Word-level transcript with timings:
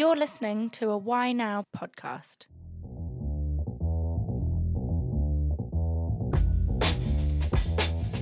You're 0.00 0.16
listening 0.16 0.70
to 0.70 0.92
a 0.92 0.96
Why 0.96 1.32
Now 1.32 1.66
podcast. 1.76 2.46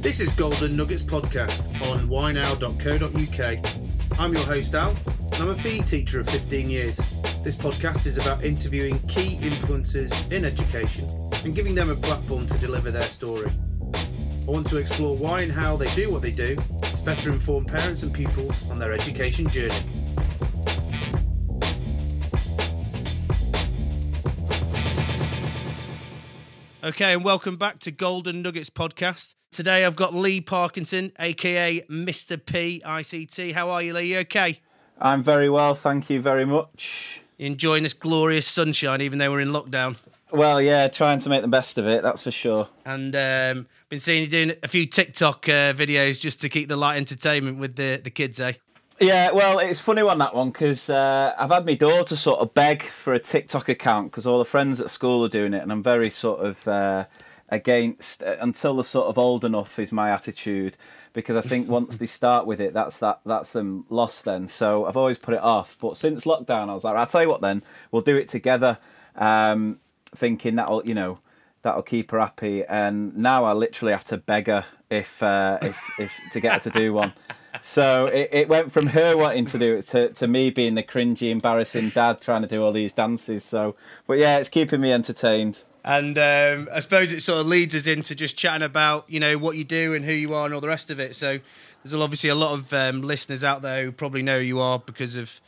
This 0.03 0.19
is 0.19 0.33
Golden 0.33 0.75
Nuggets 0.75 1.05
podcast 1.05 1.69
on 1.89 2.09
whynow.co.uk. 2.09 4.19
I'm 4.19 4.33
your 4.33 4.43
host 4.43 4.75
Al, 4.75 4.91
and 4.91 5.37
I'm 5.37 5.51
a 5.51 5.55
PE 5.55 5.83
teacher 5.83 6.19
of 6.19 6.29
15 6.29 6.69
years. 6.69 6.97
This 7.45 7.55
podcast 7.55 8.07
is 8.07 8.19
about 8.19 8.43
interviewing 8.43 8.99
key 9.07 9.37
influencers 9.37 10.33
in 10.33 10.45
education 10.45 11.09
and 11.45 11.55
giving 11.55 11.77
them 11.77 11.91
a 11.91 11.95
platform 11.95 12.49
to 12.49 12.59
deliver 12.59 12.91
their 12.91 13.05
story. 13.05 13.53
I 13.95 14.51
want 14.51 14.67
to 14.71 14.79
explore 14.79 15.17
why 15.17 15.43
and 15.43 15.53
how 15.53 15.77
they 15.77 15.95
do 15.95 16.11
what 16.11 16.23
they 16.23 16.33
do 16.33 16.57
to 16.57 17.03
better 17.05 17.33
inform 17.33 17.67
parents 17.67 18.03
and 18.03 18.13
pupils 18.13 18.69
on 18.69 18.81
their 18.81 18.93
education 18.93 19.49
journey. 19.49 19.77
Okay, 26.89 27.13
and 27.13 27.23
welcome 27.23 27.57
back 27.57 27.81
to 27.81 27.91
Golden 27.91 28.41
Nuggets 28.41 28.71
podcast. 28.71 29.35
Today 29.51 29.85
I've 29.85 29.95
got 29.95 30.15
Lee 30.15 30.41
Parkinson, 30.41 31.13
aka 31.19 31.83
Mr. 31.83 32.43
P 32.43 32.81
ICT. 32.83 33.53
How 33.53 33.69
are 33.69 33.83
you, 33.83 33.93
Lee? 33.93 34.07
You 34.07 34.21
okay? 34.21 34.61
I'm 34.99 35.23
very 35.23 35.51
well, 35.51 35.75
thank 35.75 36.09
you 36.09 36.23
very 36.23 36.47
much. 36.47 37.21
Enjoying 37.39 37.83
this 37.83 37.93
glorious 37.93 38.47
sunshine, 38.47 39.03
even 39.03 39.19
though 39.19 39.31
we're 39.31 39.41
in 39.41 39.49
lockdown. 39.49 39.99
Well, 40.33 40.63
yeah, 40.63 40.89
trying 40.89 41.19
to 41.19 41.29
make 41.29 41.43
the 41.43 41.49
best 41.49 41.77
of 41.77 41.87
it, 41.87 42.03
that's 42.03 42.23
for 42.23 42.31
sure. 42.31 42.69
And 42.87 43.15
um, 43.15 43.67
been 43.91 44.01
seeing 44.01 44.23
you 44.23 44.29
doing 44.29 44.53
a 44.63 44.69
few 44.69 44.87
TikTok 44.87 45.47
uh, 45.47 45.75
videos 45.75 46.19
just 46.19 46.41
to 46.41 46.49
keep 46.49 46.69
the 46.69 46.77
light 46.79 46.97
entertainment 46.97 47.59
with 47.59 47.77
the, 47.77 48.01
the 48.03 48.11
kids, 48.11 48.41
eh? 48.41 48.55
Yeah, 49.01 49.31
well, 49.31 49.61
it's 49.61 49.81
funny 49.81 50.03
on 50.03 50.19
that 50.19 50.35
one 50.35 50.51
because 50.51 50.91
uh, 50.91 51.33
I've 51.39 51.51
had 51.51 51.65
my 51.65 51.75
daughter 51.75 52.17
sort 52.17 52.41
of 52.41 52.53
beg 52.53 52.83
for 52.83 53.15
a 53.15 53.21
TikTok 53.21 53.69
account 53.69 54.11
because 54.11 54.27
all 54.27 54.41
the 54.41 54.45
friends 54.45 54.81
at 54.81 54.91
school 54.91 55.25
are 55.25 55.29
doing 55.29 55.55
it, 55.55 55.63
and 55.63 55.71
I'm 55.71 55.85
very 55.85 56.11
sort 56.11 56.45
of 56.45 56.67
uh, 56.67 57.05
against 57.49 58.25
uh, 58.25 58.37
until 58.41 58.75
they're 58.75 58.83
sort 58.83 59.07
of 59.07 59.17
old 59.17 59.45
enough 59.45 59.79
is 59.79 59.93
my 59.93 60.11
attitude 60.11 60.77
because 61.13 61.37
I 61.37 61.49
think 61.49 61.69
once 61.79 61.99
they 61.99 62.07
start 62.07 62.45
with 62.45 62.59
it, 62.61 62.75
that's 62.75 62.99
that 62.99 63.21
that's 63.25 63.53
them 63.53 63.85
lost 63.89 64.25
then. 64.25 64.49
So 64.49 64.87
I've 64.87 64.97
always 64.97 65.19
put 65.19 65.35
it 65.35 65.43
off. 65.43 65.77
But 65.81 65.97
since 65.97 66.25
lockdown, 66.25 66.69
I 66.69 66.75
was 66.75 66.83
like, 66.83 66.97
I'll 66.97 67.07
tell 67.07 67.23
you 67.23 67.29
what, 67.29 67.41
then 67.41 67.63
we'll 67.93 68.03
do 68.03 68.17
it 68.17 68.27
together, 68.27 68.79
um, 69.15 69.79
thinking 70.07 70.57
that'll 70.57 70.85
you 70.85 70.95
know 70.95 71.21
that'll 71.63 71.83
keep 71.83 72.11
her 72.11 72.19
happy. 72.19 72.65
And 72.65 73.17
now 73.17 73.45
I 73.45 73.53
literally 73.53 73.93
have 73.93 74.05
to 74.07 74.17
beg 74.17 74.49
her 74.49 74.65
if 74.91 75.23
uh, 75.23 75.59
if 75.63 75.81
if 76.01 76.21
to 76.33 76.41
get 76.41 76.55
her 76.55 76.71
to 76.71 76.77
do 76.77 76.93
one. 76.93 77.13
So 77.61 78.07
it, 78.07 78.29
it 78.33 78.49
went 78.49 78.73
from 78.73 78.89
her 78.89 79.17
wanting 79.17 79.47
to 79.47 79.59
do 79.59 79.77
it 79.77 79.83
to, 79.89 80.11
to 80.11 80.29
me 80.29 80.51
being 80.51 80.75
the 80.75 80.83
cringy, 80.83 81.31
embarrassing 81.31 81.89
dad 81.91 82.21
trying 82.21 82.43
to 82.43 82.49
do 82.49 82.63
all 82.63 82.73
these 82.73 82.93
dances. 82.93 83.45
So, 83.45 83.75
but 84.07 84.19
yeah, 84.19 84.39
it's 84.39 84.49
keeping 84.49 84.81
me 84.81 84.93
entertained. 84.93 85.63
And 85.85 86.19
um, 86.19 86.69
I 86.73 86.81
suppose 86.81 87.13
it 87.13 87.21
sort 87.21 87.41
of 87.41 87.47
leads 87.47 87.75
us 87.75 87.87
into 87.87 88.15
just 88.15 88.37
chatting 88.37 88.63
about 88.65 89.05
you 89.09 89.21
know 89.21 89.39
what 89.39 89.57
you 89.57 89.65
do 89.65 89.95
and 89.95 90.05
who 90.05 90.13
you 90.13 90.35
are 90.35 90.45
and 90.45 90.55
all 90.55 90.61
the 90.61 90.69
rest 90.69 90.91
of 90.91 91.01
it. 91.01 91.15
So 91.15 91.39
there's 91.83 91.95
obviously 91.95 92.29
a 92.31 92.35
lot 92.35 92.53
of 92.53 92.73
um, 92.73 93.01
listeners 93.03 93.43
out 93.43 93.63
there 93.63 93.85
who 93.85 93.93
probably 93.93 94.23
know 94.23 94.39
who 94.39 94.45
you 94.45 94.61
are 94.61 94.79
because 94.79 95.17
of 95.17 95.41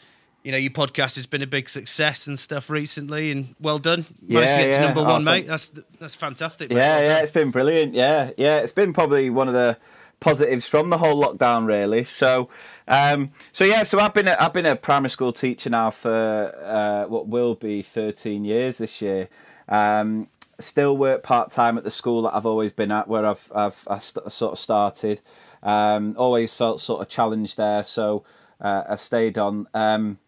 you 0.43 0.51
know 0.51 0.57
your 0.57 0.71
podcast 0.71 1.17
has 1.17 1.27
been 1.27 1.43
a 1.43 1.47
big 1.47 1.69
success 1.69 2.27
and 2.27 2.39
stuff 2.39 2.71
recently. 2.71 3.31
And 3.31 3.55
well 3.61 3.79
done, 3.79 4.07
Yeah, 4.27 4.41
managed 4.41 4.55
to 4.57 4.63
get 4.63 4.71
to 4.77 4.81
yeah. 4.81 4.87
number 4.87 5.01
Oh, 5.01 5.13
one, 5.15 5.25
mate. 5.25 5.47
That's 5.47 5.69
that's 5.99 6.15
fantastic. 6.15 6.71
mate. 6.71 6.77
Yeah, 6.77 6.95
Well 6.97 7.03
yeah, 7.05 7.15
done. 7.17 7.23
it's 7.25 7.33
been 7.33 7.51
brilliant. 7.51 7.93
Yeah, 7.95 8.31
yeah, 8.39 8.61
it's 8.61 8.73
been 8.73 8.93
probably 8.95 9.29
one 9.29 9.49
of 9.49 9.55
the 9.55 9.77
positives 10.21 10.69
from 10.69 10.91
the 10.91 10.99
whole 10.99 11.23
lockdown, 11.23 11.67
really. 11.67 12.05
So, 12.05 12.49
um, 12.87 13.33
so 13.53 13.65
yeah, 13.65 13.83
so 13.83 13.99
I've 13.99 14.15
been 14.15 14.29
a, 14.29 14.37
I've 14.39 14.53
been 14.53 14.67
a 14.67 14.77
primary 14.77 15.11
school 15.11 15.33
teacher 15.33 15.71
now 15.71 15.91
for 15.91 16.55
uh, 16.63 17.07
what 17.09 17.27
will 17.27 17.55
be 17.55 17.83
thirteen 17.83 18.45
years 18.45 18.79
this 18.79 19.03
year. 19.03 19.29
Um, 19.69 20.29
still 20.59 20.97
work 20.97 21.23
part 21.23 21.51
time 21.51 21.79
at 21.79 21.85
the 21.85 21.91
school 21.91 22.23
that 22.23 22.35
I've 22.35 22.47
always 22.47 22.73
been 22.73 22.93
at, 22.93 23.09
where 23.09 23.27
I've 23.27 23.51
I've 23.55 23.87
I 23.89 23.99
st- 23.99 24.31
sort 24.31 24.53
of 24.53 24.59
started. 24.59 25.21
Um, 25.63 26.15
always 26.17 26.55
felt 26.55 26.81
sort 26.81 27.03
of 27.03 27.09
challenged 27.09 27.57
there, 27.57 27.85
so 27.85 28.25
uh, 28.61 28.85
I 28.91 28.97
stayed 28.97 29.39
on. 29.39 29.67
Um, 29.75 30.19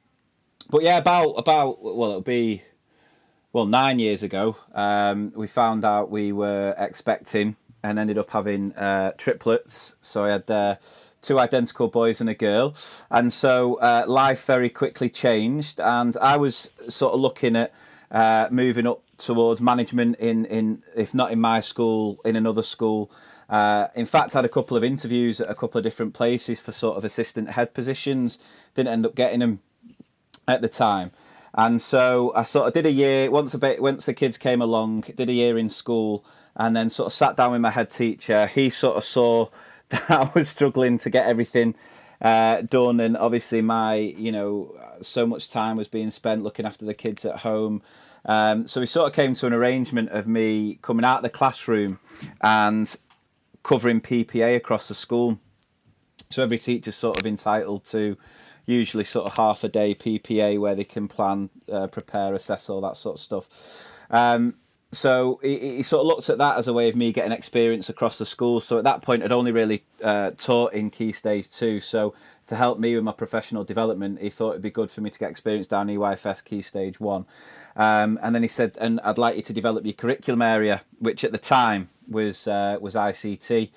but 0.70 0.82
yeah, 0.82 0.98
about 0.98 1.32
about 1.32 1.82
well, 1.82 2.10
it'll 2.10 2.20
be 2.22 2.62
well 3.52 3.66
nine 3.66 3.98
years 3.98 4.22
ago. 4.22 4.56
Um, 4.74 5.32
we 5.36 5.46
found 5.46 5.84
out 5.84 6.10
we 6.10 6.32
were 6.32 6.74
expecting 6.78 7.56
and 7.82 7.98
ended 7.98 8.18
up 8.18 8.30
having 8.30 8.72
uh, 8.74 9.12
triplets. 9.16 9.96
So 10.00 10.24
I 10.24 10.30
had 10.30 10.50
uh, 10.50 10.76
two 11.20 11.38
identical 11.38 11.88
boys 11.88 12.20
and 12.20 12.30
a 12.30 12.34
girl, 12.34 12.74
and 13.10 13.32
so 13.32 13.76
uh, 13.76 14.04
life 14.06 14.46
very 14.46 14.70
quickly 14.70 15.08
changed. 15.08 15.80
And 15.80 16.16
I 16.18 16.36
was 16.36 16.72
sort 16.88 17.14
of 17.14 17.20
looking 17.20 17.56
at 17.56 17.72
uh, 18.10 18.48
moving 18.50 18.86
up 18.86 19.02
towards 19.16 19.60
management 19.60 20.16
in 20.16 20.44
in 20.46 20.82
if 20.94 21.14
not 21.14 21.32
in 21.32 21.40
my 21.40 21.60
school, 21.60 22.18
in 22.24 22.36
another 22.36 22.62
school. 22.62 23.10
Uh, 23.48 23.88
in 23.94 24.06
fact, 24.06 24.34
I 24.34 24.38
had 24.38 24.44
a 24.46 24.48
couple 24.48 24.76
of 24.76 24.84
interviews 24.84 25.40
at 25.40 25.50
a 25.50 25.54
couple 25.54 25.78
of 25.78 25.84
different 25.84 26.14
places 26.14 26.58
for 26.60 26.72
sort 26.72 26.96
of 26.96 27.04
assistant 27.04 27.50
head 27.50 27.74
positions. 27.74 28.38
Didn't 28.74 28.92
end 28.92 29.04
up 29.04 29.14
getting 29.14 29.40
them 29.40 29.60
at 30.48 30.62
the 30.62 30.68
time. 30.68 31.10
And 31.54 31.80
so 31.80 32.32
I 32.34 32.44
sort 32.44 32.68
of 32.68 32.72
did 32.72 32.86
a 32.86 32.90
year 32.90 33.30
once 33.30 33.52
a 33.52 33.58
bit 33.58 33.82
once 33.82 34.06
the 34.06 34.14
kids 34.14 34.38
came 34.38 34.62
along, 34.62 35.02
did 35.16 35.28
a 35.28 35.32
year 35.32 35.58
in 35.58 35.68
school, 35.68 36.24
and 36.56 36.76
then 36.76 36.90
sort 36.90 37.06
of 37.08 37.12
sat 37.12 37.36
down 37.36 37.52
with 37.52 37.60
my 37.60 37.70
head 37.70 37.90
teacher. 37.90 38.46
He 38.46 38.70
sort 38.70 38.96
of 38.96 39.04
saw 39.04 39.48
that 39.88 40.10
I 40.10 40.30
was 40.34 40.48
struggling 40.48 40.98
to 40.98 41.10
get 41.10 41.26
everything 41.26 41.74
uh, 42.20 42.62
done, 42.62 43.00
and 43.00 43.16
obviously 43.16 43.62
my 43.62 43.94
you 43.94 44.32
know 44.32 44.76
so 45.00 45.26
much 45.26 45.50
time 45.50 45.76
was 45.76 45.88
being 45.88 46.10
spent 46.10 46.42
looking 46.42 46.66
after 46.66 46.84
the 46.84 46.94
kids 46.94 47.24
at 47.24 47.40
home. 47.40 47.82
Um, 48.24 48.66
so 48.66 48.80
we 48.80 48.86
sort 48.86 49.08
of 49.08 49.16
came 49.16 49.34
to 49.34 49.46
an 49.46 49.52
arrangement 49.52 50.10
of 50.10 50.28
me 50.28 50.78
coming 50.80 51.04
out 51.04 51.18
of 51.18 51.22
the 51.24 51.30
classroom 51.30 51.98
and 52.40 52.94
covering 53.62 54.00
PPA 54.00 54.56
across 54.56 54.88
the 54.88 54.94
school. 54.94 55.40
So 56.30 56.42
every 56.42 56.58
teacher's 56.58 56.94
sort 56.94 57.18
of 57.18 57.26
entitled 57.26 57.84
to 57.86 58.16
usually 58.64 59.04
sort 59.04 59.26
of 59.26 59.34
half 59.34 59.64
a 59.64 59.68
day 59.68 59.94
PPA 59.94 60.58
where 60.58 60.74
they 60.74 60.84
can 60.84 61.08
plan, 61.08 61.50
uh, 61.70 61.88
prepare, 61.88 62.34
assess 62.34 62.70
all 62.70 62.80
that 62.82 62.96
sort 62.96 63.16
of 63.16 63.20
stuff. 63.20 63.48
Um, 64.10 64.54
so 64.92 65.40
he, 65.42 65.76
he 65.76 65.82
sort 65.82 66.02
of 66.02 66.06
looked 66.06 66.28
at 66.28 66.36
that 66.36 66.58
as 66.58 66.68
a 66.68 66.72
way 66.72 66.88
of 66.90 66.94
me 66.94 67.12
getting 67.12 67.32
experience 67.32 67.88
across 67.88 68.18
the 68.18 68.26
school. 68.26 68.60
So 68.60 68.76
at 68.76 68.84
that 68.84 69.00
point, 69.00 69.22
I'd 69.22 69.32
only 69.32 69.50
really 69.50 69.84
uh, 70.04 70.32
taught 70.32 70.74
in 70.74 70.90
Key 70.90 71.12
Stage 71.12 71.50
2. 71.50 71.80
So 71.80 72.14
to 72.46 72.56
help 72.56 72.78
me 72.78 72.94
with 72.94 73.02
my 73.02 73.12
professional 73.12 73.64
development, 73.64 74.20
he 74.20 74.28
thought 74.28 74.50
it'd 74.50 74.62
be 74.62 74.70
good 74.70 74.90
for 74.90 75.00
me 75.00 75.08
to 75.08 75.18
get 75.18 75.30
experience 75.30 75.66
down 75.66 75.88
EYFS 75.88 76.44
Key 76.44 76.60
Stage 76.60 77.00
1. 77.00 77.24
Um, 77.74 78.18
and 78.22 78.34
then 78.34 78.42
he 78.42 78.48
said, 78.48 78.76
and 78.80 79.00
I'd 79.02 79.16
like 79.16 79.36
you 79.36 79.42
to 79.42 79.52
develop 79.54 79.84
your 79.86 79.94
curriculum 79.94 80.42
area, 80.42 80.82
which 80.98 81.24
at 81.24 81.32
the 81.32 81.38
time 81.38 81.88
was 82.06 82.46
uh, 82.46 82.76
was 82.78 82.94
ICT. 82.94 83.70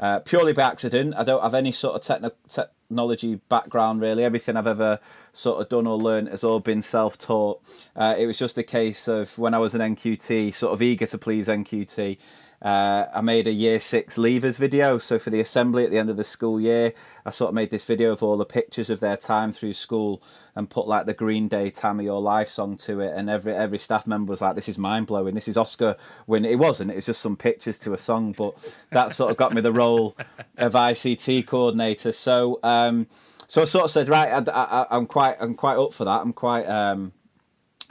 Uh, 0.00 0.18
purely 0.20 0.54
by 0.54 0.62
accident. 0.62 1.14
I 1.14 1.24
don't 1.24 1.42
have 1.42 1.52
any 1.52 1.72
sort 1.72 1.94
of 1.94 2.00
techno- 2.00 2.32
technology 2.48 3.34
background 3.50 4.00
really. 4.00 4.24
Everything 4.24 4.56
I've 4.56 4.66
ever 4.66 4.98
sort 5.30 5.60
of 5.60 5.68
done 5.68 5.86
or 5.86 5.98
learned 5.98 6.28
has 6.28 6.42
all 6.42 6.58
been 6.58 6.80
self-taught. 6.80 7.60
Uh, 7.94 8.14
it 8.18 8.24
was 8.24 8.38
just 8.38 8.56
a 8.56 8.62
case 8.62 9.08
of 9.08 9.38
when 9.38 9.52
I 9.52 9.58
was 9.58 9.74
an 9.74 9.82
NQT, 9.82 10.54
sort 10.54 10.72
of 10.72 10.80
eager 10.80 11.04
to 11.04 11.18
please 11.18 11.48
NQT. 11.48 12.16
Uh, 12.62 13.06
I 13.14 13.22
made 13.22 13.46
a 13.46 13.52
year 13.52 13.80
six 13.80 14.18
leavers 14.18 14.58
video. 14.58 14.98
So 14.98 15.18
for 15.18 15.30
the 15.30 15.40
assembly 15.40 15.84
at 15.84 15.90
the 15.90 15.98
end 15.98 16.10
of 16.10 16.18
the 16.18 16.24
school 16.24 16.60
year, 16.60 16.92
I 17.24 17.30
sort 17.30 17.48
of 17.48 17.54
made 17.54 17.70
this 17.70 17.84
video 17.84 18.12
of 18.12 18.22
all 18.22 18.36
the 18.36 18.44
pictures 18.44 18.90
of 18.90 19.00
their 19.00 19.16
time 19.16 19.50
through 19.50 19.72
school 19.72 20.22
and 20.54 20.68
put 20.68 20.86
like 20.86 21.06
the 21.06 21.14
Green 21.14 21.48
Day 21.48 21.70
"Time 21.70 21.98
of 22.00 22.04
Your 22.04 22.20
Life" 22.20 22.48
song 22.48 22.76
to 22.78 23.00
it. 23.00 23.14
And 23.16 23.30
every 23.30 23.54
every 23.54 23.78
staff 23.78 24.06
member 24.06 24.30
was 24.30 24.42
like, 24.42 24.56
"This 24.56 24.68
is 24.68 24.76
mind 24.76 25.06
blowing. 25.06 25.34
This 25.34 25.48
is 25.48 25.56
Oscar 25.56 25.96
win." 26.26 26.44
It 26.44 26.58
wasn't. 26.58 26.90
It 26.90 26.96
was 26.96 27.06
just 27.06 27.22
some 27.22 27.36
pictures 27.36 27.78
to 27.78 27.94
a 27.94 27.98
song, 27.98 28.32
but 28.32 28.54
that 28.90 29.12
sort 29.12 29.30
of 29.30 29.38
got 29.38 29.54
me 29.54 29.62
the 29.62 29.72
role 29.72 30.14
of 30.58 30.74
ICT 30.74 31.46
coordinator. 31.46 32.12
So 32.12 32.60
um, 32.62 33.06
so 33.50 33.62
I 33.62 33.64
sort 33.64 33.86
of 33.86 33.90
said, 33.90 34.08
right, 34.08 34.48
I, 34.48 34.86
I'm 34.90 35.06
quite 35.06 35.36
I'm 35.40 35.54
quite 35.54 35.78
up 35.78 35.94
for 35.94 36.04
that. 36.04 36.20
I'm 36.20 36.34
quite 36.34 36.66
um, 36.66 37.12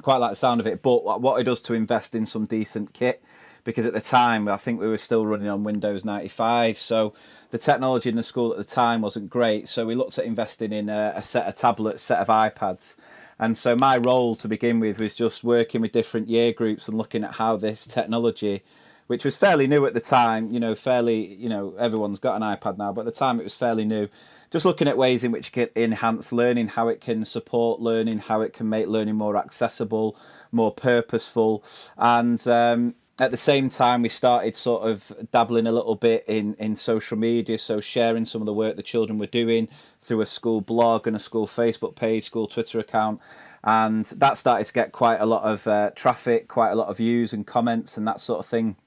quite 0.03 0.17
like 0.17 0.31
the 0.31 0.35
sound 0.35 0.61
of 0.61 0.67
it. 0.67 0.83
But 0.83 1.19
what 1.21 1.41
it 1.41 1.43
does 1.45 1.59
to 1.61 1.73
invest 1.73 2.13
in 2.13 2.27
some 2.27 2.45
decent 2.45 2.93
kit 2.93 3.23
because 3.69 3.85
at 3.85 3.93
the 3.93 4.01
time 4.01 4.47
I 4.47 4.57
think 4.57 4.81
we 4.81 4.87
were 4.87 4.97
still 4.97 5.27
running 5.27 5.47
on 5.47 5.63
Windows 5.63 6.03
95, 6.03 6.75
so 6.75 7.13
the 7.51 7.59
technology 7.59 8.09
in 8.09 8.15
the 8.15 8.23
school 8.23 8.51
at 8.51 8.57
the 8.57 8.63
time 8.63 9.01
wasn't 9.01 9.29
great. 9.29 9.67
So 9.67 9.85
we 9.85 9.93
looked 9.93 10.17
at 10.17 10.25
investing 10.25 10.73
in 10.73 10.89
a, 10.89 11.13
a 11.15 11.21
set 11.21 11.45
of 11.45 11.55
tablets, 11.55 12.01
set 12.01 12.17
of 12.17 12.29
iPads. 12.29 12.97
And 13.37 13.55
so 13.55 13.75
my 13.75 13.97
role 13.97 14.35
to 14.37 14.47
begin 14.47 14.79
with 14.79 14.97
was 14.97 15.13
just 15.13 15.43
working 15.43 15.81
with 15.81 15.91
different 15.91 16.29
year 16.29 16.51
groups 16.51 16.87
and 16.87 16.97
looking 16.97 17.23
at 17.23 17.33
how 17.33 17.57
this 17.57 17.85
technology, 17.85 18.63
which 19.05 19.23
was 19.23 19.37
fairly 19.37 19.67
new 19.67 19.85
at 19.85 19.93
the 19.93 20.01
time, 20.01 20.51
you 20.51 20.59
know, 20.59 20.73
fairly, 20.73 21.35
you 21.35 21.47
know, 21.47 21.75
everyone's 21.77 22.17
got 22.17 22.35
an 22.35 22.41
iPad 22.41 22.79
now, 22.79 22.91
but 22.91 23.01
at 23.01 23.05
the 23.05 23.11
time 23.11 23.39
it 23.39 23.43
was 23.43 23.53
fairly 23.53 23.85
new. 23.85 24.09
Just 24.49 24.65
looking 24.65 24.87
at 24.87 24.97
ways 24.97 25.23
in 25.23 25.31
which 25.31 25.49
it 25.49 25.73
can 25.75 25.83
enhance 25.83 26.33
learning, 26.33 26.69
how 26.69 26.87
it 26.87 27.01
can 27.01 27.23
support 27.23 27.79
learning, 27.79 28.17
how 28.17 28.41
it 28.41 28.51
can 28.51 28.67
make 28.67 28.87
learning 28.87 29.13
more 29.13 29.37
accessible, 29.37 30.17
more 30.51 30.71
purposeful, 30.71 31.63
and 31.99 32.47
um, 32.47 32.95
at 33.19 33.31
the 33.31 33.37
same 33.37 33.69
time, 33.69 34.01
we 34.01 34.09
started 34.09 34.55
sort 34.55 34.83
of 34.83 35.29
dabbling 35.31 35.67
a 35.67 35.71
little 35.71 35.95
bit 35.95 36.23
in, 36.27 36.53
in 36.55 36.75
social 36.75 37.17
media, 37.17 37.57
so 37.57 37.81
sharing 37.81 38.25
some 38.25 38.41
of 38.41 38.45
the 38.45 38.53
work 38.53 38.75
the 38.75 38.83
children 38.83 39.19
were 39.19 39.25
doing 39.25 39.67
through 39.99 40.21
a 40.21 40.25
school 40.25 40.61
blog 40.61 41.05
and 41.05 41.15
a 41.15 41.19
school 41.19 41.45
Facebook 41.45 41.95
page, 41.95 42.23
school 42.23 42.47
Twitter 42.47 42.79
account. 42.79 43.19
And 43.63 44.05
that 44.05 44.37
started 44.37 44.65
to 44.67 44.73
get 44.73 44.91
quite 44.91 45.19
a 45.19 45.25
lot 45.25 45.43
of 45.43 45.67
uh, 45.67 45.91
traffic, 45.95 46.47
quite 46.47 46.71
a 46.71 46.75
lot 46.75 46.87
of 46.87 46.97
views 46.97 47.33
and 47.33 47.45
comments 47.45 47.97
and 47.97 48.07
that 48.07 48.19
sort 48.19 48.39
of 48.39 48.45
thing 48.45 48.77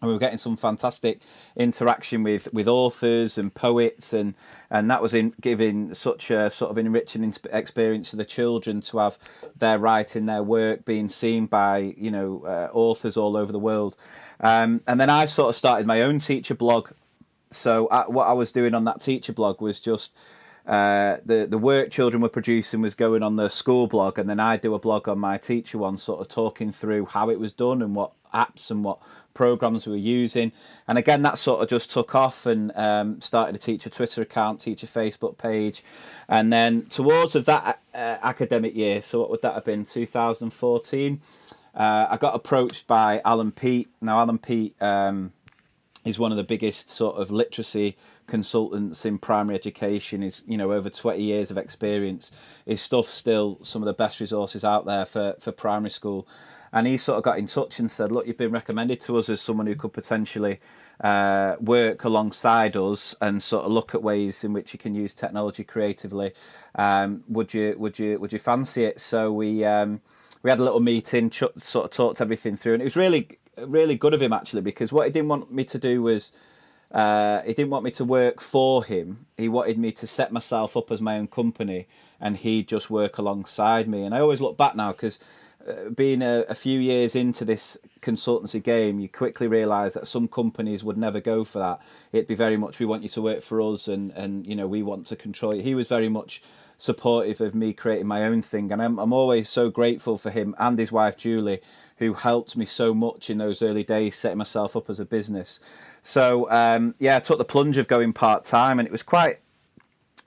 and 0.00 0.08
we 0.08 0.14
were 0.14 0.20
getting 0.20 0.38
some 0.38 0.56
fantastic 0.56 1.20
interaction 1.56 2.22
with, 2.22 2.52
with 2.52 2.68
authors 2.68 3.36
and 3.36 3.54
poets 3.54 4.12
and 4.12 4.34
and 4.70 4.90
that 4.90 5.00
was 5.00 5.14
in 5.14 5.34
giving 5.40 5.94
such 5.94 6.30
a 6.30 6.50
sort 6.50 6.70
of 6.70 6.78
enriching 6.78 7.32
experience 7.50 8.10
to 8.10 8.16
the 8.16 8.24
children 8.24 8.80
to 8.82 8.98
have 8.98 9.18
their 9.56 9.78
writing 9.78 10.26
their 10.26 10.42
work 10.42 10.84
being 10.84 11.08
seen 11.08 11.46
by 11.46 11.94
you 11.96 12.10
know 12.10 12.42
uh, 12.44 12.68
authors 12.72 13.16
all 13.16 13.36
over 13.36 13.50
the 13.50 13.58
world. 13.58 13.96
Um, 14.40 14.80
and 14.86 15.00
then 15.00 15.10
I 15.10 15.24
sort 15.24 15.50
of 15.50 15.56
started 15.56 15.86
my 15.86 16.02
own 16.02 16.18
teacher 16.18 16.54
blog. 16.54 16.90
So 17.50 17.88
I, 17.88 18.02
what 18.02 18.26
I 18.26 18.34
was 18.34 18.52
doing 18.52 18.74
on 18.74 18.84
that 18.84 19.00
teacher 19.00 19.32
blog 19.32 19.60
was 19.60 19.80
just 19.80 20.14
uh, 20.68 21.16
the 21.24 21.46
the 21.46 21.56
work 21.56 21.90
children 21.90 22.20
were 22.20 22.28
producing 22.28 22.82
was 22.82 22.94
going 22.94 23.22
on 23.22 23.36
the 23.36 23.48
school 23.48 23.86
blog, 23.86 24.18
and 24.18 24.28
then 24.28 24.38
I 24.38 24.58
do 24.58 24.74
a 24.74 24.78
blog 24.78 25.08
on 25.08 25.18
my 25.18 25.38
teacher 25.38 25.78
one, 25.78 25.96
sort 25.96 26.20
of 26.20 26.28
talking 26.28 26.72
through 26.72 27.06
how 27.06 27.30
it 27.30 27.40
was 27.40 27.54
done 27.54 27.80
and 27.80 27.94
what 27.94 28.12
apps 28.34 28.70
and 28.70 28.84
what 28.84 28.98
programs 29.38 29.86
we 29.86 29.92
were 29.92 29.96
using. 29.96 30.50
And 30.88 30.98
again, 30.98 31.22
that 31.22 31.38
sort 31.38 31.62
of 31.62 31.68
just 31.68 31.92
took 31.92 32.12
off 32.12 32.44
and 32.44 32.72
um, 32.74 33.20
started 33.20 33.54
a 33.54 33.58
teacher 33.58 33.88
Twitter 33.88 34.20
account, 34.20 34.60
teacher 34.60 34.88
Facebook 34.88 35.38
page, 35.38 35.84
and 36.28 36.52
then 36.52 36.86
towards 36.86 37.36
of 37.36 37.44
that 37.44 37.80
uh, 37.94 38.16
academic 38.20 38.74
year, 38.74 39.00
so 39.00 39.20
what 39.20 39.30
would 39.30 39.42
that 39.42 39.54
have 39.54 39.64
been? 39.64 39.84
2014. 39.84 41.20
Uh, 41.72 42.06
I 42.10 42.16
got 42.16 42.34
approached 42.34 42.88
by 42.88 43.22
Alan 43.24 43.52
Peat. 43.52 43.88
Now, 44.00 44.18
Alan 44.18 44.38
Peat 44.38 44.74
um, 44.82 45.32
is 46.04 46.18
one 46.18 46.32
of 46.32 46.36
the 46.36 46.42
biggest 46.42 46.90
sort 46.90 47.14
of 47.14 47.30
literacy 47.30 47.96
consultants 48.26 49.06
in 49.06 49.18
primary 49.18 49.54
education 49.54 50.22
is 50.22 50.44
you 50.46 50.58
know 50.58 50.70
over 50.70 50.90
20 50.90 51.22
years 51.22 51.50
of 51.50 51.56
experience 51.56 52.30
his 52.66 52.78
stuff 52.78 53.06
still 53.06 53.58
some 53.62 53.80
of 53.80 53.86
the 53.86 53.94
best 53.94 54.20
resources 54.20 54.64
out 54.64 54.84
there 54.84 55.06
for 55.06 55.34
for 55.40 55.50
primary 55.50 55.88
school 55.88 56.28
and 56.72 56.86
he 56.86 56.96
sort 56.96 57.18
of 57.18 57.22
got 57.22 57.38
in 57.38 57.46
touch 57.46 57.78
and 57.78 57.90
said 57.90 58.12
look 58.12 58.26
you've 58.26 58.36
been 58.36 58.52
recommended 58.52 59.00
to 59.00 59.16
us 59.16 59.28
as 59.28 59.40
someone 59.40 59.66
who 59.66 59.74
could 59.74 59.92
potentially 59.92 60.60
uh, 61.00 61.56
work 61.60 62.04
alongside 62.04 62.76
us 62.76 63.14
and 63.20 63.42
sort 63.42 63.64
of 63.64 63.70
look 63.70 63.94
at 63.94 64.02
ways 64.02 64.42
in 64.44 64.52
which 64.52 64.72
you 64.72 64.78
can 64.78 64.94
use 64.94 65.14
technology 65.14 65.64
creatively 65.64 66.32
um, 66.74 67.22
would 67.28 67.54
you 67.54 67.74
would 67.78 67.98
you 67.98 68.18
would 68.18 68.32
you 68.32 68.38
fancy 68.38 68.84
it 68.84 69.00
so 69.00 69.32
we 69.32 69.64
um, 69.64 70.00
we 70.42 70.50
had 70.50 70.58
a 70.58 70.64
little 70.64 70.80
meeting 70.80 71.30
ch- 71.30 71.44
sort 71.56 71.84
of 71.84 71.90
talked 71.90 72.20
everything 72.20 72.56
through 72.56 72.74
and 72.74 72.82
it 72.82 72.84
was 72.84 72.96
really 72.96 73.28
really 73.66 73.96
good 73.96 74.14
of 74.14 74.22
him 74.22 74.32
actually 74.32 74.62
because 74.62 74.92
what 74.92 75.06
he 75.06 75.12
didn't 75.12 75.28
want 75.28 75.52
me 75.52 75.64
to 75.64 75.78
do 75.78 76.02
was 76.02 76.32
uh, 76.90 77.42
he 77.42 77.52
didn't 77.52 77.70
want 77.70 77.84
me 77.84 77.90
to 77.92 78.04
work 78.04 78.40
for 78.40 78.84
him. 78.84 79.26
He 79.36 79.48
wanted 79.48 79.78
me 79.78 79.92
to 79.92 80.06
set 80.06 80.32
myself 80.32 80.76
up 80.76 80.90
as 80.90 81.02
my 81.02 81.18
own 81.18 81.26
company, 81.26 81.86
and 82.20 82.36
he'd 82.36 82.68
just 82.68 82.90
work 82.90 83.18
alongside 83.18 83.88
me. 83.88 84.04
And 84.04 84.14
I 84.14 84.20
always 84.20 84.40
look 84.40 84.56
back 84.56 84.74
now 84.74 84.92
because 84.92 85.18
uh, 85.66 85.90
being 85.90 86.22
a, 86.22 86.44
a, 86.48 86.54
few 86.54 86.78
years 86.78 87.16
into 87.16 87.44
this 87.44 87.76
consultancy 88.00 88.62
game, 88.62 89.00
you 89.00 89.08
quickly 89.08 89.48
realise 89.48 89.94
that 89.94 90.06
some 90.06 90.28
companies 90.28 90.84
would 90.84 90.96
never 90.96 91.20
go 91.20 91.42
for 91.42 91.58
that. 91.58 91.80
It'd 92.12 92.28
be 92.28 92.36
very 92.36 92.56
much 92.56 92.78
we 92.78 92.86
want 92.86 93.02
you 93.02 93.08
to 93.10 93.22
work 93.22 93.42
for 93.42 93.60
us, 93.60 93.88
and 93.88 94.12
and 94.12 94.46
you 94.46 94.54
know 94.54 94.68
we 94.68 94.82
want 94.82 95.06
to 95.06 95.16
control 95.16 95.54
you. 95.54 95.62
He 95.62 95.74
was 95.74 95.88
very 95.88 96.08
much 96.08 96.42
supportive 96.76 97.40
of 97.40 97.56
me 97.56 97.72
creating 97.72 98.06
my 98.06 98.24
own 98.24 98.40
thing, 98.40 98.70
and 98.70 98.80
I'm 98.80 98.98
I'm 98.98 99.12
always 99.12 99.48
so 99.48 99.68
grateful 99.68 100.16
for 100.16 100.30
him 100.30 100.54
and 100.58 100.78
his 100.78 100.92
wife 100.92 101.16
Julie, 101.16 101.60
who 101.96 102.14
helped 102.14 102.56
me 102.56 102.64
so 102.64 102.94
much 102.94 103.28
in 103.28 103.38
those 103.38 103.60
early 103.60 103.84
days 103.84 104.16
setting 104.16 104.38
myself 104.38 104.76
up 104.76 104.88
as 104.88 105.00
a 105.00 105.04
business. 105.04 105.58
So 106.02 106.48
um, 106.50 106.94
yeah, 107.00 107.16
I 107.16 107.20
took 107.20 107.38
the 107.38 107.44
plunge 107.44 107.76
of 107.78 107.88
going 107.88 108.12
part 108.12 108.44
time, 108.44 108.78
and 108.78 108.86
it 108.86 108.92
was 108.92 109.02
quite 109.02 109.40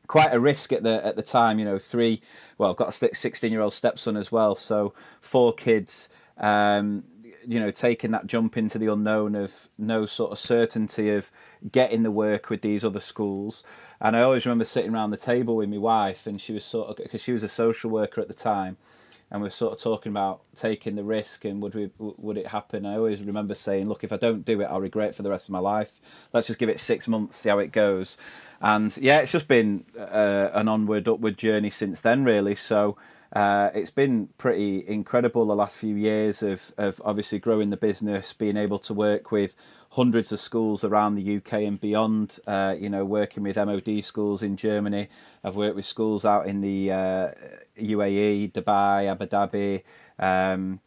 quite 0.07 0.33
a 0.33 0.39
risk 0.39 0.71
at 0.71 0.83
the 0.83 1.05
at 1.05 1.15
the 1.15 1.23
time. 1.23 1.59
You 1.59 1.65
know, 1.65 1.79
three. 1.79 2.21
Well, 2.57 2.71
I've 2.71 2.77
got 2.77 2.89
a 2.89 3.15
sixteen 3.15 3.51
year 3.51 3.61
old 3.61 3.73
stepson 3.73 4.17
as 4.17 4.31
well, 4.31 4.55
so 4.55 4.93
four 5.19 5.53
kids. 5.53 6.09
Um, 6.37 7.03
you 7.47 7.59
know, 7.59 7.71
taking 7.71 8.11
that 8.11 8.27
jump 8.27 8.55
into 8.55 8.77
the 8.77 8.85
unknown 8.85 9.35
of 9.35 9.69
no 9.75 10.05
sort 10.05 10.31
of 10.31 10.37
certainty 10.37 11.09
of 11.09 11.31
getting 11.71 12.03
the 12.03 12.11
work 12.11 12.51
with 12.51 12.61
these 12.61 12.85
other 12.85 12.99
schools. 12.99 13.63
And 13.99 14.15
I 14.15 14.21
always 14.21 14.45
remember 14.45 14.65
sitting 14.65 14.93
around 14.93 15.09
the 15.09 15.17
table 15.17 15.55
with 15.55 15.69
my 15.69 15.77
wife, 15.77 16.27
and 16.27 16.39
she 16.39 16.53
was 16.53 16.63
sort 16.63 16.89
of 16.89 16.97
because 16.97 17.21
she 17.21 17.31
was 17.31 17.43
a 17.43 17.47
social 17.47 17.89
worker 17.89 18.21
at 18.21 18.27
the 18.27 18.33
time, 18.35 18.77
and 19.31 19.41
we're 19.41 19.49
sort 19.49 19.71
of 19.73 19.79
talking 19.79 20.11
about 20.11 20.41
taking 20.53 20.95
the 20.95 21.03
risk 21.03 21.45
and 21.45 21.61
would 21.61 21.73
we 21.73 21.89
would 21.97 22.37
it 22.37 22.47
happen 22.47 22.85
i 22.85 22.95
always 22.95 23.23
remember 23.23 23.55
saying 23.55 23.87
look 23.87 24.03
if 24.03 24.11
i 24.11 24.17
don't 24.17 24.45
do 24.45 24.59
it 24.61 24.65
i'll 24.65 24.81
regret 24.81 25.09
it 25.09 25.15
for 25.15 25.23
the 25.23 25.29
rest 25.29 25.47
of 25.47 25.53
my 25.53 25.59
life 25.59 25.99
let's 26.33 26.47
just 26.47 26.59
give 26.59 26.69
it 26.69 26.79
six 26.79 27.07
months 27.07 27.37
see 27.37 27.49
how 27.49 27.57
it 27.57 27.71
goes 27.71 28.17
and 28.61 28.97
yeah 28.97 29.19
it's 29.19 29.31
just 29.31 29.47
been 29.47 29.83
uh, 29.97 30.49
an 30.53 30.67
onward 30.67 31.07
upward 31.07 31.37
journey 31.37 31.69
since 31.69 32.01
then 32.01 32.23
really 32.23 32.55
so 32.55 32.95
uh, 33.33 33.69
it's 33.73 33.89
been 33.89 34.27
pretty 34.37 34.85
incredible 34.87 35.45
the 35.45 35.55
last 35.55 35.77
few 35.77 35.95
years 35.95 36.43
of, 36.43 36.73
of 36.77 37.01
obviously 37.05 37.39
growing 37.39 37.69
the 37.69 37.77
business 37.77 38.33
being 38.33 38.57
able 38.57 38.77
to 38.77 38.93
work 38.93 39.31
with 39.31 39.55
hundreds 39.91 40.33
of 40.33 40.39
schools 40.39 40.83
around 40.83 41.15
the 41.15 41.37
UK 41.37 41.53
and 41.53 41.79
beyond. 41.79 42.39
Uh, 42.45 42.75
you 42.77 42.89
know, 42.89 43.05
working 43.05 43.43
with 43.43 43.55
MOD 43.55 44.03
schools 44.03 44.43
in 44.43 44.57
Germany. 44.57 45.07
I've 45.45 45.55
worked 45.55 45.75
with 45.75 45.85
schools 45.85 46.25
out 46.25 46.45
in 46.45 46.59
the 46.59 46.91
uh, 46.91 47.31
UAE, 47.79 48.51
Dubai, 48.51 49.09
Abu 49.09 49.25
Dhabi. 49.27 49.83
Um, 50.19 50.81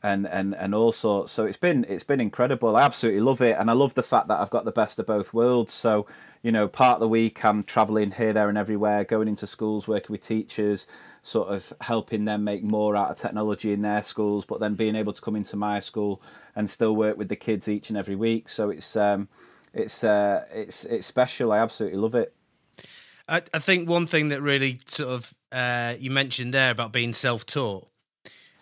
and, 0.00 0.28
and, 0.28 0.54
and 0.54 0.74
all 0.74 0.92
sorts. 0.92 1.32
So 1.32 1.44
it's 1.44 1.56
been 1.56 1.84
it's 1.88 2.04
been 2.04 2.20
incredible. 2.20 2.76
I 2.76 2.82
absolutely 2.82 3.20
love 3.20 3.40
it, 3.40 3.56
and 3.58 3.68
I 3.68 3.72
love 3.72 3.94
the 3.94 4.02
fact 4.02 4.28
that 4.28 4.38
I've 4.38 4.50
got 4.50 4.64
the 4.64 4.70
best 4.70 5.00
of 5.00 5.06
both 5.06 5.34
worlds. 5.34 5.72
So 5.72 6.06
you 6.42 6.52
know, 6.52 6.68
part 6.68 6.94
of 6.94 7.00
the 7.00 7.08
week 7.08 7.44
I'm 7.44 7.62
traveling 7.62 8.12
here, 8.12 8.32
there, 8.32 8.48
and 8.48 8.56
everywhere, 8.56 9.04
going 9.04 9.28
into 9.28 9.46
schools, 9.46 9.88
working 9.88 10.12
with 10.12 10.20
teachers, 10.20 10.86
sort 11.22 11.48
of 11.48 11.72
helping 11.82 12.24
them 12.24 12.44
make 12.44 12.62
more 12.62 12.96
out 12.96 13.10
of 13.10 13.16
technology 13.16 13.72
in 13.72 13.82
their 13.82 14.02
schools, 14.02 14.44
but 14.44 14.60
then 14.60 14.74
being 14.74 14.94
able 14.94 15.12
to 15.12 15.20
come 15.20 15.36
into 15.36 15.56
my 15.56 15.80
school 15.80 16.22
and 16.54 16.70
still 16.70 16.94
work 16.94 17.18
with 17.18 17.28
the 17.28 17.36
kids 17.36 17.68
each 17.68 17.88
and 17.88 17.98
every 17.98 18.14
week. 18.14 18.48
So 18.48 18.70
it's 18.70 18.96
um, 18.96 19.28
it's 19.72 20.04
uh, 20.04 20.46
it's 20.52 20.84
it's 20.84 21.06
special. 21.06 21.52
I 21.52 21.58
absolutely 21.58 21.98
love 21.98 22.14
it. 22.14 22.34
I, 23.28 23.42
I 23.52 23.58
think 23.58 23.88
one 23.88 24.06
thing 24.06 24.28
that 24.28 24.40
really 24.40 24.80
sort 24.86 25.10
of 25.10 25.34
uh, 25.52 25.94
you 25.98 26.10
mentioned 26.10 26.54
there 26.54 26.70
about 26.70 26.92
being 26.92 27.12
self-taught. 27.12 27.88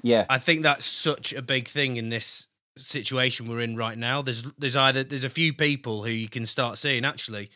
Yeah, 0.02 0.26
I 0.28 0.38
think 0.38 0.62
that's 0.62 0.86
such 0.86 1.32
a 1.32 1.42
big 1.42 1.68
thing 1.68 1.96
in 1.96 2.08
this 2.08 2.48
situation 2.76 3.48
we're 3.48 3.60
in 3.60 3.76
right 3.76 3.96
now. 3.96 4.22
There's 4.22 4.44
there's 4.58 4.76
either 4.76 5.04
there's 5.04 5.24
a 5.24 5.30
few 5.30 5.52
people 5.52 6.04
who 6.04 6.10
you 6.10 6.28
can 6.28 6.46
start 6.46 6.78
seeing 6.78 7.04
actually 7.04 7.50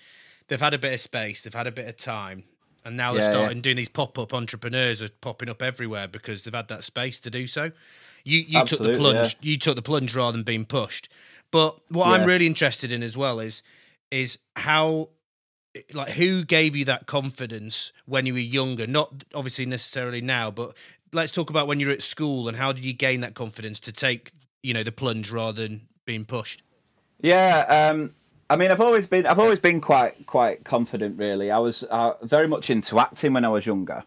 they've 0.49 0.61
had 0.61 0.75
a 0.75 0.79
bit 0.79 0.93
of 0.93 1.01
space, 1.01 1.43
they've 1.43 1.55
had 1.55 1.67
a 1.67 1.73
bit 1.73 1.89
of 1.89 1.97
time, 1.97 2.45
and 2.85 2.97
now 2.97 3.13
they're 3.13 3.23
yeah, 3.23 3.31
starting 3.31 3.59
yeah. 3.59 3.63
doing 3.63 3.77
these 3.77 3.89
pop 3.89 4.19
up 4.19 4.35
entrepreneurs 4.35 5.03
are 5.03 5.09
popping 5.21 5.49
up 5.49 5.63
everywhere 5.63 6.09
because 6.09 6.43
they've 6.43 6.55
had 6.55 6.69
that 6.69 6.85
space 6.85 7.21
to 7.21 7.31
do 7.31 7.47
so. 7.47 7.71
You 8.25 8.39
you 8.41 8.65
took 8.65 8.81
the 8.81 8.97
plunge. 8.97 9.37
Yeah. 9.41 9.51
You 9.51 9.59
took 9.59 9.77
the 9.77 9.83
plunge 9.83 10.15
rather 10.15 10.37
than 10.37 10.45
being 10.45 10.65
pushed. 10.65 11.09
But 11.51 11.81
what 11.89 12.07
I'm 12.07 12.27
really 12.27 12.47
interested 12.47 12.93
in 12.93 13.03
as 13.03 13.17
well 13.17 13.41
is 13.41 13.63
is 14.11 14.39
how 14.57 15.09
like 15.93 16.11
who 16.11 16.45
gave 16.45 16.77
you 16.77 16.85
that 16.87 17.07
confidence 17.07 17.93
when 18.07 18.27
you 18.27 18.35
were 18.35 18.41
younger? 18.41 18.87
Not 18.87 19.25
obviously 19.35 19.67
necessarily 19.67 20.21
now, 20.21 20.51
but 20.51 20.75
let's 21.13 21.33
talk 21.33 21.51
about 21.51 21.67
when 21.67 21.81
you're 21.81 21.91
at 21.91 22.03
school 22.03 22.49
and 22.49 22.57
how 22.57 22.73
did 22.73 22.85
you 22.85 22.93
gain 22.93 23.21
that 23.21 23.35
confidence 23.35 23.81
to 23.81 23.93
take 23.93 24.31
you 24.63 24.75
know 24.75 24.83
the 24.83 24.93
plunge 24.93 25.31
rather 25.31 25.63
than 25.63 25.83
being 26.05 26.25
pushed. 26.25 26.63
Yeah, 27.21 27.91
um, 27.91 28.15
I 28.49 28.57
mean, 28.57 28.71
I've 28.71 28.81
always 28.81 29.07
been 29.07 29.27
I've 29.27 29.39
always 29.39 29.61
been 29.61 29.81
quite 29.81 30.27
quite 30.27 30.65
confident. 30.65 31.19
Really, 31.19 31.51
I 31.51 31.59
was 31.59 31.85
uh, 31.85 32.15
very 32.23 32.49
much 32.49 32.71
into 32.71 32.99
acting 32.99 33.33
when 33.33 33.45
I 33.45 33.49
was 33.49 33.67
younger, 33.67 34.05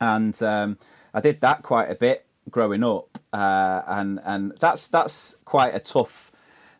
and 0.00 0.40
um, 0.42 0.78
I 1.14 1.20
did 1.20 1.40
that 1.40 1.62
quite 1.62 1.90
a 1.90 1.94
bit 1.94 2.24
growing 2.50 2.84
up, 2.84 3.18
uh, 3.32 3.82
and 3.86 4.20
and 4.24 4.52
that's 4.58 4.88
that's 4.88 5.38
quite 5.44 5.74
a 5.74 5.80
tough 5.80 6.30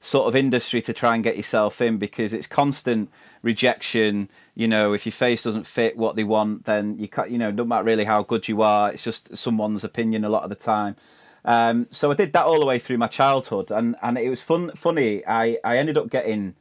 sort 0.01 0.27
of 0.27 0.35
industry 0.35 0.83
to 0.83 0.93
try 0.93 1.15
and 1.15 1.23
get 1.23 1.37
yourself 1.37 1.81
in 1.81 1.97
because 1.97 2.33
it's 2.33 2.47
constant 2.47 3.11
rejection. 3.43 4.29
You 4.55 4.69
know, 4.69 4.93
if 4.93 5.07
your 5.07 5.13
face 5.13 5.43
doesn't 5.43 5.67
fit 5.67 5.97
what 5.97 6.17
they 6.17 6.25
want, 6.25 6.65
then 6.65 6.99
you 6.99 7.09
can't. 7.09 7.31
You 7.31 7.39
know, 7.39 7.51
no 7.51 7.65
matter 7.65 7.85
really 7.85 8.05
how 8.05 8.23
good 8.23 8.49
you 8.49 8.63
are, 8.63 8.93
it's 8.93 9.05
just 9.05 9.37
someone's 9.37 9.85
opinion 9.85 10.25
a 10.25 10.29
lot 10.29 10.45
of 10.45 10.49
the 10.51 10.57
time. 10.57 10.97
Um, 11.45 11.89
so 11.91 12.11
I 12.11 12.15
did 12.15 12.33
that 12.35 12.47
all 12.47 12.61
the 12.61 12.67
way 12.67 12.79
through 12.79 12.99
my 12.99 13.09
childhood, 13.09 13.71
and, 13.71 13.97
and 14.03 14.17
it 14.17 14.31
was 14.31 14.43
fun. 14.43 14.71
Funny, 14.73 15.27
I, 15.27 15.59
I 15.65 15.79
ended 15.79 15.97
up 15.97 16.09
getting 16.09 16.55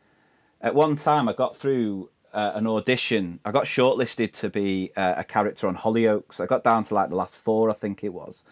at 0.60 0.76
one 0.76 0.96
time 0.96 1.30
I 1.30 1.34
got 1.34 1.56
through 1.56 2.10
uh, 2.34 2.52
an 2.56 2.68
audition. 2.68 3.40
I 3.46 3.52
got 3.52 3.66
shortlisted 3.66 4.34
to 4.34 4.50
be 4.50 4.92
uh, 4.96 5.16
a 5.18 5.24
character 5.24 5.68
on 5.68 5.78
Hollyoaks. 5.78 6.40
I 6.40 6.46
got 6.46 6.64
down 6.64 6.84
to 6.86 6.94
like 6.96 7.10
the 7.10 7.16
last 7.16 7.38
four, 7.38 7.70
I 7.70 7.74
think 7.74 8.04
it 8.04 8.14
was, 8.14 8.44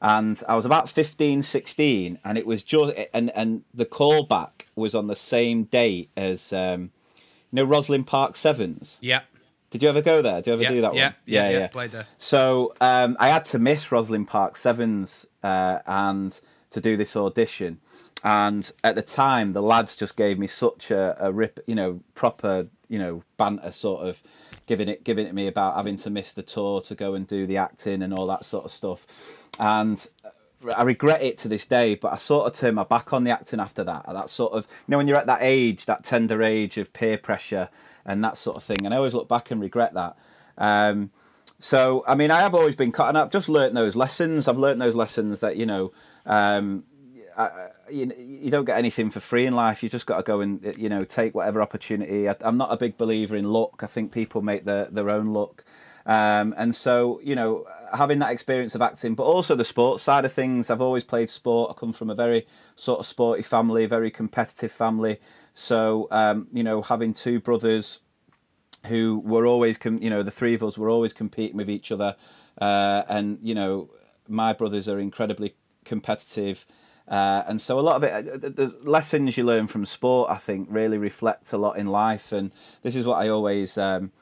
and 0.00 0.40
I 0.48 0.54
was 0.54 0.66
about 0.66 0.88
15, 0.88 1.42
16, 1.42 2.18
and 2.24 2.38
it 2.38 2.46
was 2.46 2.62
just 2.62 2.94
and 3.12 3.30
and 3.34 3.64
the 3.74 3.86
callback 3.86 4.66
was 4.74 4.94
on 4.94 5.06
the 5.06 5.16
same 5.16 5.64
date 5.64 6.10
as 6.16 6.52
um, 6.52 6.90
you 7.50 7.56
know 7.56 7.66
Rosslyn 7.66 8.06
Park 8.06 8.36
Sevens. 8.36 8.98
Yeah. 9.00 9.22
Did 9.72 9.82
you 9.82 9.88
ever 9.88 10.02
go 10.02 10.20
there? 10.20 10.36
Did 10.36 10.46
you 10.46 10.52
ever 10.52 10.62
yeah, 10.62 10.68
do 10.68 10.80
that 10.82 10.94
yeah, 10.94 11.04
one? 11.06 11.14
Yeah, 11.24 11.50
yeah, 11.50 11.58
yeah. 11.58 11.66
Played 11.68 11.90
there. 11.92 12.06
So 12.18 12.74
um, 12.80 13.16
I 13.18 13.30
had 13.30 13.46
to 13.46 13.58
miss 13.58 13.88
Rosslyn 13.88 14.26
Park 14.26 14.56
Sevens 14.56 15.26
uh, 15.42 15.78
and 15.86 16.38
to 16.70 16.80
do 16.80 16.96
this 16.96 17.16
audition, 17.16 17.80
And 18.24 18.70
at 18.84 18.94
the 18.94 19.02
time, 19.02 19.50
the 19.50 19.62
lads 19.62 19.96
just 19.96 20.16
gave 20.16 20.38
me 20.38 20.46
such 20.46 20.90
a, 20.90 21.16
a 21.18 21.32
rip, 21.32 21.60
you 21.66 21.74
know, 21.74 22.00
proper, 22.14 22.68
you 22.88 22.98
know, 22.98 23.24
banter 23.36 23.72
sort 23.72 24.06
of 24.06 24.22
giving 24.66 24.88
it 24.88 25.02
giving 25.02 25.26
it 25.26 25.34
me 25.34 25.48
about 25.48 25.74
having 25.74 25.96
to 25.96 26.10
miss 26.10 26.32
the 26.32 26.42
tour 26.42 26.80
to 26.82 26.94
go 26.94 27.14
and 27.14 27.26
do 27.26 27.46
the 27.46 27.56
acting 27.56 28.02
and 28.02 28.14
all 28.14 28.26
that 28.28 28.44
sort 28.44 28.64
of 28.64 28.70
stuff. 28.70 29.48
And 29.58 30.06
I 30.76 30.82
regret 30.82 31.22
it 31.22 31.36
to 31.38 31.48
this 31.48 31.66
day, 31.66 31.96
but 31.96 32.12
I 32.12 32.16
sort 32.16 32.46
of 32.46 32.56
turned 32.56 32.76
my 32.76 32.84
back 32.84 33.12
on 33.12 33.24
the 33.24 33.32
acting 33.32 33.58
after 33.58 33.82
that. 33.84 34.04
That 34.06 34.30
sort 34.30 34.52
of, 34.52 34.68
you 34.70 34.92
know, 34.92 34.98
when 34.98 35.08
you're 35.08 35.16
at 35.16 35.26
that 35.26 35.40
age, 35.42 35.86
that 35.86 36.04
tender 36.04 36.42
age 36.42 36.78
of 36.78 36.92
peer 36.92 37.18
pressure 37.18 37.70
and 38.04 38.22
that 38.24 38.36
sort 38.36 38.56
of 38.56 38.62
thing. 38.62 38.84
And 38.84 38.92
I 38.92 38.96
always 38.96 39.14
look 39.14 39.28
back 39.28 39.50
and 39.50 39.60
regret 39.60 39.94
that. 39.94 40.16
Um, 40.58 41.10
so, 41.58 42.04
I 42.08 42.14
mean, 42.14 42.30
I 42.30 42.40
have 42.40 42.54
always 42.54 42.74
been 42.74 42.92
cut, 42.92 43.08
and 43.08 43.16
I've 43.16 43.30
just 43.30 43.48
learnt 43.48 43.74
those 43.74 43.94
lessons. 43.94 44.48
I've 44.48 44.58
learnt 44.58 44.80
those 44.80 44.96
lessons 44.96 45.40
that, 45.40 45.56
you 45.56 45.66
know, 45.66 45.92
um, 46.26 46.84
I, 47.36 47.68
you, 47.90 48.12
you 48.18 48.50
don't 48.50 48.64
get 48.64 48.78
anything 48.78 49.10
for 49.10 49.20
free 49.20 49.46
in 49.46 49.54
life. 49.54 49.82
You 49.82 49.88
just 49.88 50.06
got 50.06 50.16
to 50.18 50.22
go 50.22 50.40
and, 50.40 50.74
you 50.76 50.88
know, 50.88 51.04
take 51.04 51.34
whatever 51.34 51.62
opportunity. 51.62 52.28
I, 52.28 52.34
am 52.42 52.56
not 52.56 52.72
a 52.72 52.76
big 52.76 52.96
believer 52.96 53.36
in 53.36 53.44
luck. 53.44 53.82
I 53.82 53.86
think 53.86 54.12
people 54.12 54.42
make 54.42 54.64
their, 54.64 54.86
their 54.86 55.08
own 55.08 55.32
luck. 55.32 55.64
Um, 56.04 56.54
and 56.56 56.74
so, 56.74 57.20
you 57.22 57.36
know, 57.36 57.66
having 57.94 58.18
that 58.20 58.30
experience 58.30 58.74
of 58.74 58.82
acting, 58.82 59.14
but 59.14 59.24
also 59.24 59.54
the 59.54 59.64
sports 59.64 60.02
side 60.02 60.24
of 60.24 60.32
things. 60.32 60.70
I've 60.70 60.80
always 60.80 61.04
played 61.04 61.30
sport. 61.30 61.70
I 61.70 61.74
come 61.78 61.92
from 61.92 62.10
a 62.10 62.14
very 62.14 62.46
sort 62.74 63.00
of 63.00 63.06
sporty 63.06 63.42
family, 63.42 63.86
very 63.86 64.10
competitive 64.10 64.72
family. 64.72 65.18
So, 65.52 66.08
um, 66.10 66.48
you 66.52 66.62
know, 66.62 66.82
having 66.82 67.12
two 67.12 67.40
brothers 67.40 68.00
who 68.86 69.20
were 69.24 69.46
always, 69.46 69.78
com- 69.78 70.02
you 70.02 70.10
know, 70.10 70.22
the 70.22 70.30
three 70.30 70.54
of 70.54 70.62
us 70.62 70.76
were 70.76 70.90
always 70.90 71.12
competing 71.12 71.56
with 71.56 71.70
each 71.70 71.92
other. 71.92 72.16
Uh, 72.60 73.02
and, 73.08 73.38
you 73.42 73.54
know, 73.54 73.90
my 74.28 74.52
brothers 74.52 74.88
are 74.88 74.98
incredibly 74.98 75.54
competitive. 75.84 76.66
Uh, 77.08 77.42
and 77.46 77.60
so 77.60 77.78
a 77.78 77.82
lot 77.82 77.96
of 77.96 78.04
it, 78.04 78.12
uh, 78.12 78.38
the 78.38 78.76
lessons 78.82 79.36
you 79.36 79.44
learn 79.44 79.66
from 79.66 79.84
sport, 79.84 80.30
I 80.30 80.36
think, 80.36 80.68
really 80.70 80.98
reflect 80.98 81.52
a 81.52 81.58
lot 81.58 81.76
in 81.76 81.86
life. 81.86 82.32
And 82.32 82.52
this 82.82 82.96
is 82.96 83.06
what 83.06 83.18
I 83.18 83.28
always 83.28 83.76
um, 83.76 84.12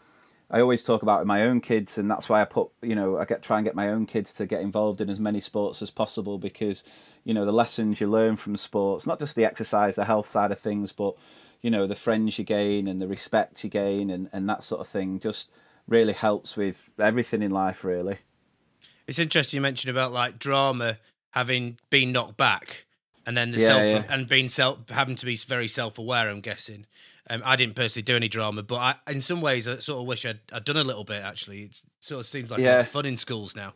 I 0.50 0.61
always 0.61 0.83
talk 0.83 1.02
about 1.02 1.21
with 1.21 1.28
my 1.28 1.42
own 1.42 1.61
kids, 1.61 1.97
and 1.97 2.11
that's 2.11 2.28
why 2.28 2.40
I 2.40 2.45
put 2.45 2.71
you 2.83 2.95
know 2.95 3.19
I 3.19 3.25
get 3.25 3.42
try 3.42 3.59
and 3.59 3.64
get 3.64 3.75
my 3.75 3.88
own 3.88 4.07
kids 4.07 4.33
to 4.35 4.47
get 4.47 4.61
involved 4.62 5.00
in 5.00 5.09
as 5.11 5.21
many 5.21 5.40
sports 5.40 5.83
as 5.83 5.90
possible 5.90 6.38
because 6.38 6.85
you 7.25 7.35
know 7.35 7.45
the 7.45 7.52
lessons 7.52 8.00
you 8.00 8.09
learn 8.09 8.37
from 8.37 8.57
sports, 8.57 9.07
not 9.07 9.19
just 9.19 9.37
the 9.37 9.45
exercise, 9.45 9.97
the 9.97 10.04
health 10.07 10.26
side 10.26 10.50
of 10.50 10.59
things, 10.59 10.92
but 10.92 11.14
you 11.62 11.71
know 11.71 11.87
the 11.87 11.95
friends 11.95 12.38
you 12.38 12.45
gain 12.45 12.88
and 12.88 13.00
the 13.00 13.09
respect 13.09 13.62
you 13.64 13.71
gain 13.71 14.11
and 14.11 14.28
and 14.33 14.49
that 14.49 14.64
sort 14.64 14.80
of 14.80 14.88
thing 14.88 15.21
just 15.21 15.50
really 15.87 16.12
helps 16.12 16.57
with 16.57 16.90
everything 16.99 17.42
in 17.42 17.50
life 17.50 17.85
really. 17.85 18.19
It's 19.07 19.19
interesting 19.19 19.59
you 19.59 19.62
mentioned 19.62 19.90
about 19.90 20.12
like 20.12 20.38
drama 20.38 20.99
having 21.30 21.78
been 21.90 22.12
knocked 22.12 22.37
back 22.37 22.87
and 23.26 23.37
then 23.37 23.50
the 23.50 23.59
Yeah, 23.59 23.66
self 23.66 23.83
yeah. 23.85 24.04
and 24.09 24.28
being 24.28 24.49
self 24.49 24.88
having 24.88 25.16
to 25.16 25.26
be 25.26 25.37
very 25.37 25.69
self 25.69 25.99
aware. 25.99 26.28
I'm 26.28 26.40
guessing. 26.40 26.87
Um, 27.31 27.43
I 27.45 27.55
didn't 27.55 27.77
personally 27.77 28.03
do 28.03 28.17
any 28.17 28.29
drama, 28.29 28.63
but 28.65 28.77
I, 28.77 28.95
in 29.09 29.21
some 29.21 29.41
ways, 29.41 29.69
I 29.69 29.79
sort 29.79 30.01
of 30.01 30.07
wish 30.09 30.27
I'd, 30.27 30.41
I'd 30.53 30.65
done 30.65 30.77
a 30.77 30.83
little 30.85 31.05
bit. 31.05 31.23
Actually, 31.23 31.63
it 31.63 31.81
sort 32.01 32.21
of 32.21 32.27
seems 32.27 32.51
like 32.51 32.59
Yeah. 32.61 32.83
fun 32.83 33.07
in 33.07 33.17
schools 33.17 33.55
now. 33.55 33.73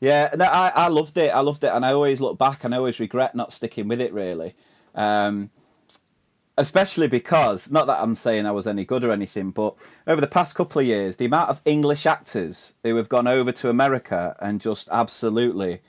Yeah, 0.00 0.30
no, 0.36 0.44
I, 0.46 0.72
I 0.74 0.88
loved 0.88 1.18
it. 1.18 1.34
I 1.34 1.40
loved 1.40 1.64
it, 1.64 1.72
and 1.74 1.84
I 1.84 1.92
always 1.92 2.20
look 2.20 2.38
back 2.38 2.62
and 2.64 2.72
I 2.74 2.78
always 2.78 3.00
regret 3.00 3.34
not 3.34 3.52
sticking 3.52 3.88
with 3.88 4.00
it. 4.00 4.12
Really, 4.14 4.54
um, 4.94 5.50
especially 6.56 7.08
because 7.08 7.70
not 7.70 7.86
that 7.86 8.00
I'm 8.00 8.14
saying 8.14 8.46
I 8.46 8.50
was 8.50 8.66
any 8.66 8.84
good 8.84 9.02
or 9.04 9.10
anything, 9.12 9.50
but 9.50 9.74
over 10.06 10.20
the 10.20 10.26
past 10.26 10.54
couple 10.54 10.80
of 10.80 10.86
years, 10.86 11.16
the 11.16 11.24
amount 11.26 11.50
of 11.50 11.60
English 11.64 12.06
actors 12.06 12.74
who 12.82 12.96
have 12.96 13.08
gone 13.08 13.26
over 13.26 13.50
to 13.52 13.68
America 13.68 14.36
and 14.40 14.60
just 14.60 14.88
absolutely, 14.92 15.80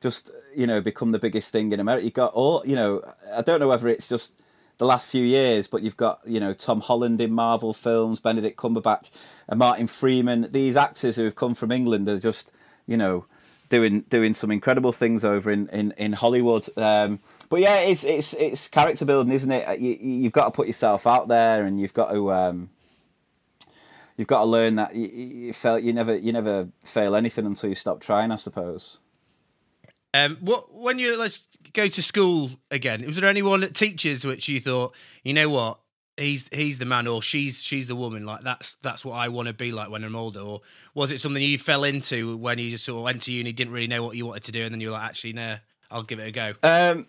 just 0.00 0.30
you 0.54 0.66
know, 0.66 0.80
become 0.80 1.12
the 1.12 1.18
biggest 1.18 1.50
thing 1.50 1.72
in 1.72 1.80
America. 1.80 2.04
You 2.04 2.10
got 2.10 2.32
all, 2.34 2.62
you 2.66 2.76
know, 2.76 3.02
I 3.32 3.42
don't 3.42 3.60
know 3.60 3.68
whether 3.68 3.88
it's 3.88 4.08
just 4.08 4.42
the 4.78 4.86
last 4.86 5.10
few 5.10 5.24
years, 5.24 5.66
but 5.66 5.82
you've 5.82 5.96
got 5.96 6.20
you 6.26 6.40
know 6.40 6.52
Tom 6.52 6.80
Holland 6.80 7.20
in 7.20 7.32
Marvel 7.32 7.72
films, 7.72 8.20
Benedict 8.20 8.56
Cumberbatch, 8.56 9.10
and 9.48 9.58
Martin 9.58 9.86
Freeman. 9.86 10.48
These 10.50 10.76
actors 10.76 11.16
who 11.16 11.24
have 11.24 11.36
come 11.36 11.54
from 11.54 11.70
England 11.72 12.08
are 12.08 12.18
just 12.18 12.56
you 12.86 12.96
know 12.96 13.26
doing 13.68 14.02
doing 14.02 14.34
some 14.34 14.50
incredible 14.50 14.92
things 14.92 15.24
over 15.24 15.50
in 15.50 15.68
in, 15.68 15.92
in 15.96 16.12
Hollywood. 16.14 16.66
Um, 16.76 17.20
but 17.48 17.60
yeah, 17.60 17.80
it's 17.80 18.04
it's 18.04 18.34
it's 18.34 18.68
character 18.68 19.04
building, 19.04 19.32
isn't 19.32 19.50
it? 19.50 19.80
You, 19.80 19.96
you've 20.00 20.32
got 20.32 20.46
to 20.46 20.50
put 20.50 20.66
yourself 20.66 21.06
out 21.06 21.28
there, 21.28 21.64
and 21.64 21.80
you've 21.80 21.94
got 21.94 22.10
to. 22.12 22.32
Um, 22.32 22.70
You've 24.16 24.28
got 24.28 24.42
to 24.42 24.46
learn 24.46 24.76
that 24.76 24.94
you, 24.94 25.08
you. 25.08 25.76
You 25.76 25.92
never, 25.92 26.16
you 26.16 26.32
never 26.32 26.68
fail 26.84 27.16
anything 27.16 27.46
until 27.46 27.68
you 27.68 27.74
stop 27.74 28.00
trying. 28.00 28.30
I 28.30 28.36
suppose. 28.36 28.98
Um, 30.14 30.38
what 30.40 30.72
when 30.72 31.00
you 31.00 31.18
let's 31.18 31.42
go 31.72 31.88
to 31.88 32.02
school 32.02 32.50
again? 32.70 33.04
Was 33.04 33.16
there 33.16 33.28
anyone 33.28 33.72
teachers 33.72 34.24
which 34.24 34.48
you 34.48 34.60
thought, 34.60 34.94
you 35.24 35.34
know 35.34 35.48
what, 35.48 35.80
he's 36.16 36.48
he's 36.52 36.78
the 36.78 36.84
man 36.84 37.08
or 37.08 37.20
she's 37.20 37.60
she's 37.60 37.88
the 37.88 37.96
woman? 37.96 38.24
Like 38.24 38.42
that's 38.42 38.76
that's 38.76 39.04
what 39.04 39.14
I 39.14 39.28
want 39.28 39.48
to 39.48 39.54
be 39.54 39.72
like 39.72 39.90
when 39.90 40.04
I'm 40.04 40.14
older. 40.14 40.40
Or 40.40 40.60
was 40.94 41.10
it 41.10 41.18
something 41.18 41.42
you 41.42 41.58
fell 41.58 41.82
into 41.82 42.36
when 42.36 42.58
you 42.58 42.70
just 42.70 42.84
sort 42.84 42.98
of 42.98 43.04
went 43.04 43.22
to 43.22 43.32
uni, 43.32 43.52
didn't 43.52 43.74
really 43.74 43.88
know 43.88 44.04
what 44.04 44.16
you 44.16 44.24
wanted 44.24 44.44
to 44.44 44.52
do, 44.52 44.62
and 44.62 44.72
then 44.72 44.80
you 44.80 44.86
were 44.86 44.92
like, 44.92 45.02
actually, 45.02 45.32
no, 45.32 45.56
I'll 45.90 46.04
give 46.04 46.20
it 46.20 46.28
a 46.28 46.30
go. 46.30 46.54
Um, 46.62 47.08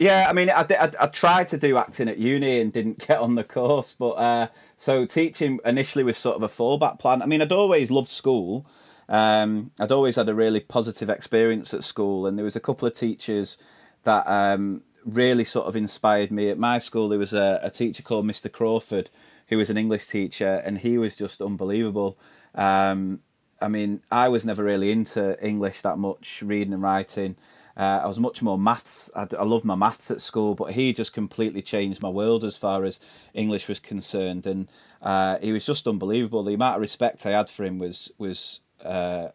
yeah, 0.00 0.26
I 0.28 0.32
mean, 0.32 0.50
I, 0.50 0.66
I, 0.68 0.90
I 1.00 1.06
tried 1.06 1.46
to 1.48 1.58
do 1.58 1.78
acting 1.78 2.08
at 2.08 2.18
uni 2.18 2.60
and 2.60 2.72
didn't 2.72 3.06
get 3.06 3.18
on 3.18 3.36
the 3.36 3.44
course, 3.44 3.94
but 3.96 4.10
uh, 4.10 4.48
so 4.76 5.06
teaching 5.06 5.60
initially 5.64 6.02
was 6.02 6.18
sort 6.18 6.36
of 6.36 6.42
a 6.42 6.48
fallback 6.48 6.98
plan. 6.98 7.22
I 7.22 7.26
mean, 7.26 7.40
I'd 7.40 7.52
always 7.52 7.92
loved 7.92 8.08
school. 8.08 8.66
Um, 9.08 9.70
I'd 9.78 9.92
always 9.92 10.16
had 10.16 10.28
a 10.28 10.34
really 10.34 10.60
positive 10.60 11.08
experience 11.10 11.72
at 11.72 11.84
school, 11.84 12.26
and 12.26 12.36
there 12.36 12.44
was 12.44 12.56
a 12.56 12.60
couple 12.60 12.88
of 12.88 12.94
teachers 12.94 13.58
that 14.02 14.26
um, 14.26 14.82
really 15.04 15.44
sort 15.44 15.66
of 15.66 15.76
inspired 15.76 16.30
me. 16.30 16.50
At 16.50 16.58
my 16.58 16.78
school, 16.78 17.08
there 17.08 17.18
was 17.18 17.32
a, 17.32 17.60
a 17.62 17.70
teacher 17.70 18.02
called 18.02 18.26
Mr. 18.26 18.50
Crawford, 18.50 19.10
who 19.48 19.58
was 19.58 19.70
an 19.70 19.76
English 19.76 20.06
teacher, 20.06 20.62
and 20.64 20.78
he 20.78 20.98
was 20.98 21.16
just 21.16 21.40
unbelievable. 21.40 22.18
Um, 22.54 23.20
I 23.60 23.68
mean, 23.68 24.02
I 24.10 24.28
was 24.28 24.44
never 24.44 24.64
really 24.64 24.90
into 24.90 25.42
English 25.44 25.80
that 25.82 25.98
much, 25.98 26.42
reading 26.42 26.72
and 26.72 26.82
writing. 26.82 27.36
Uh, 27.76 28.00
I 28.02 28.06
was 28.06 28.18
much 28.18 28.42
more 28.42 28.58
maths. 28.58 29.10
I, 29.14 29.26
I 29.38 29.44
loved 29.44 29.64
my 29.64 29.74
maths 29.74 30.10
at 30.10 30.20
school, 30.20 30.54
but 30.54 30.72
he 30.72 30.92
just 30.92 31.12
completely 31.12 31.62
changed 31.62 32.02
my 32.02 32.08
world 32.08 32.42
as 32.42 32.56
far 32.56 32.84
as 32.84 33.00
English 33.34 33.68
was 33.68 33.78
concerned, 33.78 34.46
and 34.46 34.68
uh, 35.02 35.38
he 35.40 35.52
was 35.52 35.66
just 35.66 35.86
unbelievable. 35.86 36.42
The 36.42 36.54
amount 36.54 36.76
of 36.76 36.80
respect 36.80 37.26
I 37.26 37.30
had 37.30 37.50
for 37.50 37.64
him 37.64 37.78
was 37.78 38.10
was 38.18 38.60
uh, 38.84 39.28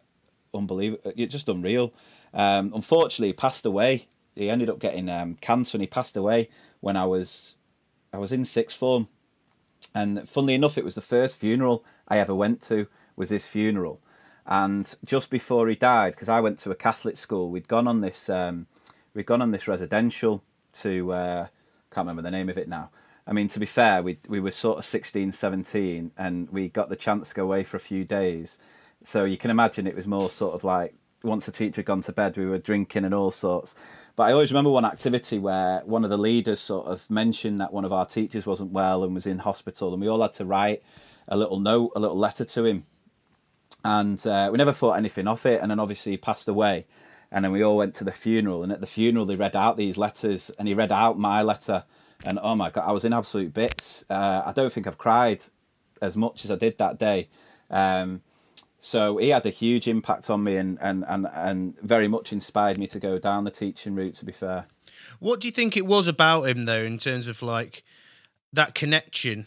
unbelievable, 0.54 1.12
just 1.16 1.48
unreal. 1.48 1.92
Um, 2.34 2.72
unfortunately, 2.74 3.28
he 3.28 3.32
passed 3.34 3.66
away. 3.66 4.08
He 4.34 4.48
ended 4.48 4.70
up 4.70 4.78
getting 4.78 5.08
um, 5.08 5.36
cancer, 5.40 5.76
and 5.76 5.82
he 5.82 5.86
passed 5.86 6.16
away 6.16 6.48
when 6.80 6.96
I 6.96 7.04
was 7.04 7.56
I 8.12 8.18
was 8.18 8.32
in 8.32 8.44
sixth 8.44 8.78
form. 8.78 9.08
And 9.94 10.26
funnily 10.28 10.54
enough, 10.54 10.78
it 10.78 10.84
was 10.84 10.94
the 10.94 11.00
first 11.00 11.36
funeral 11.36 11.84
I 12.08 12.18
ever 12.18 12.34
went 12.34 12.60
to. 12.62 12.86
Was 13.14 13.28
his 13.28 13.46
funeral, 13.46 14.00
and 14.46 14.94
just 15.04 15.30
before 15.30 15.68
he 15.68 15.74
died, 15.74 16.14
because 16.14 16.30
I 16.30 16.40
went 16.40 16.58
to 16.60 16.70
a 16.70 16.74
Catholic 16.74 17.18
school, 17.18 17.50
we'd 17.50 17.68
gone 17.68 17.86
on 17.86 18.00
this 18.00 18.30
um, 18.30 18.66
we'd 19.12 19.26
gone 19.26 19.42
on 19.42 19.50
this 19.50 19.68
residential 19.68 20.42
to 20.74 21.12
uh, 21.12 21.46
can't 21.92 22.06
remember 22.06 22.22
the 22.22 22.30
name 22.30 22.48
of 22.48 22.56
it 22.56 22.68
now. 22.68 22.90
I 23.26 23.32
mean, 23.32 23.48
to 23.48 23.60
be 23.60 23.66
fair, 23.66 24.02
we 24.02 24.18
we 24.26 24.40
were 24.40 24.50
sort 24.50 24.78
of 24.78 24.84
16, 24.84 25.32
17, 25.32 26.12
and 26.16 26.50
we 26.50 26.68
got 26.68 26.88
the 26.88 26.96
chance 26.96 27.28
to 27.28 27.34
go 27.34 27.44
away 27.44 27.62
for 27.62 27.76
a 27.76 27.80
few 27.80 28.04
days. 28.04 28.58
So 29.06 29.24
you 29.24 29.36
can 29.36 29.50
imagine 29.50 29.86
it 29.86 29.96
was 29.96 30.06
more 30.06 30.30
sort 30.30 30.54
of 30.54 30.64
like 30.64 30.94
once 31.22 31.46
the 31.46 31.52
teacher 31.52 31.76
had 31.76 31.86
gone 31.86 32.00
to 32.02 32.12
bed, 32.12 32.36
we 32.36 32.46
were 32.46 32.58
drinking 32.58 33.04
and 33.04 33.14
all 33.14 33.30
sorts. 33.30 33.74
But 34.16 34.24
I 34.24 34.32
always 34.32 34.50
remember 34.50 34.70
one 34.70 34.84
activity 34.84 35.38
where 35.38 35.80
one 35.84 36.04
of 36.04 36.10
the 36.10 36.18
leaders 36.18 36.60
sort 36.60 36.86
of 36.86 37.08
mentioned 37.10 37.60
that 37.60 37.72
one 37.72 37.84
of 37.84 37.92
our 37.92 38.04
teachers 38.04 38.46
wasn't 38.46 38.72
well 38.72 39.04
and 39.04 39.14
was 39.14 39.26
in 39.26 39.38
hospital, 39.38 39.92
and 39.92 40.02
we 40.02 40.08
all 40.08 40.20
had 40.20 40.32
to 40.34 40.44
write 40.44 40.82
a 41.28 41.36
little 41.36 41.60
note, 41.60 41.92
a 41.94 42.00
little 42.00 42.18
letter 42.18 42.44
to 42.44 42.64
him. 42.64 42.84
And 43.84 44.24
uh, 44.26 44.48
we 44.52 44.58
never 44.58 44.72
thought 44.72 44.94
anything 44.94 45.26
of 45.26 45.44
it. 45.46 45.60
And 45.60 45.70
then 45.70 45.80
obviously 45.80 46.12
he 46.12 46.18
passed 46.18 46.46
away. 46.46 46.86
And 47.30 47.44
then 47.44 47.52
we 47.52 47.62
all 47.62 47.78
went 47.78 47.94
to 47.96 48.04
the 48.04 48.12
funeral. 48.12 48.62
And 48.62 48.70
at 48.70 48.80
the 48.80 48.86
funeral, 48.86 49.24
they 49.24 49.34
read 49.34 49.56
out 49.56 49.76
these 49.76 49.96
letters, 49.96 50.50
and 50.58 50.68
he 50.68 50.74
read 50.74 50.92
out 50.92 51.18
my 51.18 51.42
letter. 51.42 51.84
And 52.24 52.38
oh 52.42 52.54
my 52.54 52.70
God, 52.70 52.84
I 52.86 52.92
was 52.92 53.04
in 53.04 53.12
absolute 53.12 53.54
bits. 53.54 54.04
Uh, 54.08 54.42
I 54.44 54.52
don't 54.52 54.72
think 54.72 54.86
I've 54.86 54.98
cried 54.98 55.42
as 56.00 56.16
much 56.16 56.44
as 56.44 56.50
I 56.50 56.56
did 56.56 56.78
that 56.78 56.98
day. 56.98 57.28
Um, 57.70 58.22
so 58.82 59.16
he 59.16 59.28
had 59.28 59.46
a 59.46 59.50
huge 59.50 59.86
impact 59.86 60.28
on 60.28 60.42
me 60.42 60.56
and, 60.56 60.76
and, 60.80 61.04
and, 61.06 61.28
and 61.32 61.80
very 61.80 62.08
much 62.08 62.32
inspired 62.32 62.78
me 62.78 62.86
to 62.88 62.98
go 62.98 63.18
down 63.18 63.44
the 63.44 63.50
teaching 63.50 63.94
route, 63.94 64.14
to 64.14 64.24
be 64.24 64.32
fair. 64.32 64.66
What 65.20 65.38
do 65.38 65.46
you 65.46 65.52
think 65.52 65.76
it 65.76 65.86
was 65.86 66.08
about 66.08 66.48
him 66.48 66.64
though, 66.64 66.82
in 66.82 66.98
terms 66.98 67.28
of 67.28 67.42
like 67.42 67.84
that 68.52 68.74
connection 68.74 69.46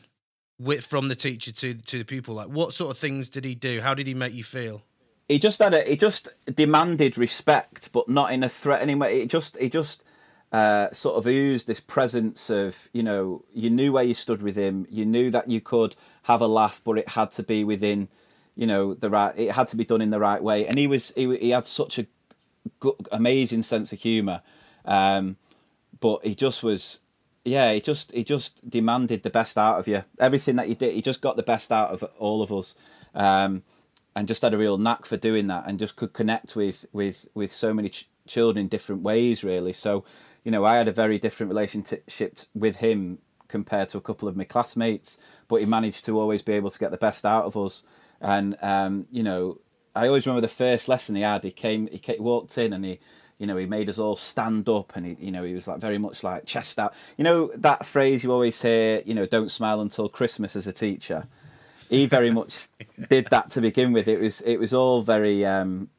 with 0.57 0.85
from 0.85 1.09
the 1.09 1.15
teacher 1.15 1.51
to 1.51 1.73
to 1.73 1.97
the 1.97 2.05
pupil? 2.05 2.35
Like, 2.35 2.47
what 2.47 2.73
sort 2.73 2.91
of 2.91 2.97
things 2.97 3.27
did 3.27 3.43
he 3.43 3.55
do? 3.55 3.81
How 3.81 3.93
did 3.93 4.07
he 4.07 4.13
make 4.13 4.33
you 4.33 4.43
feel? 4.43 4.83
he 5.27 5.39
just 5.39 5.59
had 5.59 5.73
a 5.73 5.81
he 5.81 5.95
just 5.95 6.29
demanded 6.53 7.17
respect 7.17 7.91
but 7.91 8.07
not 8.07 8.31
in 8.31 8.43
a 8.43 8.49
threatening 8.49 8.99
way 8.99 9.21
it 9.21 9.29
just 9.29 9.57
he 9.57 9.69
just 9.69 10.03
uh, 10.51 10.89
sort 10.91 11.17
of 11.17 11.27
oozed 11.27 11.67
this 11.67 11.79
presence 11.79 12.49
of 12.49 12.87
you 12.93 13.03
know 13.03 13.43
you 13.51 13.69
knew 13.69 13.91
where 13.91 14.03
you 14.03 14.13
stood 14.13 14.41
with 14.41 14.55
him 14.55 14.85
you 14.89 15.05
knew 15.05 15.29
that 15.29 15.49
you 15.49 15.59
could 15.59 15.95
have 16.23 16.39
a 16.39 16.47
laugh 16.47 16.79
but 16.83 16.97
it 16.97 17.09
had 17.09 17.31
to 17.31 17.43
be 17.43 17.63
within 17.63 18.07
you 18.55 18.67
know 18.67 18.93
the 18.93 19.09
right 19.09 19.37
it 19.37 19.51
had 19.51 19.67
to 19.67 19.75
be 19.75 19.85
done 19.85 20.01
in 20.01 20.09
the 20.09 20.19
right 20.19 20.41
way 20.41 20.65
and 20.65 20.77
he 20.77 20.87
was 20.87 21.11
he, 21.15 21.37
he 21.37 21.49
had 21.49 21.65
such 21.65 21.99
a 21.99 22.05
good, 22.79 22.95
amazing 23.11 23.63
sense 23.63 23.91
of 23.91 23.99
humor 23.99 24.41
um, 24.85 25.37
but 25.99 26.25
he 26.25 26.35
just 26.35 26.63
was 26.63 26.99
yeah, 27.45 27.73
he 27.73 27.79
just 27.79 28.11
he 28.11 28.23
just 28.23 28.67
demanded 28.67 29.21
the 29.21 29.29
best 29.29 29.57
out 29.57 29.77
of 29.77 29.87
you. 29.87 30.03
Everything 30.19 30.55
that 30.55 30.67
he 30.67 30.73
did, 30.73 30.93
he 30.93 31.01
just 31.01 31.21
got 31.21 31.37
the 31.37 31.43
best 31.43 31.71
out 31.71 31.91
of 31.91 32.03
all 32.17 32.41
of 32.41 32.51
us, 32.51 32.75
um, 33.13 33.61
and 34.15 34.27
just 34.27 34.41
had 34.41 34.53
a 34.53 34.57
real 34.57 34.79
knack 34.79 35.05
for 35.05 35.15
doing 35.15 35.45
that, 35.47 35.65
and 35.67 35.77
just 35.77 35.95
could 35.95 36.11
connect 36.11 36.55
with 36.55 36.87
with 36.91 37.27
with 37.35 37.51
so 37.51 37.71
many 37.71 37.89
ch- 37.89 38.09
children 38.27 38.63
in 38.63 38.67
different 38.67 39.03
ways, 39.03 39.43
really. 39.43 39.73
So, 39.73 40.03
you 40.43 40.51
know, 40.51 40.65
I 40.65 40.77
had 40.77 40.87
a 40.87 40.91
very 40.91 41.19
different 41.19 41.51
relationship 41.51 42.39
with 42.55 42.77
him 42.77 43.19
compared 43.47 43.89
to 43.89 43.99
a 43.99 44.01
couple 44.01 44.27
of 44.27 44.35
my 44.35 44.43
classmates, 44.43 45.19
but 45.47 45.57
he 45.57 45.67
managed 45.67 46.03
to 46.05 46.19
always 46.19 46.41
be 46.41 46.53
able 46.53 46.71
to 46.71 46.79
get 46.79 46.89
the 46.89 46.97
best 46.97 47.25
out 47.25 47.45
of 47.45 47.55
us. 47.55 47.83
And 48.21 48.57
um, 48.61 49.07
you 49.11 49.23
know, 49.23 49.59
I 49.95 50.07
always 50.07 50.25
remember 50.25 50.41
the 50.41 50.53
first 50.53 50.87
lesson 50.87 51.15
he 51.15 51.21
had. 51.21 51.43
He 51.43 51.51
came, 51.51 51.87
he 51.87 51.99
came, 51.99 52.21
walked 52.21 52.57
in, 52.57 52.73
and 52.73 52.83
he 52.85 52.99
you 53.37 53.47
know, 53.47 53.57
he 53.57 53.65
made 53.65 53.89
us 53.89 53.99
all 53.99 54.15
stand 54.15 54.69
up 54.69 54.95
and 54.95 55.05
he, 55.05 55.17
you 55.19 55.31
know, 55.31 55.43
he 55.43 55.53
was 55.53 55.67
like 55.67 55.79
very 55.79 55.97
much 55.97 56.23
like 56.23 56.45
chest 56.45 56.79
out. 56.79 56.93
You 57.17 57.23
know, 57.23 57.51
that 57.55 57.85
phrase 57.85 58.23
you 58.23 58.31
always 58.31 58.61
hear, 58.61 59.01
you 59.05 59.13
know, 59.13 59.25
don't 59.25 59.51
smile 59.51 59.81
until 59.81 60.07
Christmas 60.07 60.55
as 60.55 60.67
a 60.67 60.73
teacher. 60.73 61.27
He 61.89 62.05
very 62.05 62.31
much 62.31 62.67
did 63.09 63.27
that 63.27 63.51
to 63.51 63.61
begin 63.61 63.91
with. 63.91 64.07
It 64.07 64.21
was, 64.21 64.41
it 64.41 64.57
was 64.57 64.73
all 64.73 65.01
very, 65.01 65.45
um, 65.45 65.89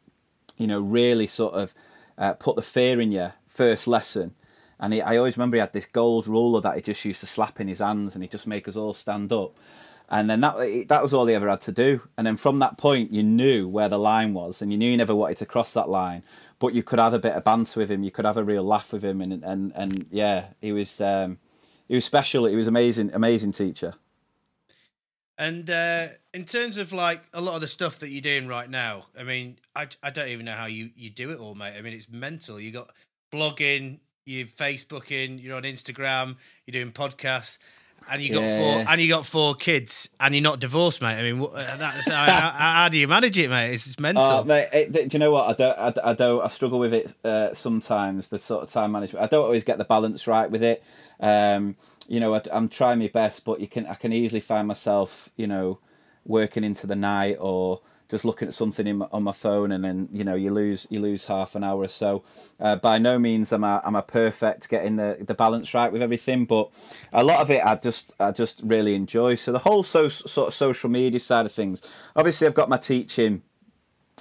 you 0.56 0.66
know, 0.66 0.80
really 0.80 1.26
sort 1.26 1.54
of 1.54 1.74
uh, 2.16 2.32
put 2.34 2.56
the 2.56 2.62
fear 2.62 3.00
in 3.00 3.12
you 3.12 3.32
first 3.46 3.86
lesson. 3.86 4.34
And 4.80 4.94
he, 4.94 5.02
I 5.02 5.16
always 5.16 5.36
remember 5.36 5.56
he 5.56 5.60
had 5.60 5.72
this 5.72 5.86
gold 5.86 6.26
ruler 6.26 6.60
that 6.62 6.76
he 6.76 6.82
just 6.82 7.04
used 7.04 7.20
to 7.20 7.26
slap 7.26 7.60
in 7.60 7.68
his 7.68 7.80
hands 7.80 8.14
and 8.14 8.22
he 8.22 8.28
just 8.28 8.46
make 8.46 8.66
us 8.66 8.76
all 8.76 8.94
stand 8.94 9.32
up. 9.32 9.58
And 10.08 10.30
then 10.30 10.40
that 10.40 10.86
that 10.88 11.02
was 11.02 11.12
all 11.12 11.26
he 11.26 11.34
ever 11.34 11.48
had 11.48 11.60
to 11.62 11.72
do. 11.72 12.02
And 12.16 12.26
then 12.26 12.36
from 12.36 12.58
that 12.60 12.78
point, 12.78 13.12
you 13.12 13.22
knew 13.22 13.66
where 13.66 13.88
the 13.88 13.98
line 13.98 14.34
was, 14.34 14.62
and 14.62 14.70
you 14.70 14.78
knew 14.78 14.90
you 14.90 14.96
never 14.96 15.14
wanted 15.14 15.38
to 15.38 15.46
cross 15.46 15.74
that 15.74 15.88
line 15.88 16.22
but 16.58 16.74
you 16.74 16.82
could 16.82 16.98
have 16.98 17.14
a 17.14 17.18
bit 17.18 17.32
of 17.32 17.44
banter 17.44 17.80
with 17.80 17.90
him. 17.90 18.02
You 18.02 18.10
could 18.10 18.24
have 18.24 18.36
a 18.36 18.44
real 18.44 18.62
laugh 18.62 18.92
with 18.92 19.04
him, 19.04 19.20
and 19.20 19.44
and 19.44 19.72
and 19.74 20.06
yeah, 20.10 20.48
he 20.60 20.72
was 20.72 21.00
um, 21.00 21.38
he 21.88 21.94
was 21.94 22.04
special. 22.04 22.46
He 22.46 22.56
was 22.56 22.66
amazing, 22.66 23.10
amazing 23.12 23.52
teacher. 23.52 23.94
And 25.38 25.68
uh, 25.68 26.08
in 26.32 26.46
terms 26.46 26.78
of 26.78 26.94
like 26.94 27.22
a 27.34 27.42
lot 27.42 27.56
of 27.56 27.60
the 27.60 27.68
stuff 27.68 27.98
that 27.98 28.08
you're 28.08 28.22
doing 28.22 28.48
right 28.48 28.70
now, 28.70 29.06
I 29.18 29.22
mean, 29.22 29.58
I, 29.74 29.86
I 30.02 30.08
don't 30.08 30.28
even 30.28 30.46
know 30.46 30.54
how 30.54 30.64
you, 30.64 30.88
you 30.96 31.10
do 31.10 31.30
it 31.30 31.38
all, 31.38 31.54
mate. 31.54 31.74
I 31.76 31.82
mean, 31.82 31.92
it's 31.92 32.08
mental. 32.08 32.58
You 32.58 32.70
got 32.70 32.88
blogging, 33.30 33.98
you're 34.24 34.46
Facebooking, 34.46 35.42
you're 35.42 35.54
on 35.54 35.64
Instagram, 35.64 36.36
you're 36.64 36.82
doing 36.82 36.90
podcasts 36.90 37.58
and 38.10 38.22
you 38.22 38.32
got 38.32 38.42
yeah. 38.42 38.58
four, 38.58 38.92
and 38.92 39.00
you 39.00 39.08
got 39.08 39.26
four 39.26 39.54
kids, 39.54 40.08
and 40.20 40.34
you're 40.34 40.42
not 40.42 40.60
divorced, 40.60 41.02
mate. 41.02 41.18
I 41.18 41.22
mean, 41.22 41.42
uh, 41.42 41.76
that's 41.76 42.08
how, 42.08 42.24
how, 42.30 42.50
how, 42.50 42.88
do 42.88 42.98
you 42.98 43.08
manage 43.08 43.38
it, 43.38 43.50
mate? 43.50 43.72
It's, 43.72 43.86
it's 43.86 43.98
mental, 43.98 44.22
uh, 44.22 44.44
mate. 44.44 44.68
It, 44.72 44.92
do 44.92 45.08
you 45.10 45.18
know 45.18 45.32
what? 45.32 45.48
I 45.48 45.52
don't, 45.52 45.78
I, 45.78 46.10
I, 46.10 46.12
don't, 46.14 46.44
I 46.44 46.48
struggle 46.48 46.78
with 46.78 46.94
it 46.94 47.14
uh, 47.24 47.52
sometimes. 47.54 48.28
The 48.28 48.38
sort 48.38 48.62
of 48.62 48.70
time 48.70 48.92
management, 48.92 49.24
I 49.24 49.28
don't 49.28 49.44
always 49.44 49.64
get 49.64 49.78
the 49.78 49.84
balance 49.84 50.26
right 50.26 50.50
with 50.50 50.62
it. 50.62 50.82
Um, 51.20 51.76
you 52.08 52.20
know, 52.20 52.34
I, 52.34 52.42
I'm 52.52 52.68
trying 52.68 52.98
my 52.98 53.08
best, 53.08 53.44
but 53.44 53.60
you 53.60 53.66
can, 53.66 53.86
I 53.86 53.94
can 53.94 54.12
easily 54.12 54.40
find 54.40 54.68
myself, 54.68 55.30
you 55.36 55.46
know, 55.46 55.78
working 56.24 56.64
into 56.64 56.86
the 56.86 56.96
night 56.96 57.36
or 57.40 57.80
just 58.08 58.24
looking 58.24 58.48
at 58.48 58.54
something 58.54 58.86
in, 58.86 59.02
on 59.02 59.22
my 59.22 59.32
phone 59.32 59.72
and 59.72 59.84
then 59.84 60.08
you 60.12 60.22
know 60.22 60.34
you 60.34 60.50
lose 60.50 60.86
you 60.90 61.00
lose 61.00 61.26
half 61.26 61.54
an 61.54 61.64
hour 61.64 61.80
or 61.80 61.88
so. 61.88 62.22
Uh, 62.60 62.76
by 62.76 62.98
no 62.98 63.18
means 63.18 63.52
am 63.52 63.64
I 63.64 63.80
am 63.84 63.96
I 63.96 64.00
perfect 64.00 64.68
getting 64.68 64.96
the 64.96 65.18
the 65.26 65.34
balance 65.34 65.74
right 65.74 65.90
with 65.90 66.02
everything, 66.02 66.44
but 66.44 66.70
a 67.12 67.24
lot 67.24 67.40
of 67.40 67.50
it 67.50 67.64
I 67.64 67.74
just 67.76 68.12
I 68.20 68.30
just 68.30 68.60
really 68.64 68.94
enjoy. 68.94 69.34
So 69.34 69.52
the 69.52 69.60
whole 69.60 69.82
so, 69.82 70.08
sort 70.08 70.48
of 70.48 70.54
social 70.54 70.90
media 70.90 71.20
side 71.20 71.46
of 71.46 71.52
things. 71.52 71.82
Obviously, 72.14 72.46
I've 72.46 72.54
got 72.54 72.68
my 72.68 72.78
teaching, 72.78 73.42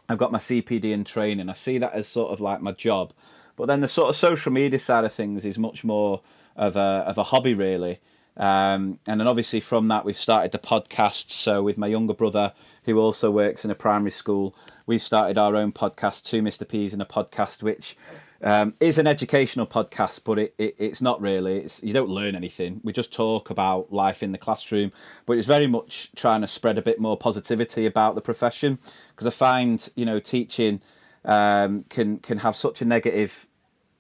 I've 0.10 0.18
got 0.18 0.32
my 0.32 0.40
CPD 0.40 0.94
and 0.94 1.06
training. 1.06 1.50
I 1.50 1.54
see 1.54 1.78
that 1.78 1.94
as 1.94 2.08
sort 2.08 2.32
of 2.32 2.42
like 2.42 2.62
my 2.62 2.72
job, 2.72 3.14
but 3.56 3.68
then 3.68 3.82
the 3.82 3.88
sort 3.88 4.10
of 4.10 4.16
social 4.16 4.52
media 4.52 4.80
side 4.80 5.06
of 5.06 5.14
things 5.14 5.46
is 5.46 5.60
much 5.60 5.84
more 5.84 6.22
of 6.56 6.76
a 6.76 7.04
of 7.06 7.18
a 7.18 7.24
hobby 7.24 7.54
really. 7.54 8.00
Um, 8.38 9.00
and 9.08 9.20
then 9.20 9.28
obviously 9.28 9.60
from 9.60 9.88
that 9.88 10.04
we've 10.04 10.16
started 10.16 10.52
the 10.52 10.60
podcast. 10.60 11.32
So 11.32 11.64
with 11.64 11.78
my 11.78 11.88
younger 11.88 12.14
brother, 12.14 12.54
who 12.84 13.00
also 13.00 13.32
works 13.32 13.64
in 13.64 13.72
a 13.72 13.76
primary 13.76 14.12
school, 14.12 14.56
we've 14.86 15.02
started 15.02 15.38
our 15.38 15.56
own 15.56 15.72
podcast, 15.72 16.26
Two 16.26 16.42
Mr. 16.42 16.68
P's 16.68 16.94
in 16.94 17.02
a 17.02 17.06
podcast, 17.06 17.64
which 17.64 17.96
um, 18.42 18.74
is 18.80 18.98
an 18.98 19.08
educational 19.08 19.66
podcast, 19.66 20.22
but 20.24 20.38
it, 20.38 20.54
it, 20.58 20.76
it's 20.78 21.02
not 21.02 21.22
really. 21.22 21.60
It's 21.60 21.82
you 21.82 21.94
don't 21.94 22.10
learn 22.10 22.36
anything. 22.36 22.82
We 22.84 22.94
just 22.94 23.14
talk 23.14 23.50
about 23.50 23.92
life 23.92 24.22
in 24.22 24.34
the 24.34 24.38
classroom, 24.38 24.92
but 25.26 25.38
it's 25.38 25.48
very 25.48 25.68
much 25.68 26.12
trying 26.16 26.42
to 26.42 26.48
spread 26.48 26.78
a 26.78 26.82
bit 26.82 27.00
more 27.00 27.18
positivity 27.18 27.86
about 27.86 28.16
the 28.16 28.22
profession 28.22 28.80
because 29.10 29.26
I 29.26 29.32
find 29.32 29.90
you 29.96 30.06
know 30.06 30.20
teaching 30.20 30.82
um, 31.24 31.82
can 31.90 32.20
can 32.20 32.40
have 32.40 32.56
such 32.56 32.82
a 32.82 32.86
negative 32.86 33.48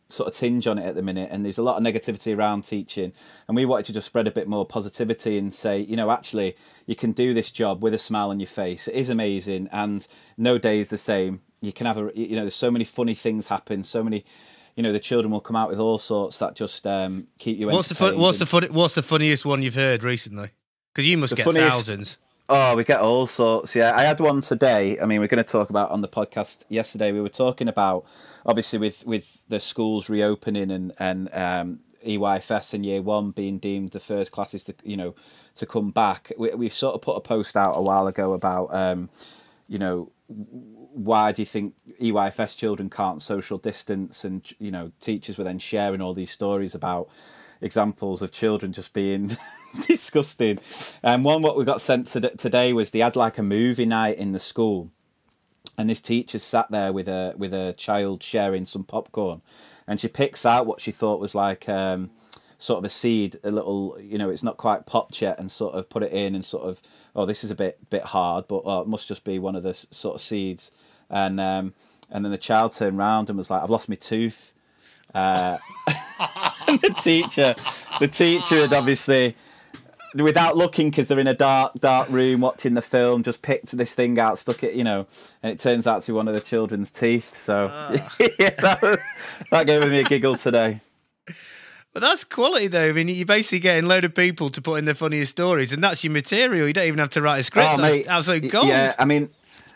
sort 0.08 0.28
of 0.28 0.36
tinge 0.36 0.68
on 0.68 0.78
it 0.78 0.86
at 0.86 0.96
the 0.96 1.02
minute 1.02 1.30
and 1.32 1.44
there's 1.44 1.58
a 1.58 1.64
lot 1.64 1.78
of 1.78 1.84
negativity 1.84 2.36
around 2.38 2.64
teaching 2.64 3.12
and 3.48 3.56
we 3.56 3.66
wanted 3.66 3.86
to 3.86 3.94
just 3.94 4.06
spread 4.06 4.28
a 4.28 4.32
bit 4.32 4.48
more 4.48 4.66
positivity 4.66 5.38
and 5.38 5.54
say 5.54 5.80
you 5.80 5.96
know 5.96 6.12
actually 6.12 6.56
you 6.86 6.96
can 6.96 7.12
do 7.12 7.34
this 7.34 7.50
job 7.50 7.82
with 7.82 7.94
a 7.94 7.98
smile 7.98 8.30
on 8.30 8.40
your 8.40 8.48
face. 8.48 8.88
It 8.88 8.96
is 8.96 9.10
amazing 9.10 9.68
and 9.72 10.08
no 10.38 10.58
day 10.58 10.80
is 10.80 10.90
the 10.90 10.98
same. 10.98 11.42
You 11.62 11.74
can 11.74 11.88
have 11.88 11.98
a 11.98 12.12
you 12.14 12.36
know 12.36 12.42
there's 12.42 12.56
so 12.56 12.70
many 12.70 12.86
funny 12.86 13.16
things 13.16 13.48
happen 13.48 13.84
so 13.84 14.04
many 14.04 14.24
you 14.76 14.84
know 14.84 14.94
the 14.94 15.00
children 15.00 15.32
will 15.32 15.42
come 15.42 15.56
out 15.56 15.70
with 15.70 15.80
all 15.80 15.98
sorts 15.98 16.38
that 16.40 16.56
just 16.56 16.86
um, 16.86 17.28
keep 17.40 17.58
you 17.58 17.68
what's 17.68 17.90
the 17.90 17.96
fun, 17.96 18.20
what's 18.20 18.40
the 18.40 18.46
fun, 18.46 18.64
what's 18.72 18.94
the 18.94 19.04
funniest 19.04 19.46
one 19.46 19.64
you've 19.64 19.76
heard 19.76 20.04
recently? 20.04 20.50
Because 20.94 21.10
you 21.10 21.18
must 21.18 21.36
get 21.36 21.46
funniest, 21.46 21.72
thousands 21.72 22.18
Oh, 22.48 22.76
we 22.76 22.84
get 22.84 23.00
all 23.00 23.26
sorts. 23.26 23.76
Yeah, 23.76 23.96
I 23.96 24.04
had 24.04 24.20
one 24.20 24.42
today. 24.42 25.00
I 25.00 25.06
mean, 25.06 25.20
we're 25.20 25.28
going 25.28 25.44
to 25.44 25.52
talk 25.52 25.72
about 25.72 25.90
on 25.90 26.02
the 26.02 26.08
podcast 26.08 26.64
yesterday. 26.70 27.12
We 27.12 27.20
were 27.20 27.30
talking 27.30 27.68
about 27.68 28.06
obviously 28.46 28.78
with 28.78 29.06
with 29.06 29.42
the 29.48 29.60
schools 29.60 30.10
reopening 30.10 30.70
and 30.70 30.94
and 31.00 31.30
um, 31.34 31.80
EYFS 32.06 32.76
in 32.76 32.84
year 32.84 33.02
one 33.02 33.32
being 33.32 33.58
deemed 33.58 33.92
the 33.92 34.00
first 34.00 34.32
classes 34.32 34.64
to 34.66 34.76
you 34.84 34.96
know 34.96 35.16
to 35.56 35.66
come 35.66 35.90
back. 35.90 36.32
We 36.38 36.54
we 36.54 36.70
sort 36.70 36.94
of 36.94 37.02
put 37.02 37.16
a 37.16 37.22
post 37.22 37.58
out 37.58 37.74
a 37.74 37.82
while 37.82 38.06
ago 38.06 38.34
about 38.34 38.72
um, 38.72 39.10
you 39.68 39.80
know 39.80 40.12
why 40.28 41.32
do 41.32 41.42
you 41.42 41.48
think 41.48 41.74
EYFS 42.00 42.56
children 42.56 42.92
can't 42.92 43.24
social 43.24 43.58
distance 43.58 44.24
and 44.24 44.48
you 44.60 44.70
know 44.70 44.92
teachers 45.00 45.38
were 45.40 45.44
then 45.44 45.58
sharing 45.60 46.02
all 46.02 46.14
these 46.14 46.32
stories 46.32 46.76
about 46.76 47.10
examples 47.62 48.22
of 48.22 48.32
children 48.32 48.74
just 48.74 48.94
being 48.94 49.38
disgusting. 49.88 50.60
And 51.04 51.16
um, 51.16 51.24
one 51.24 51.42
what 51.42 51.58
we 51.58 51.66
got 51.66 51.82
sent 51.82 52.08
to 52.08 52.22
today 52.22 52.74
was 52.74 52.92
they 52.92 53.00
had 53.00 53.16
like 53.16 53.38
a 53.38 53.44
movie 53.44 53.86
night 53.86 54.18
in 54.18 54.32
the 54.32 54.40
school, 54.40 54.92
and 55.78 55.90
this 55.90 56.02
teacher 56.02 56.40
sat 56.40 56.70
there 56.72 56.94
with 56.94 57.08
a 57.08 57.34
with 57.38 57.54
a 57.54 57.74
child 57.78 58.24
sharing 58.24 58.66
some 58.66 58.84
popcorn, 58.84 59.42
and 59.88 60.00
she 60.00 60.08
picks 60.08 60.46
out 60.46 60.66
what 60.66 60.82
she 60.82 60.92
thought 60.92 61.20
was 61.20 61.36
like. 61.36 61.68
Um, 61.70 62.12
sort 62.58 62.78
of 62.80 62.86
a 62.86 62.90
seed, 62.90 63.38
a 63.44 63.52
little, 63.52 63.98
you 64.00 64.18
know, 64.18 64.30
it's 64.30 64.42
not 64.42 64.56
quite 64.56 64.86
popped 64.86 65.22
yet, 65.22 65.38
and 65.38 65.52
sort 65.52 65.76
of 65.76 65.90
put 65.90 66.02
it 66.02 66.12
in 66.14 66.34
and 66.34 66.44
sort 66.44 66.64
of, 66.64 66.82
oh, 67.14 67.26
this 67.26 67.44
is 67.44 67.52
a 67.52 67.56
bit 67.56 67.90
bit 67.90 68.04
hard, 68.04 68.48
but 68.48 68.62
oh, 68.66 68.82
it 68.82 68.88
must 68.88 69.08
just 69.08 69.24
be 69.24 69.38
one 69.38 69.56
of 69.56 69.64
the 69.64 69.74
sort 69.74 70.16
of 70.16 70.22
seeds. 70.22 70.72
And 71.10 71.40
um, 71.40 71.74
and 72.10 72.24
then 72.24 72.32
the 72.32 72.38
child 72.38 72.74
turned 72.74 72.98
round 72.98 73.30
and 73.30 73.38
was 73.38 73.50
like, 73.50 73.62
I've 73.62 73.70
lost 73.70 73.90
my 73.90 73.96
tooth. 73.96 74.54
Uh, 75.16 75.58
the 76.68 76.94
teacher, 77.02 77.56
the 78.00 78.08
teacher 78.08 78.58
had 78.58 78.74
obviously, 78.74 79.36
without 80.14 80.58
looking, 80.58 80.90
because 80.90 81.08
they're 81.08 81.20
in 81.20 81.28
a 81.28 81.34
dark, 81.34 81.74
dark 81.80 82.10
room 82.10 82.42
watching 82.42 82.74
the 82.74 82.82
film, 82.82 83.24
just 83.24 83.42
picked 83.42 83.72
this 83.72 83.96
thing 83.96 84.20
out, 84.20 84.38
stuck 84.38 84.64
it, 84.64 84.74
you 84.74 84.84
know, 84.84 85.08
and 85.42 85.54
it 85.54 85.60
turns 85.60 85.88
out 85.88 86.02
to 86.02 86.12
be 86.12 86.16
one 86.16 86.28
of 86.28 86.34
the 86.34 86.42
children's 86.42 86.92
teeth. 86.92 87.34
So 87.34 87.68
uh. 87.68 87.98
yeah, 88.40 88.50
that, 88.50 89.00
that 89.52 89.66
gave 89.66 89.90
me 89.90 90.02
a 90.02 90.04
giggle 90.04 90.36
today. 90.36 90.82
But 91.94 92.02
that's 92.02 92.26
quality, 92.26 92.68
though. 92.68 92.90
I 92.90 92.92
mean, 92.92 93.08
you're 93.08 93.26
basically 93.26 93.60
getting 93.60 93.86
a 93.86 93.88
load 93.88 94.04
of 94.04 94.14
people 94.14 94.50
to 94.50 94.62
put 94.62 94.80
in 94.80 94.84
their 94.84 94.96
funniest 94.96 95.32
stories, 95.32 95.72
and 95.72 95.82
that's 95.82 96.04
your 96.04 96.12
material. 96.12 96.68
You 96.68 96.74
don't 96.74 96.88
even 96.88 97.00
have 97.00 97.12
to 97.12 97.22
write 97.22 97.40
a 97.40 97.44
script. 97.44 97.70
Oh, 97.72 97.78
that's 97.78 97.96
mate, 97.96 98.08
absolute 98.08 98.52
gold. 98.52 98.68
Yeah, 98.68 98.94
I 99.00 99.06
mean, 99.06 99.30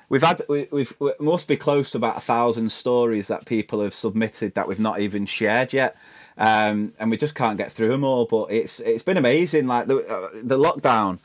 We've 0.10 0.24
had 0.24 0.41
we, 0.50 0.67
we've 0.72 0.93
we 1.00 1.13
must 1.19 1.48
be 1.48 1.56
close 1.56 1.91
to 1.91 1.98
about 1.98 2.17
a 2.17 2.22
thousand 2.22 2.72
stories 2.72 3.28
that 3.28 3.45
people 3.45 3.82
have 3.82 3.93
submitted 3.93 4.56
that 4.56 4.67
we've 4.67 4.80
not 4.80 5.00
even 5.00 5.28
shared 5.28 5.72
yet, 5.72 5.95
um, 6.38 6.93
and 7.00 7.12
we 7.12 7.17
just 7.17 7.36
can't 7.36 7.58
get 7.58 7.72
through 7.72 7.89
them 7.89 8.04
all. 8.04 8.26
But 8.26 8.52
it's 8.52 8.80
it's 8.80 9.04
been 9.04 9.17
amazing. 9.17 9.67
Like 9.67 9.86
the 9.86 9.98
uh, 9.98 10.30
the 10.34 10.58
lockdown 10.58 11.19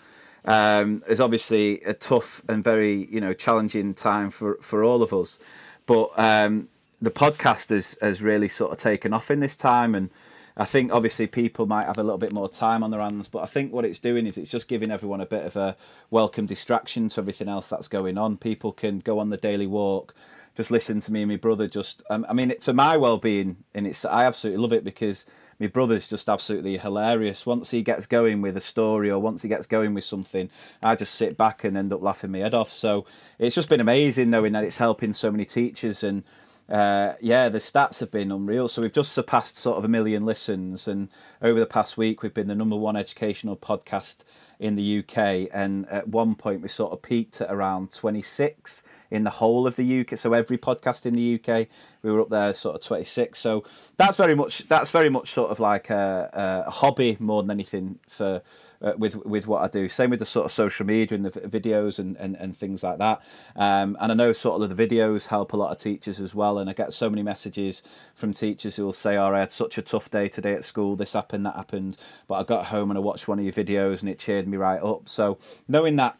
um, 0.45 1.01
is 1.09 1.19
obviously 1.19 1.81
a 1.83 1.95
tough 1.95 2.43
and 2.47 2.63
very 2.63 3.07
you 3.11 3.23
know 3.23 3.33
challenging 3.33 3.95
time 3.95 4.29
for 4.29 4.59
for 4.61 4.85
all 4.85 5.03
of 5.03 5.15
us, 5.15 5.39
but 5.87 6.11
um, 6.19 6.69
the 7.01 7.11
podcast 7.11 7.71
has 7.71 7.97
has 8.03 8.21
really 8.21 8.49
sort 8.49 8.73
of 8.73 8.79
taken 8.79 9.15
off 9.15 9.31
in 9.31 9.41
this 9.41 9.57
time 9.57 9.95
and 9.95 10.11
I 10.57 10.65
think 10.65 10.93
obviously 10.93 11.27
people 11.27 11.67
might 11.67 11.87
have 11.87 11.99
a 11.99 12.03
little 12.03 12.19
bit 12.19 12.33
more 12.33 12.49
time 12.49 12.85
on 12.85 12.91
their 12.93 13.01
hands, 13.01 13.29
but 13.29 13.43
I 13.43 13.47
think 13.47 13.73
what 13.73 13.85
it's 13.85 13.99
doing 13.99 14.27
is 14.27 14.39
it's 14.39 14.51
just 14.51 14.69
giving 14.69 14.91
everyone 14.91 15.21
a 15.21 15.27
bit 15.27 15.45
of 15.45 15.57
a 15.57 15.77
welcome 16.11 16.47
distraction 16.47 17.09
to 17.09 17.21
everything 17.21 17.49
else 17.49 17.69
that's 17.69 17.89
going 17.89 18.17
on. 18.17 18.37
People 18.37 18.73
can 18.73 19.01
go 19.01 19.19
on 19.19 19.31
the 19.31 19.37
daily 19.37 19.67
walk, 19.67 20.15
just 20.55 20.71
listen 20.71 21.01
to 21.01 21.13
me 21.13 21.23
and 21.23 21.31
my 21.31 21.37
brother. 21.37 21.67
Just, 21.67 22.03
um, 22.09 22.25
I 22.29 22.33
mean, 22.33 22.55
for 22.61 22.73
my 22.73 22.97
well-being, 22.97 23.65
and 23.75 23.87
it's 23.87 24.05
I 24.05 24.25
absolutely 24.25 24.63
love 24.63 24.73
it 24.73 24.85
because 24.85 25.27
my 25.59 25.67
brother's 25.67 26.09
just 26.09 26.29
absolutely 26.29 26.79
hilarious. 26.79 27.45
Once 27.45 27.71
he 27.71 27.83
gets 27.83 28.07
going 28.07 28.41
with 28.41 28.57
a 28.57 28.61
story 28.61 29.11
or 29.11 29.19
once 29.19 29.43
he 29.43 29.49
gets 29.49 29.67
going 29.67 29.95
with 29.95 30.05
something, 30.05 30.51
I 30.83 30.95
just 30.95 31.15
sit 31.15 31.37
back 31.37 31.65
and 31.65 31.77
end 31.77 31.93
up 31.93 32.03
laughing 32.03 32.31
my 32.31 32.39
head 32.39 32.55
off. 32.55 32.69
So 32.69 33.05
it's 33.39 33.55
just 33.55 33.69
been 33.69 33.81
amazing 33.81 34.31
knowing 34.31 34.53
that 34.53 34.65
it's 34.65 34.79
helping 34.79 35.13
so 35.13 35.33
many 35.33 35.45
teachers 35.45 36.05
and 36.05 36.23
uh, 36.69 37.15
yeah, 37.21 37.49
the 37.49 37.59
stats 37.59 38.01
have 38.01 38.11
been 38.11 38.33
unreal. 38.33 38.69
So 38.69 38.83
we've 38.83 38.93
just 38.93 39.13
surpassed 39.13 39.57
sort 39.57 39.79
of 39.79 39.85
a 39.85 39.89
million 39.89 40.25
listens, 40.25 40.89
and 40.89 41.09
over 41.43 41.61
the 41.61 41.67
past 41.67 41.99
week, 41.99 42.23
we've 42.23 42.35
been 42.35 42.49
the 42.49 42.55
number 42.55 42.77
one 42.77 42.97
educational 42.97 43.57
podcast 43.57 44.25
in 44.59 44.75
the 44.75 44.99
UK. 45.01 45.49
And 45.53 45.87
at 45.89 46.09
one 46.09 46.35
point, 46.35 46.63
we 46.63 46.69
sort 46.69 46.93
of 46.93 47.03
peaked 47.03 47.41
at 47.41 47.53
around 47.53 47.93
26 47.93 48.83
in 49.11 49.25
the 49.25 49.31
whole 49.31 49.67
of 49.67 49.77
the 49.77 50.01
UK. 50.01 50.17
So 50.17 50.33
every 50.33 50.59
podcast 50.59 51.07
in 51.07 51.15
the 51.15 51.35
UK, 51.39 51.69
we 52.03 52.11
were 52.11 52.21
up 52.21 52.31
there 52.31 52.55
sort 52.55 52.77
of 52.77 52.83
26. 52.83 53.39
So 53.39 53.65
that's 53.97 54.17
very 54.17 54.35
much 54.35 54.67
that's 54.69 54.91
very 54.91 55.11
much 55.11 55.31
sort 55.31 55.51
of 55.51 55.61
like 55.61 55.91
a, 55.91 56.65
a 56.67 56.71
hobby 56.71 57.17
more 57.21 57.43
than 57.43 57.51
anything 57.51 57.99
for 58.09 58.43
uh, 58.85 58.93
with 58.99 59.17
with 59.25 59.47
what 59.47 59.63
I 59.63 59.69
do. 59.69 59.89
Same 59.89 60.11
with 60.11 60.19
the 60.19 60.25
sort 60.25 60.45
of 60.45 60.53
social 60.53 60.85
media 60.85 61.17
and 61.17 61.25
the 61.25 61.31
videos 61.31 61.99
and, 61.99 62.17
and, 62.19 62.37
and 62.37 62.57
things 62.57 62.83
like 62.83 62.99
that. 62.99 63.23
Um, 63.57 63.97
and 63.99 64.13
I 64.13 64.15
know 64.15 64.33
sort 64.33 64.61
of 64.61 64.77
the 64.77 64.87
videos 64.89 65.29
help 65.29 65.53
a 65.53 65.57
lot 65.57 65.73
of 65.73 65.79
teachers 65.79 66.21
as 66.21 66.35
well. 66.35 66.59
And 66.59 66.69
I 66.69 66.75
get 66.75 66.93
so 66.93 67.09
many 67.09 67.23
messages 67.23 67.83
from 68.15 68.33
teachers 68.33 68.77
who 68.77 68.85
will 68.85 68.93
say, 68.93 69.17
"Oh, 69.17 69.35
I 69.35 69.41
had 69.41 69.53
such 69.53 69.79
a 69.79 69.83
tough 69.83 70.11
day 70.11 70.29
today 70.29 70.53
at 70.53 70.65
school. 70.65 70.97
This 70.97 71.15
happened, 71.15 71.47
that 71.47 71.57
happened, 71.57 71.97
but 72.29 72.35
I 72.35 72.43
got 72.45 72.67
home 72.67 72.91
and 72.91 72.99
I 72.99 73.01
watched 73.01 73.27
one 73.27 73.39
of 73.39 73.45
your 73.45 73.55
videos 73.55 74.01
and 74.01 74.09
it 74.09 74.19
cheered 74.19 74.47
me 74.47 74.57
right 74.57 74.83
up." 74.83 75.09
So 75.09 75.39
knowing 75.67 75.97
that 75.97 76.19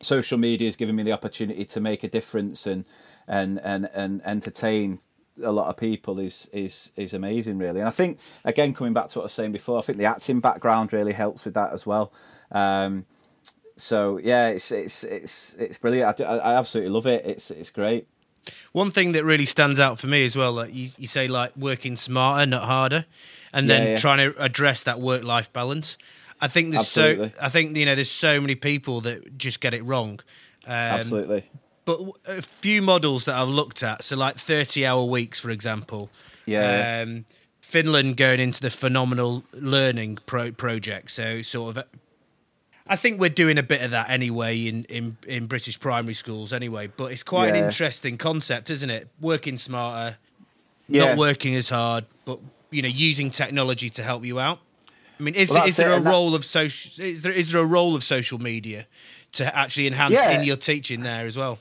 social 0.00 0.36
media 0.36 0.66
has 0.68 0.76
given 0.76 0.96
me 0.96 1.02
the 1.02 1.12
opportunity 1.12 1.64
to 1.64 1.80
make 1.80 2.02
a 2.02 2.08
difference 2.08 2.66
and 2.66 2.84
and 3.28 3.60
and 3.62 3.88
and 3.94 4.20
entertain 4.24 4.98
a 5.42 5.52
lot 5.52 5.68
of 5.68 5.76
people 5.76 6.18
is 6.18 6.48
is 6.52 6.92
is 6.96 7.14
amazing 7.14 7.58
really. 7.58 7.80
And 7.80 7.88
i 7.88 7.92
think 7.92 8.18
again 8.44 8.72
coming 8.74 8.92
back 8.92 9.08
to 9.08 9.18
what 9.18 9.24
i 9.24 9.26
was 9.26 9.32
saying 9.32 9.52
before 9.52 9.78
i 9.78 9.82
think 9.82 9.98
the 9.98 10.04
acting 10.04 10.40
background 10.40 10.92
really 10.92 11.12
helps 11.12 11.44
with 11.44 11.54
that 11.54 11.72
as 11.72 11.86
well. 11.86 12.12
Um, 12.52 13.06
so 13.76 14.18
yeah 14.18 14.48
it's 14.48 14.70
it's 14.70 15.04
it's 15.04 15.54
it's 15.54 15.78
brilliant. 15.78 16.20
I, 16.20 16.24
I 16.24 16.54
absolutely 16.54 16.92
love 16.92 17.06
it. 17.06 17.24
It's 17.24 17.50
it's 17.50 17.70
great. 17.70 18.06
One 18.72 18.90
thing 18.90 19.12
that 19.12 19.24
really 19.24 19.46
stands 19.46 19.78
out 19.78 19.98
for 19.98 20.06
me 20.06 20.24
as 20.24 20.36
well 20.36 20.52
like 20.52 20.74
you, 20.74 20.90
you 20.98 21.06
say 21.06 21.28
like 21.28 21.56
working 21.56 21.96
smarter 21.96 22.46
not 22.46 22.64
harder 22.64 23.06
and 23.52 23.70
then 23.70 23.82
yeah, 23.82 23.88
yeah. 23.92 23.98
trying 23.98 24.18
to 24.18 24.42
address 24.42 24.82
that 24.82 25.00
work 25.00 25.22
life 25.22 25.52
balance. 25.52 25.96
I 26.40 26.48
think 26.48 26.72
there's 26.72 26.82
absolutely. 26.82 27.30
so 27.30 27.36
i 27.40 27.48
think 27.48 27.76
you 27.76 27.86
know 27.86 27.94
there's 27.94 28.10
so 28.10 28.40
many 28.40 28.54
people 28.54 29.00
that 29.02 29.38
just 29.38 29.60
get 29.60 29.74
it 29.74 29.84
wrong. 29.84 30.20
Um, 30.66 30.74
absolutely 30.74 31.48
but 31.84 32.00
a 32.26 32.42
few 32.42 32.82
models 32.82 33.26
that 33.26 33.36
I've 33.36 33.48
looked 33.48 33.82
at, 33.82 34.04
so 34.04 34.16
like 34.16 34.36
30 34.36 34.86
hour 34.86 35.04
weeks, 35.04 35.40
for 35.40 35.50
example. 35.50 36.10
Yeah. 36.46 37.02
Um, 37.02 37.26
Finland 37.60 38.16
going 38.16 38.40
into 38.40 38.60
the 38.60 38.70
phenomenal 38.70 39.44
learning 39.52 40.18
pro- 40.26 40.52
project. 40.52 41.10
So, 41.10 41.42
sort 41.42 41.76
of, 41.76 41.84
I 42.86 42.96
think 42.96 43.20
we're 43.20 43.30
doing 43.30 43.58
a 43.58 43.62
bit 43.62 43.82
of 43.82 43.90
that 43.90 44.10
anyway 44.10 44.66
in, 44.66 44.84
in, 44.84 45.16
in 45.26 45.46
British 45.46 45.80
primary 45.80 46.14
schools 46.14 46.52
anyway. 46.52 46.86
But 46.86 47.12
it's 47.12 47.22
quite 47.22 47.48
yeah. 47.48 47.54
an 47.54 47.64
interesting 47.64 48.16
concept, 48.16 48.70
isn't 48.70 48.90
it? 48.90 49.08
Working 49.20 49.58
smarter, 49.58 50.16
yeah. 50.88 51.06
not 51.06 51.18
working 51.18 51.54
as 51.54 51.68
hard, 51.68 52.04
but 52.24 52.38
you 52.70 52.82
know, 52.82 52.88
using 52.88 53.30
technology 53.30 53.88
to 53.90 54.02
help 54.02 54.24
you 54.24 54.38
out. 54.38 54.58
I 55.18 55.22
mean, 55.22 55.34
is, 55.34 55.50
well, 55.50 55.66
is 55.66 55.76
there 55.76 55.92
a 55.92 56.00
role 56.00 56.32
that... 56.32 56.38
of 56.38 56.44
social? 56.44 57.04
Is 57.04 57.22
there 57.22 57.32
is 57.32 57.52
there 57.52 57.60
a 57.60 57.66
role 57.66 57.94
of 57.94 58.02
social 58.02 58.38
media 58.38 58.86
to 59.32 59.56
actually 59.56 59.86
enhance 59.86 60.14
yeah. 60.14 60.38
in 60.38 60.44
your 60.44 60.56
teaching 60.56 61.02
there 61.02 61.26
as 61.26 61.36
well? 61.36 61.58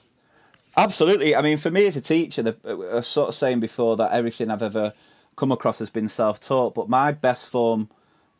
Absolutely. 0.75 1.35
I 1.35 1.41
mean, 1.41 1.57
for 1.57 1.69
me 1.69 1.85
as 1.85 1.95
a 1.95 2.01
teacher, 2.01 2.41
the, 2.41 2.57
I 2.67 2.73
was 2.73 3.07
sort 3.07 3.29
of 3.29 3.35
saying 3.35 3.59
before 3.59 3.95
that 3.97 4.11
everything 4.11 4.49
I've 4.49 4.63
ever 4.63 4.93
come 5.35 5.51
across 5.51 5.79
has 5.79 5.89
been 5.89 6.09
self-taught, 6.09 6.73
but 6.73 6.89
my 6.89 7.11
best 7.11 7.49
form, 7.49 7.89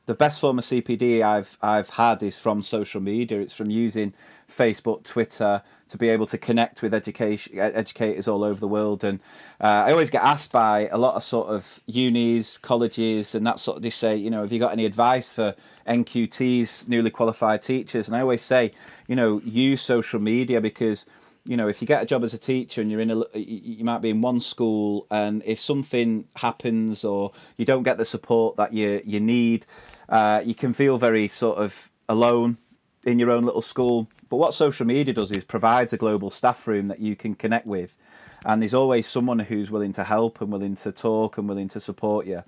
the 0.07 0.15
best 0.15 0.39
form 0.39 0.57
of 0.57 0.65
CPD 0.65 1.21
I've 1.21 1.57
I've 1.61 1.89
had 1.89 2.23
is 2.23 2.37
from 2.39 2.61
social 2.61 3.01
media. 3.01 3.39
It's 3.39 3.53
from 3.53 3.69
using 3.69 4.13
Facebook, 4.47 5.03
Twitter 5.03 5.61
to 5.87 5.97
be 5.97 6.09
able 6.09 6.25
to 6.25 6.37
connect 6.37 6.81
with 6.81 6.93
education 6.93 7.59
educators 7.59 8.27
all 8.27 8.43
over 8.43 8.59
the 8.59 8.67
world. 8.67 9.03
And 9.03 9.19
uh, 9.61 9.85
I 9.85 9.91
always 9.91 10.09
get 10.09 10.23
asked 10.23 10.51
by 10.51 10.87
a 10.91 10.97
lot 10.97 11.15
of 11.15 11.23
sort 11.23 11.49
of 11.49 11.81
unis, 11.85 12.57
colleges, 12.57 13.35
and 13.35 13.45
that 13.45 13.59
sort 13.59 13.77
of. 13.77 13.83
They 13.83 13.91
say, 13.91 14.15
you 14.15 14.31
know, 14.31 14.41
have 14.41 14.51
you 14.51 14.59
got 14.59 14.71
any 14.71 14.85
advice 14.85 15.31
for 15.31 15.55
NQTs, 15.87 16.87
newly 16.87 17.11
qualified 17.11 17.61
teachers? 17.61 18.07
And 18.07 18.17
I 18.17 18.21
always 18.21 18.41
say, 18.41 18.71
you 19.07 19.15
know, 19.15 19.39
use 19.45 19.81
social 19.81 20.19
media 20.19 20.59
because 20.59 21.05
you 21.45 21.57
know, 21.57 21.67
if 21.67 21.81
you 21.81 21.87
get 21.87 22.01
a 22.01 22.05
job 22.05 22.23
as 22.23 22.33
a 22.33 22.37
teacher 22.37 22.81
and 22.81 22.89
you're 22.89 23.01
in 23.01 23.11
a, 23.11 23.37
you 23.37 23.83
might 23.83 24.01
be 24.01 24.09
in 24.09 24.21
one 24.21 24.39
school, 24.39 25.07
and 25.11 25.43
if 25.45 25.59
something 25.59 26.25
happens 26.37 27.03
or 27.03 27.31
you 27.57 27.65
don't 27.65 27.83
get 27.83 27.97
the 27.97 28.05
support 28.05 28.55
that 28.55 28.73
you 28.73 29.01
you 29.05 29.19
need, 29.19 29.65
uh, 30.07 30.41
you 30.45 30.55
can 30.55 30.73
feel 30.73 30.97
very 30.97 31.27
sort 31.27 31.57
of 31.57 31.89
alone 32.07 32.57
in 33.05 33.19
your 33.19 33.29
own 33.29 33.43
little 33.43 33.61
school. 33.61 34.07
But 34.29 34.37
what 34.37 34.53
social 34.53 34.85
media 34.85 35.13
does 35.13 35.31
is 35.31 35.43
provides 35.43 35.91
a 35.91 35.97
global 35.97 36.29
staff 36.29 36.65
room 36.65 36.87
that 36.87 36.99
you 36.99 37.15
can 37.15 37.35
connect 37.35 37.67
with, 37.67 37.97
and 38.45 38.61
there's 38.61 38.73
always 38.73 39.05
someone 39.05 39.39
who's 39.39 39.69
willing 39.69 39.93
to 39.93 40.05
help 40.05 40.39
and 40.39 40.49
willing 40.49 40.75
to 40.75 40.93
talk 40.93 41.37
and 41.37 41.49
willing 41.49 41.67
to 41.69 41.79
support 41.81 42.25
you 42.25 42.43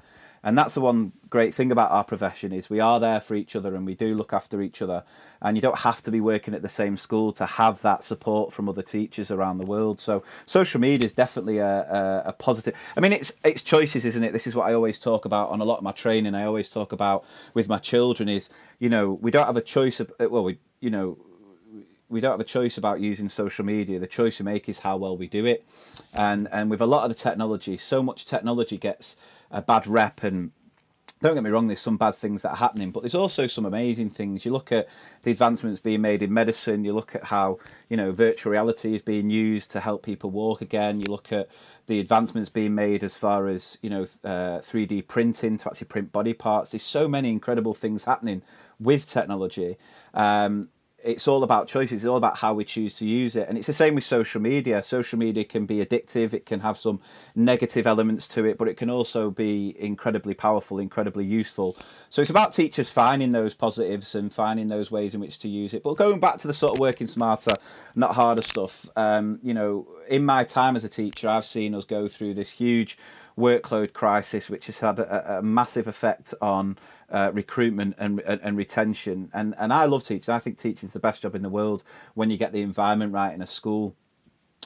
and 0.45 0.55
that's 0.55 0.75
the 0.75 0.81
one 0.81 1.11
great 1.27 1.55
thing 1.55 1.71
about 1.71 1.89
our 1.89 2.03
profession 2.03 2.53
is 2.53 2.69
we 2.69 2.79
are 2.79 2.99
there 2.99 3.19
for 3.19 3.33
each 3.33 3.55
other 3.55 3.75
and 3.75 3.83
we 3.83 3.95
do 3.95 4.13
look 4.13 4.31
after 4.31 4.61
each 4.61 4.79
other. 4.79 5.03
And 5.41 5.57
you 5.57 5.61
don't 5.61 5.79
have 5.79 6.03
to 6.03 6.11
be 6.11 6.21
working 6.21 6.53
at 6.53 6.61
the 6.61 6.69
same 6.69 6.97
school 6.97 7.31
to 7.33 7.47
have 7.47 7.81
that 7.81 8.03
support 8.03 8.53
from 8.53 8.69
other 8.69 8.83
teachers 8.83 9.31
around 9.31 9.57
the 9.57 9.65
world. 9.65 9.99
So 9.99 10.23
social 10.45 10.79
media 10.79 11.03
is 11.03 11.13
definitely 11.13 11.57
a, 11.57 11.65
a, 11.67 12.23
a 12.27 12.33
positive 12.33 12.75
i 12.95 12.99
mean 12.99 13.11
it's 13.11 13.33
it's 13.43 13.63
choices 13.63 14.05
isn't 14.05 14.23
it? 14.23 14.33
This 14.33 14.45
is 14.45 14.55
what 14.55 14.67
i 14.69 14.73
always 14.73 14.99
talk 14.99 15.25
about 15.25 15.49
on 15.49 15.61
a 15.61 15.65
lot 15.65 15.77
of 15.79 15.83
my 15.83 15.91
training. 15.91 16.35
I 16.35 16.45
always 16.45 16.69
talk 16.69 16.91
about 16.91 17.25
with 17.55 17.67
my 17.67 17.79
children 17.79 18.29
is 18.29 18.51
you 18.77 18.89
know 18.89 19.13
we 19.13 19.31
don't 19.31 19.47
have 19.47 19.57
a 19.57 19.61
choice 19.61 19.99
of 19.99 20.11
well 20.19 20.43
we 20.43 20.59
you 20.79 20.91
know 20.91 21.17
we 22.07 22.21
don't 22.21 22.31
have 22.31 22.39
a 22.39 22.43
choice 22.43 22.77
about 22.77 22.99
using 22.99 23.27
social 23.27 23.65
media. 23.65 23.97
The 23.99 24.07
choice 24.07 24.39
we 24.39 24.45
make 24.45 24.69
is 24.69 24.79
how 24.79 24.95
well 24.95 25.17
we 25.17 25.27
do 25.27 25.43
it, 25.45 25.65
and 26.13 26.47
and 26.51 26.69
with 26.69 26.81
a 26.81 26.85
lot 26.85 27.03
of 27.03 27.09
the 27.09 27.15
technology, 27.15 27.77
so 27.77 28.03
much 28.03 28.25
technology 28.25 28.77
gets 28.77 29.17
a 29.55 29.61
bad 29.61 29.87
rep 29.87 30.21
and 30.21 30.51
don't 31.21 31.33
get 31.33 31.43
me 31.43 31.49
wrong, 31.49 31.67
there's 31.67 31.79
some 31.79 31.97
bad 31.97 32.13
things 32.13 32.41
that 32.41 32.51
are 32.51 32.57
happening, 32.57 32.91
but 32.91 33.01
there's 33.01 33.15
also 33.15 33.47
some 33.47 33.65
amazing 33.65 34.09
things. 34.09 34.45
You 34.45 34.51
look 34.51 34.71
at 34.71 34.87
the 35.23 35.31
advancements 35.31 35.79
being 35.79 36.01
made 36.01 36.21
in 36.21 36.33
medicine, 36.33 36.83
you 36.83 36.93
look 36.93 37.15
at 37.15 37.25
how, 37.25 37.57
you 37.89 37.95
know, 37.95 38.11
virtual 38.11 38.51
reality 38.51 38.93
is 38.93 39.01
being 39.01 39.29
used 39.29 39.71
to 39.71 39.79
help 39.79 40.03
people 40.03 40.29
walk 40.29 40.61
again, 40.61 40.99
you 40.99 41.07
look 41.07 41.31
at 41.31 41.47
the 41.87 42.01
advancements 42.01 42.49
being 42.49 42.75
made 42.75 43.03
as 43.03 43.17
far 43.17 43.47
as, 43.47 43.79
you 43.81 43.89
know, 43.89 44.03
uh, 44.25 44.59
3D 44.59 45.07
printing 45.07 45.57
to 45.57 45.69
actually 45.69 45.87
print 45.87 46.11
body 46.11 46.33
parts. 46.33 46.69
There's 46.69 46.83
so 46.83 47.07
many 47.07 47.29
incredible 47.29 47.73
things 47.73 48.03
happening 48.03 48.41
with 48.77 49.07
technology. 49.07 49.77
Um, 50.13 50.69
it's 51.05 51.27
all 51.27 51.43
about 51.43 51.67
choices. 51.67 52.03
It's 52.03 52.09
all 52.09 52.17
about 52.17 52.39
how 52.39 52.53
we 52.55 52.65
choose 52.65 52.95
to 52.97 53.05
use 53.05 53.35
it. 53.35 53.47
And 53.47 53.57
it's 53.57 53.67
the 53.67 53.73
same 53.73 53.93
with 53.93 54.03
social 54.03 54.41
media. 54.41 54.81
Social 54.81 55.19
media 55.19 55.43
can 55.43 55.65
be 55.67 55.77
addictive. 55.85 56.33
It 56.33 56.45
can 56.45 56.61
have 56.61 56.77
some 56.77 56.99
negative 57.35 57.85
elements 57.85 58.27
to 58.29 58.43
it, 58.43 58.57
but 58.57 58.67
it 58.67 58.75
can 58.75 58.89
also 58.89 59.29
be 59.29 59.75
incredibly 59.79 60.33
powerful, 60.33 60.79
incredibly 60.79 61.23
useful. 61.23 61.77
So 62.09 62.21
it's 62.21 62.31
about 62.31 62.53
teachers 62.53 62.89
finding 62.89 63.33
those 63.33 63.53
positives 63.53 64.15
and 64.15 64.33
finding 64.33 64.67
those 64.67 64.89
ways 64.89 65.13
in 65.13 65.21
which 65.21 65.37
to 65.39 65.47
use 65.47 65.75
it. 65.75 65.83
But 65.83 65.95
going 65.95 66.19
back 66.19 66.39
to 66.39 66.47
the 66.47 66.53
sort 66.53 66.73
of 66.73 66.79
working 66.79 67.07
smarter, 67.07 67.53
not 67.93 68.15
harder 68.15 68.41
stuff, 68.41 68.89
um, 68.95 69.39
you 69.43 69.53
know, 69.53 69.87
in 70.09 70.25
my 70.25 70.43
time 70.43 70.75
as 70.75 70.83
a 70.83 70.89
teacher, 70.89 71.29
I've 71.29 71.45
seen 71.45 71.75
us 71.75 71.85
go 71.85 72.07
through 72.07 72.33
this 72.33 72.53
huge 72.53 72.97
workload 73.37 73.93
crisis, 73.93 74.49
which 74.49 74.65
has 74.67 74.79
had 74.79 74.97
a, 74.97 75.39
a 75.39 75.41
massive 75.43 75.87
effect 75.87 76.33
on 76.41 76.77
uh, 77.09 77.31
recruitment 77.33 77.95
and, 77.97 78.19
and, 78.21 78.41
and 78.41 78.57
retention. 78.57 79.29
And 79.33 79.55
and 79.57 79.71
I 79.71 79.85
love 79.85 80.03
teaching. 80.03 80.33
I 80.33 80.39
think 80.39 80.57
teaching 80.57 80.87
is 80.87 80.93
the 80.93 80.99
best 80.99 81.21
job 81.21 81.35
in 81.35 81.41
the 81.41 81.49
world 81.49 81.83
when 82.13 82.29
you 82.29 82.37
get 82.37 82.51
the 82.51 82.61
environment 82.61 83.13
right 83.13 83.33
in 83.33 83.41
a 83.41 83.47
school. 83.47 83.95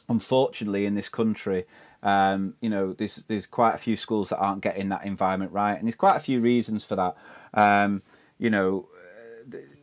Unfortunately, 0.08 0.86
in 0.88 0.96
this 0.96 1.10
country, 1.10 1.66
um, 2.02 2.56
you 2.62 2.70
know, 2.70 2.94
there's 2.94 3.18
there's 3.28 3.46
quite 3.46 3.76
a 3.76 3.78
few 3.78 3.96
schools 3.96 4.30
that 4.30 4.38
aren't 4.38 4.62
getting 4.62 4.90
that 4.90 5.06
environment 5.06 5.52
right, 5.52 5.78
and 5.78 5.86
there's 5.86 5.96
quite 5.96 6.16
a 6.16 6.22
few 6.22 6.40
reasons 6.40 6.84
for 6.84 6.96
that. 6.96 7.16
Um, 7.54 8.02
you 8.40 8.50
know, 8.50 8.88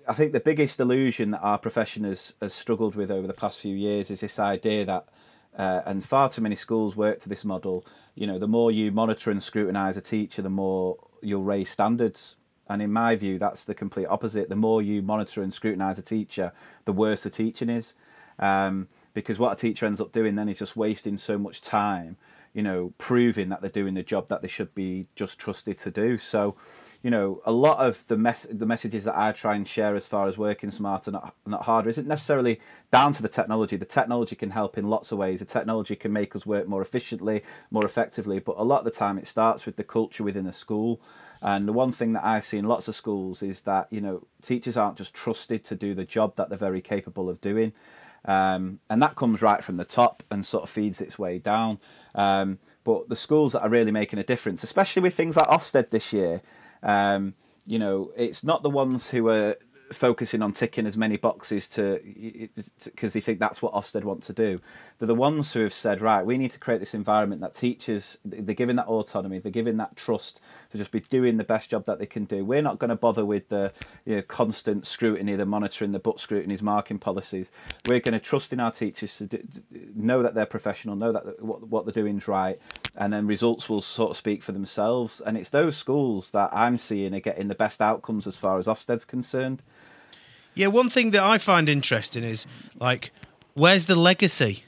I 0.08 0.14
think 0.14 0.32
the 0.32 0.40
biggest 0.40 0.80
illusion 0.80 1.32
that 1.32 1.40
our 1.40 1.58
profession 1.58 2.04
has, 2.04 2.34
has 2.40 2.54
struggled 2.54 2.94
with 2.94 3.10
over 3.10 3.26
the 3.26 3.34
past 3.34 3.60
few 3.60 3.74
years 3.74 4.10
is 4.10 4.20
this 4.20 4.38
idea 4.38 4.84
that, 4.84 5.08
uh, 5.56 5.82
and 5.84 6.02
far 6.02 6.28
too 6.28 6.40
many 6.40 6.56
schools 6.56 6.96
work 6.96 7.18
to 7.20 7.28
this 7.28 7.44
model. 7.44 7.84
You 8.14 8.26
know, 8.26 8.38
the 8.38 8.48
more 8.48 8.70
you 8.70 8.90
monitor 8.92 9.30
and 9.30 9.42
scrutinise 9.42 9.96
a 9.96 10.00
teacher, 10.00 10.42
the 10.42 10.50
more 10.50 10.96
you'll 11.22 11.42
raise 11.42 11.70
standards 11.70 12.36
and 12.68 12.82
in 12.82 12.92
my 12.92 13.16
view, 13.16 13.38
that's 13.38 13.64
the 13.64 13.74
complete 13.74 14.06
opposite. 14.06 14.48
The 14.48 14.56
more 14.56 14.82
you 14.82 15.02
monitor 15.02 15.42
and 15.42 15.52
scrutinise 15.52 15.98
a 15.98 16.02
teacher, 16.02 16.52
the 16.84 16.92
worse 16.92 17.22
the 17.22 17.30
teaching 17.30 17.68
is. 17.68 17.94
Um, 18.38 18.88
because 19.14 19.38
what 19.38 19.52
a 19.52 19.56
teacher 19.56 19.86
ends 19.86 20.00
up 20.00 20.12
doing 20.12 20.34
then 20.34 20.48
is 20.48 20.58
just 20.58 20.76
wasting 20.76 21.16
so 21.16 21.38
much 21.38 21.62
time, 21.62 22.18
you 22.56 22.62
know, 22.62 22.94
proving 22.96 23.50
that 23.50 23.60
they're 23.60 23.68
doing 23.68 23.92
the 23.92 24.02
job 24.02 24.28
that 24.28 24.40
they 24.40 24.48
should 24.48 24.74
be 24.74 25.06
just 25.14 25.38
trusted 25.38 25.76
to 25.76 25.90
do. 25.90 26.16
So, 26.16 26.56
you 27.02 27.10
know, 27.10 27.42
a 27.44 27.52
lot 27.52 27.86
of 27.86 28.06
the 28.06 28.16
mess 28.16 28.44
the 28.50 28.64
messages 28.64 29.04
that 29.04 29.14
I 29.14 29.32
try 29.32 29.56
and 29.56 29.68
share 29.68 29.94
as 29.94 30.08
far 30.08 30.26
as 30.26 30.38
working 30.38 30.70
smarter, 30.70 31.10
not 31.10 31.34
not 31.44 31.64
harder, 31.64 31.90
isn't 31.90 32.08
necessarily 32.08 32.58
down 32.90 33.12
to 33.12 33.20
the 33.20 33.28
technology. 33.28 33.76
The 33.76 33.84
technology 33.84 34.36
can 34.36 34.52
help 34.52 34.78
in 34.78 34.88
lots 34.88 35.12
of 35.12 35.18
ways. 35.18 35.40
The 35.40 35.44
technology 35.44 35.96
can 35.96 36.14
make 36.14 36.34
us 36.34 36.46
work 36.46 36.66
more 36.66 36.80
efficiently, 36.80 37.42
more 37.70 37.84
effectively. 37.84 38.38
But 38.38 38.56
a 38.56 38.64
lot 38.64 38.78
of 38.78 38.84
the 38.86 38.90
time, 38.90 39.18
it 39.18 39.26
starts 39.26 39.66
with 39.66 39.76
the 39.76 39.84
culture 39.84 40.24
within 40.24 40.46
a 40.46 40.52
school. 40.54 40.98
And 41.42 41.68
the 41.68 41.74
one 41.74 41.92
thing 41.92 42.14
that 42.14 42.24
I 42.24 42.40
see 42.40 42.56
in 42.56 42.64
lots 42.64 42.88
of 42.88 42.94
schools 42.94 43.42
is 43.42 43.64
that 43.64 43.86
you 43.90 44.00
know 44.00 44.26
teachers 44.40 44.78
aren't 44.78 44.96
just 44.96 45.12
trusted 45.12 45.62
to 45.64 45.74
do 45.74 45.92
the 45.92 46.06
job 46.06 46.36
that 46.36 46.48
they're 46.48 46.56
very 46.56 46.80
capable 46.80 47.28
of 47.28 47.42
doing. 47.42 47.74
Um, 48.26 48.80
and 48.90 49.00
that 49.00 49.14
comes 49.14 49.40
right 49.40 49.62
from 49.62 49.76
the 49.76 49.84
top 49.84 50.22
and 50.30 50.44
sort 50.44 50.64
of 50.64 50.70
feeds 50.70 51.00
its 51.00 51.18
way 51.18 51.38
down. 51.38 51.78
Um, 52.14 52.58
but 52.84 53.08
the 53.08 53.16
schools 53.16 53.52
that 53.52 53.62
are 53.62 53.68
really 53.68 53.92
making 53.92 54.18
a 54.18 54.24
difference, 54.24 54.62
especially 54.62 55.02
with 55.02 55.14
things 55.14 55.36
like 55.36 55.48
Ofsted 55.48 55.90
this 55.90 56.12
year, 56.12 56.42
um, 56.82 57.34
you 57.66 57.78
know, 57.78 58.12
it's 58.16 58.44
not 58.44 58.62
the 58.62 58.70
ones 58.70 59.10
who 59.10 59.28
are 59.28 59.56
focusing 59.92 60.42
on 60.42 60.52
ticking 60.52 60.86
as 60.86 60.96
many 60.96 61.16
boxes 61.16 61.68
to 61.68 62.00
because 62.84 63.12
they 63.12 63.20
think 63.20 63.38
that's 63.38 63.62
what 63.62 63.72
Ofsted 63.72 64.04
want 64.04 64.22
to 64.24 64.32
do. 64.32 64.60
They're 64.98 65.06
the 65.06 65.14
ones 65.14 65.52
who 65.52 65.60
have 65.60 65.72
said, 65.72 66.00
right, 66.00 66.24
we 66.24 66.38
need 66.38 66.50
to 66.52 66.58
create 66.58 66.80
this 66.80 66.94
environment 66.94 67.40
that 67.40 67.54
teachers 67.54 68.18
they're 68.24 68.54
giving 68.54 68.76
that 68.76 68.86
autonomy, 68.86 69.38
they're 69.38 69.52
giving 69.52 69.76
that 69.76 69.96
trust 69.96 70.40
to 70.70 70.78
just 70.78 70.90
be 70.90 71.00
doing 71.00 71.36
the 71.36 71.44
best 71.44 71.70
job 71.70 71.84
that 71.86 71.98
they 71.98 72.06
can 72.06 72.24
do. 72.24 72.44
We're 72.44 72.62
not 72.62 72.78
going 72.78 72.90
to 72.90 72.96
bother 72.96 73.24
with 73.24 73.48
the 73.48 73.72
you 74.04 74.16
know, 74.16 74.22
constant 74.22 74.86
scrutiny, 74.86 75.36
the 75.36 75.46
monitoring, 75.46 75.92
the 75.92 75.98
book 75.98 76.20
scrutinies, 76.20 76.62
marking 76.62 76.98
policies. 76.98 77.52
We're 77.86 78.00
going 78.00 78.14
to 78.14 78.20
trust 78.20 78.52
in 78.52 78.60
our 78.60 78.72
teachers 78.72 79.16
to, 79.18 79.26
do, 79.26 79.42
know 79.94 80.22
that 80.22 80.34
they're 80.34 80.46
professional, 80.46 80.96
know 80.96 81.12
that 81.12 81.42
what 81.42 81.68
what 81.68 81.84
they're 81.84 82.02
doing 82.02 82.18
is 82.18 82.28
right, 82.28 82.58
and 82.96 83.12
then 83.12 83.26
results 83.26 83.68
will 83.68 83.82
sort 83.82 84.10
of 84.10 84.16
speak 84.16 84.42
for 84.42 84.52
themselves. 84.52 85.20
And 85.20 85.36
it's 85.36 85.50
those 85.50 85.76
schools 85.76 86.30
that 86.30 86.50
I'm 86.52 86.76
seeing 86.76 87.14
are 87.14 87.20
getting 87.20 87.48
the 87.48 87.54
best 87.54 87.80
outcomes 87.80 88.26
as 88.26 88.36
far 88.36 88.58
as 88.58 88.66
Ofsted's 88.66 89.04
concerned. 89.04 89.62
Yeah, 90.56 90.68
one 90.68 90.90
thing 90.90 91.12
that 91.12 91.22
I 91.22 91.38
find 91.38 91.68
interesting 91.68 92.24
is 92.24 92.46
like, 92.80 93.12
where's 93.54 93.86
the 93.86 93.94
legacy? 93.94 94.64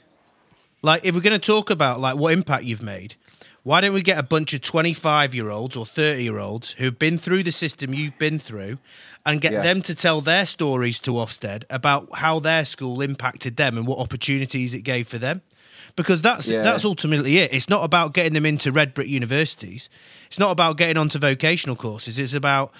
Like, 0.81 1.03
if 1.03 1.13
we're 1.13 1.21
going 1.21 1.39
to 1.39 1.45
talk 1.45 1.69
about 1.69 1.99
like 1.99 2.15
what 2.15 2.31
impact 2.31 2.63
you've 2.63 2.83
made, 2.83 3.15
why 3.63 3.81
don't 3.81 3.93
we 3.93 4.01
get 4.01 4.17
a 4.17 4.23
bunch 4.23 4.53
of 4.53 4.61
25 4.61 5.35
year 5.35 5.49
olds 5.49 5.75
or 5.75 5.85
30 5.85 6.23
year 6.23 6.37
olds 6.37 6.71
who've 6.73 6.97
been 6.97 7.17
through 7.17 7.43
the 7.43 7.51
system 7.51 7.93
you've 7.93 8.17
been 8.17 8.39
through 8.39 8.77
and 9.25 9.41
get 9.41 9.51
yeah. 9.51 9.61
them 9.61 9.81
to 9.81 9.95
tell 9.95 10.21
their 10.21 10.45
stories 10.45 10.99
to 11.01 11.11
Ofsted 11.11 11.63
about 11.69 12.07
how 12.15 12.39
their 12.39 12.65
school 12.65 13.01
impacted 13.01 13.57
them 13.57 13.77
and 13.77 13.85
what 13.85 13.99
opportunities 13.99 14.73
it 14.73 14.81
gave 14.81 15.07
for 15.07 15.17
them? 15.17 15.41
Because 15.95 16.21
that's 16.21 16.49
yeah. 16.49 16.61
that's 16.61 16.85
ultimately 16.85 17.39
it. 17.39 17.51
It's 17.51 17.67
not 17.67 17.83
about 17.83 18.13
getting 18.13 18.33
them 18.33 18.45
into 18.45 18.71
red 18.71 18.93
brick 18.93 19.07
universities. 19.07 19.89
It's 20.27 20.39
not 20.39 20.51
about 20.51 20.77
getting 20.77 20.97
onto 20.97 21.19
vocational 21.19 21.75
courses. 21.75 22.17
It's 22.17 22.33
about 22.33 22.71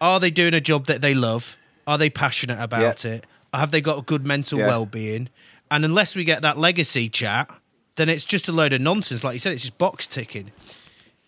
are 0.00 0.20
they 0.20 0.30
doing 0.30 0.52
a 0.52 0.60
job 0.60 0.86
that 0.86 1.00
they 1.00 1.14
love? 1.14 1.56
Are 1.90 1.98
they 1.98 2.08
passionate 2.08 2.62
about 2.62 3.04
yeah. 3.04 3.14
it? 3.14 3.26
Have 3.52 3.72
they 3.72 3.80
got 3.80 3.98
a 3.98 4.02
good 4.02 4.24
mental 4.24 4.60
yeah. 4.60 4.68
well-being? 4.68 5.28
And 5.72 5.84
unless 5.84 6.14
we 6.14 6.22
get 6.22 6.42
that 6.42 6.56
legacy 6.56 7.08
chat, 7.08 7.50
then 7.96 8.08
it's 8.08 8.24
just 8.24 8.46
a 8.46 8.52
load 8.52 8.72
of 8.72 8.80
nonsense. 8.80 9.24
Like 9.24 9.32
you 9.32 9.40
said, 9.40 9.54
it's 9.54 9.62
just 9.62 9.76
box 9.76 10.06
ticking. 10.06 10.52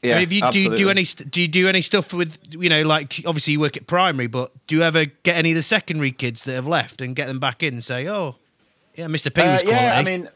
Yeah, 0.02 0.14
I 0.14 0.18
mean, 0.18 0.22
if 0.22 0.32
you 0.32 0.52
do, 0.52 0.76
do 0.76 0.88
any 0.88 1.02
do 1.02 1.42
you 1.42 1.48
do 1.48 1.68
any 1.68 1.80
stuff 1.80 2.12
with 2.12 2.38
you 2.50 2.68
know 2.68 2.82
like 2.82 3.22
obviously 3.26 3.54
you 3.54 3.60
work 3.60 3.76
at 3.76 3.88
primary, 3.88 4.28
but 4.28 4.52
do 4.68 4.76
you 4.76 4.82
ever 4.82 5.06
get 5.06 5.34
any 5.34 5.50
of 5.50 5.56
the 5.56 5.62
secondary 5.64 6.12
kids 6.12 6.44
that 6.44 6.52
have 6.52 6.66
left 6.66 7.00
and 7.00 7.16
get 7.16 7.26
them 7.26 7.40
back 7.40 7.64
in 7.64 7.74
and 7.74 7.84
say, 7.84 8.08
oh, 8.08 8.36
yeah, 8.94 9.06
Mr. 9.06 9.34
P 9.34 9.42
was 9.42 9.64
uh, 9.64 9.68
yeah, 9.68 9.98
I 9.98 10.02
mean, 10.04 10.28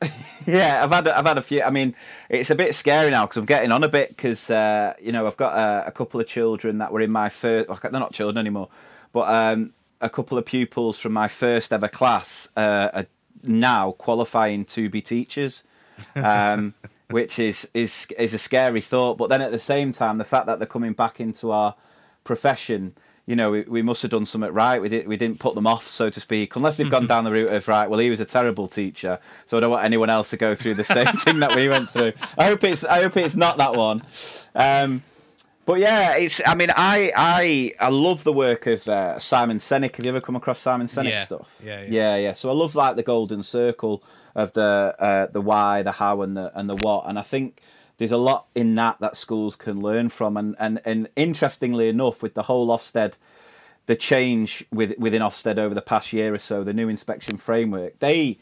yeah, 0.46 0.82
I've 0.82 0.90
had 0.90 1.08
I've 1.08 1.26
had 1.26 1.36
a 1.36 1.42
few. 1.42 1.62
I 1.62 1.68
mean, 1.68 1.94
it's 2.30 2.50
a 2.50 2.54
bit 2.54 2.74
scary 2.74 3.10
now 3.10 3.26
because 3.26 3.36
I'm 3.36 3.44
getting 3.44 3.70
on 3.70 3.84
a 3.84 3.88
bit 3.88 4.08
because 4.08 4.48
uh, 4.48 4.94
you 4.98 5.12
know 5.12 5.26
I've 5.26 5.36
got 5.36 5.56
a, 5.58 5.88
a, 5.88 5.92
couple 5.92 6.20
of 6.20 6.26
children 6.26 6.78
that 6.78 6.90
were 6.90 7.02
in 7.02 7.10
my 7.10 7.28
first. 7.28 7.68
They're 7.82 7.92
not 7.92 8.14
children 8.14 8.38
anymore, 8.38 8.68
but 9.14 9.32
um, 9.32 9.72
a 10.00 10.10
couple 10.10 10.36
of 10.36 10.44
pupils 10.44 10.98
from 10.98 11.12
my 11.12 11.28
first 11.28 11.72
ever 11.72 11.88
class 11.88 12.48
uh, 12.56 12.90
are 12.92 13.06
now 13.44 13.92
qualifying 13.92 14.64
to 14.66 14.90
be 14.90 15.00
teachers, 15.00 15.62
um, 16.16 16.74
which 17.10 17.38
is 17.38 17.66
is 17.72 18.08
is 18.18 18.34
a 18.34 18.38
scary 18.38 18.80
thought. 18.80 19.16
But 19.16 19.30
then 19.30 19.40
at 19.40 19.52
the 19.52 19.58
same 19.60 19.92
time, 19.92 20.18
the 20.18 20.24
fact 20.24 20.46
that 20.46 20.58
they're 20.58 20.66
coming 20.66 20.94
back 20.94 21.20
into 21.20 21.52
our 21.52 21.76
profession, 22.24 22.96
you 23.24 23.36
know, 23.36 23.52
we, 23.52 23.62
we 23.62 23.82
must 23.82 24.02
have 24.02 24.10
done 24.10 24.26
something 24.26 24.52
right. 24.52 24.82
We 24.82 24.88
did 24.88 25.06
we 25.06 25.16
didn't 25.16 25.38
put 25.38 25.54
them 25.54 25.66
off, 25.66 25.86
so 25.86 26.10
to 26.10 26.18
speak, 26.18 26.56
unless 26.56 26.76
they've 26.76 26.90
gone 26.90 27.06
down 27.12 27.22
the 27.22 27.30
route 27.30 27.52
of 27.52 27.68
right. 27.68 27.88
Well, 27.88 28.00
he 28.00 28.10
was 28.10 28.18
a 28.18 28.24
terrible 28.24 28.66
teacher, 28.66 29.20
so 29.46 29.56
I 29.56 29.60
don't 29.60 29.70
want 29.70 29.84
anyone 29.84 30.10
else 30.10 30.28
to 30.30 30.36
go 30.36 30.56
through 30.56 30.74
the 30.74 30.84
same 30.84 31.06
thing 31.24 31.38
that 31.38 31.54
we 31.54 31.68
went 31.68 31.90
through. 31.90 32.14
I 32.36 32.46
hope 32.46 32.64
it's 32.64 32.84
I 32.84 33.02
hope 33.02 33.16
it's 33.16 33.36
not 33.36 33.58
that 33.58 33.76
one. 33.76 34.02
Um, 34.56 35.04
but 35.66 35.80
yeah, 35.80 36.16
it's. 36.16 36.40
I 36.46 36.54
mean, 36.54 36.70
I 36.76 37.12
I 37.16 37.72
I 37.80 37.88
love 37.88 38.24
the 38.24 38.32
work 38.32 38.66
of 38.66 38.86
uh, 38.86 39.18
Simon 39.18 39.58
Sinek. 39.58 39.96
Have 39.96 40.04
you 40.04 40.10
ever 40.10 40.20
come 40.20 40.36
across 40.36 40.60
Simon 40.60 40.86
Sinek 40.86 41.10
yeah. 41.10 41.22
stuff? 41.22 41.60
Yeah, 41.64 41.82
yeah, 41.82 41.88
yeah, 41.90 42.16
yeah. 42.16 42.32
So 42.32 42.50
I 42.50 42.52
love 42.52 42.74
like 42.74 42.96
the 42.96 43.02
golden 43.02 43.42
circle 43.42 44.02
of 44.34 44.52
the 44.52 44.94
uh, 44.98 45.26
the 45.26 45.40
why, 45.40 45.82
the 45.82 45.92
how, 45.92 46.22
and 46.22 46.36
the 46.36 46.52
and 46.58 46.68
the 46.68 46.76
what. 46.76 47.04
And 47.06 47.18
I 47.18 47.22
think 47.22 47.60
there's 47.96 48.12
a 48.12 48.18
lot 48.18 48.46
in 48.54 48.74
that 48.74 48.98
that 49.00 49.16
schools 49.16 49.56
can 49.56 49.80
learn 49.80 50.08
from. 50.08 50.36
And 50.36 50.54
and 50.58 50.80
and 50.84 51.08
interestingly 51.16 51.88
enough, 51.88 52.22
with 52.22 52.34
the 52.34 52.42
whole 52.44 52.68
Ofsted, 52.68 53.16
the 53.86 53.96
change 53.96 54.64
with, 54.70 54.98
within 54.98 55.22
Ofsted 55.22 55.58
over 55.58 55.74
the 55.74 55.82
past 55.82 56.12
year 56.12 56.34
or 56.34 56.38
so, 56.38 56.64
the 56.64 56.74
new 56.74 56.88
inspection 56.88 57.36
framework, 57.36 57.98
they 58.00 58.38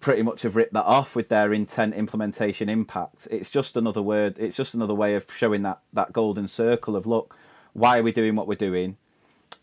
pretty 0.00 0.22
much 0.22 0.42
have 0.42 0.56
ripped 0.56 0.72
that 0.72 0.84
off 0.84 1.14
with 1.14 1.28
their 1.28 1.52
intent 1.52 1.94
implementation 1.94 2.68
impact. 2.68 3.28
It's 3.30 3.50
just 3.50 3.76
another 3.76 4.02
word. 4.02 4.38
It's 4.38 4.56
just 4.56 4.74
another 4.74 4.94
way 4.94 5.14
of 5.14 5.30
showing 5.30 5.62
that 5.62 5.80
that 5.92 6.12
golden 6.12 6.48
circle 6.48 6.96
of 6.96 7.06
look, 7.06 7.36
why 7.72 7.98
are 7.98 8.02
we 8.02 8.12
doing 8.12 8.34
what 8.34 8.46
we're 8.46 8.54
doing? 8.54 8.96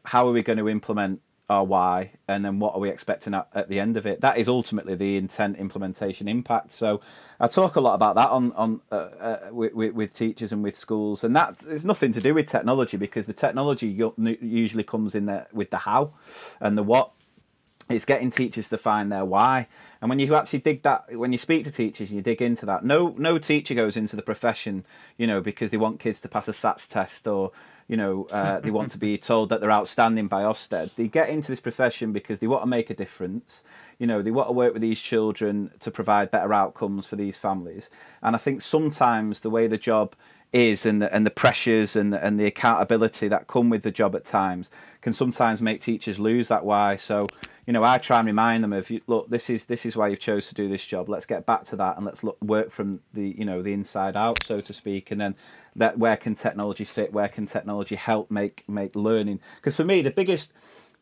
How 0.06 0.28
are 0.28 0.32
we 0.32 0.44
going 0.44 0.60
to 0.60 0.70
implement 0.70 1.22
our 1.50 1.64
why? 1.64 2.12
And 2.28 2.46
then 2.46 2.60
what 2.60 2.76
are 2.76 2.80
we 2.80 2.90
expecting 2.90 3.34
at, 3.34 3.48
at 3.54 3.70
the 3.70 3.80
end 3.80 3.98
of 3.98 4.06
it? 4.06 4.22
That 4.22 4.38
is 4.38 4.48
ultimately 4.48 4.96
the 4.96 5.18
intent 5.18 5.58
implementation 5.58 6.28
impact. 6.28 6.72
So 6.72 7.02
I 7.40 7.48
talk 7.48 7.76
a 7.76 7.82
lot 7.82 7.96
about 7.96 8.16
that 8.16 8.30
on 8.30 8.52
on 8.54 8.82
uh, 8.92 8.96
uh, 8.96 9.50
with, 9.52 9.94
with 9.94 10.14
teachers 10.14 10.52
and 10.52 10.64
with 10.64 10.76
schools, 10.76 11.24
and 11.24 11.36
that 11.36 11.64
is 11.68 11.86
nothing 11.86 12.12
to 12.14 12.22
do 12.22 12.34
with 12.34 12.48
technology 12.48 12.98
because 12.98 13.26
the 13.26 13.34
technology 13.34 13.88
usually 14.42 14.84
comes 14.84 15.16
in 15.16 15.26
there 15.26 15.48
with 15.52 15.72
the 15.72 15.80
how 15.80 16.14
and 16.62 16.78
the 16.78 16.84
what. 16.84 17.12
It's 17.90 18.06
getting 18.06 18.30
teachers 18.30 18.70
to 18.70 18.78
find 18.78 19.12
their 19.12 19.26
why 19.26 19.68
and 20.02 20.10
when 20.10 20.20
you 20.20 20.34
actually 20.36 20.60
dig 20.60 20.84
that, 20.84 21.06
when 21.18 21.32
you 21.32 21.38
speak 21.38 21.66
to 21.66 21.72
teachers 21.72 22.12
you 22.12 22.22
dig 22.22 22.42
into 22.42 22.66
that, 22.66 22.84
no 22.84 23.16
no 23.18 23.38
teacher 23.38 23.74
goes 23.74 23.98
into 23.98 24.16
the 24.16 24.22
profession, 24.22 24.86
you 25.18 25.28
know, 25.28 25.42
because 25.42 25.72
they 25.72 25.78
want 25.78 26.00
kids 26.00 26.22
to 26.22 26.30
pass 26.30 26.48
a 26.48 26.52
SATs 26.52 26.90
test 26.90 27.28
or 27.28 27.52
you 27.88 27.98
know 27.98 28.26
uh, 28.32 28.60
they 28.60 28.72
want 28.72 28.92
to 28.92 28.98
be 28.98 29.18
told 29.32 29.50
that 29.50 29.60
they're 29.60 29.72
outstanding 29.72 30.28
by 30.28 30.44
Ofsted. 30.44 30.96
They 30.96 31.08
get 31.08 31.30
into 31.30 31.52
this 31.52 31.60
profession 31.60 32.14
because 32.14 32.40
they 32.40 32.48
want 32.48 32.64
to 32.64 32.68
make 32.68 32.90
a 32.90 32.94
difference. 32.94 33.64
You 33.98 34.08
know, 34.08 34.22
they 34.22 34.32
want 34.32 34.48
to 34.48 34.54
work 34.54 34.74
with 34.74 34.82
these 34.82 35.02
children 35.02 35.72
to 35.82 35.92
provide 35.92 36.32
better 36.32 36.54
outcomes 36.54 37.06
for 37.06 37.18
these 37.18 37.38
families. 37.38 37.92
And 38.22 38.36
I 38.36 38.40
think 38.40 38.62
sometimes 38.62 39.42
the 39.42 39.50
way 39.50 39.68
the 39.68 39.78
job 39.78 40.16
is 40.52 40.86
and 40.86 41.02
the 41.02 41.14
and 41.14 41.26
the 41.26 41.32
pressures 41.32 41.96
and 41.96 42.12
the, 42.12 42.26
and 42.26 42.40
the 42.40 42.46
accountability 42.46 43.28
that 43.28 43.48
come 43.48 43.70
with 43.70 43.84
the 43.84 43.92
job 43.92 44.16
at 44.16 44.26
times 44.26 44.72
can 45.02 45.14
sometimes 45.14 45.62
make 45.62 45.82
teachers 45.82 46.18
lose 46.18 46.48
that 46.48 46.66
why. 46.66 46.96
So 46.96 47.28
you 47.68 47.74
know, 47.74 47.84
I 47.84 48.00
try 48.00 48.18
and 48.18 48.26
remind 48.26 48.64
them 48.64 48.74
of 48.74 48.92
look, 49.06 49.30
this 49.30 49.48
is 49.48 49.68
this 49.68 49.86
is 49.86 49.96
why 49.96 50.08
you've 50.08 50.20
chose 50.20 50.48
to 50.48 50.56
do 50.56 50.68
this 50.68 50.84
job. 50.86 51.08
Let's 51.08 51.28
get 51.28 51.46
back 51.46 51.66
to 51.66 51.76
that 51.76 51.98
and 51.98 52.06
let's 52.06 52.24
look, 52.24 52.42
work 52.42 52.72
from 52.72 53.02
the 53.14 53.36
you 53.38 53.46
know 53.46 53.62
the 53.62 53.74
inside 53.74 54.16
out, 54.16 54.44
so 54.44 54.60
to 54.60 54.74
speak. 54.74 55.12
And 55.12 55.22
then 55.22 55.36
that 55.76 56.00
where 56.00 56.18
can 56.18 56.34
technology 56.34 56.84
fit? 56.84 57.14
Where 57.14 57.28
can 57.28 57.46
technology 57.46 57.96
help 57.96 58.32
make 58.32 58.64
make 58.68 58.96
learning? 58.96 59.42
Because 59.58 59.78
for 59.78 59.86
me, 59.86 60.02
the 60.02 60.10
biggest 60.10 60.52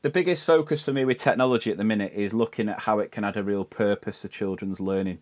the 0.02 0.10
biggest 0.10 0.46
focus 0.46 0.84
for 0.84 0.92
me 0.92 1.06
with 1.06 1.20
technology 1.20 1.72
at 1.72 1.78
the 1.78 1.86
minute 1.86 2.12
is 2.14 2.34
looking 2.34 2.68
at 2.68 2.82
how 2.82 3.00
it 3.00 3.14
can 3.14 3.24
add 3.24 3.38
a 3.38 3.44
real 3.44 3.64
purpose 3.64 4.22
to 4.24 4.28
children's 4.28 4.82
learning. 4.82 5.20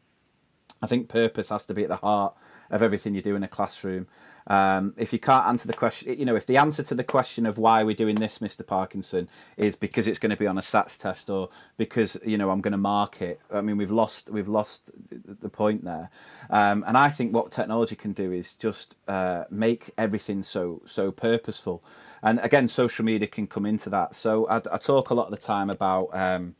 I 0.81 0.87
think 0.87 1.09
purpose 1.09 1.49
has 1.49 1.65
to 1.67 1.75
be 1.75 1.83
at 1.83 1.89
the 1.89 1.95
heart 1.97 2.35
of 2.69 2.81
everything 2.81 3.15
you 3.15 3.21
do 3.21 3.35
in 3.35 3.43
a 3.43 3.47
classroom. 3.47 4.07
Um, 4.47 4.93
if 4.97 5.11
you 5.11 5.19
can't 5.19 5.47
answer 5.47 5.67
the 5.67 5.73
question, 5.73 6.17
you 6.17 6.25
know, 6.25 6.35
if 6.35 6.45
the 6.45 6.57
answer 6.57 6.83
to 6.83 6.95
the 6.95 7.03
question 7.03 7.45
of 7.45 7.57
why 7.57 7.83
we're 7.83 7.95
doing 7.95 8.15
this, 8.15 8.39
Mr. 8.39 8.65
Parkinson, 8.65 9.27
is 9.57 9.75
because 9.75 10.07
it's 10.07 10.19
going 10.19 10.29
to 10.29 10.37
be 10.37 10.45
on 10.45 10.57
a 10.57 10.61
SATs 10.61 10.99
test 11.01 11.29
or 11.29 11.49
because 11.77 12.17
you 12.23 12.37
know 12.37 12.51
I'm 12.51 12.61
going 12.61 12.73
to 12.73 12.77
mark 12.77 13.21
it. 13.21 13.39
I 13.51 13.61
mean, 13.61 13.77
we've 13.77 13.91
lost 13.91 14.29
we've 14.29 14.47
lost 14.47 14.91
the 15.09 15.49
point 15.49 15.83
there. 15.83 16.09
Um, 16.49 16.83
and 16.87 16.95
I 16.97 17.09
think 17.09 17.33
what 17.33 17.51
technology 17.51 17.95
can 17.95 18.13
do 18.13 18.31
is 18.31 18.55
just 18.55 18.97
uh, 19.07 19.45
make 19.49 19.91
everything 19.97 20.43
so 20.43 20.81
so 20.85 21.11
purposeful. 21.11 21.83
And 22.21 22.39
again, 22.41 22.67
social 22.67 23.03
media 23.03 23.27
can 23.27 23.47
come 23.47 23.65
into 23.65 23.89
that. 23.89 24.13
So 24.15 24.47
I, 24.47 24.57
I 24.71 24.77
talk 24.77 25.09
a 25.09 25.13
lot 25.15 25.25
of 25.25 25.31
the 25.31 25.37
time 25.37 25.71
about 25.71 26.09
um, 26.13 26.55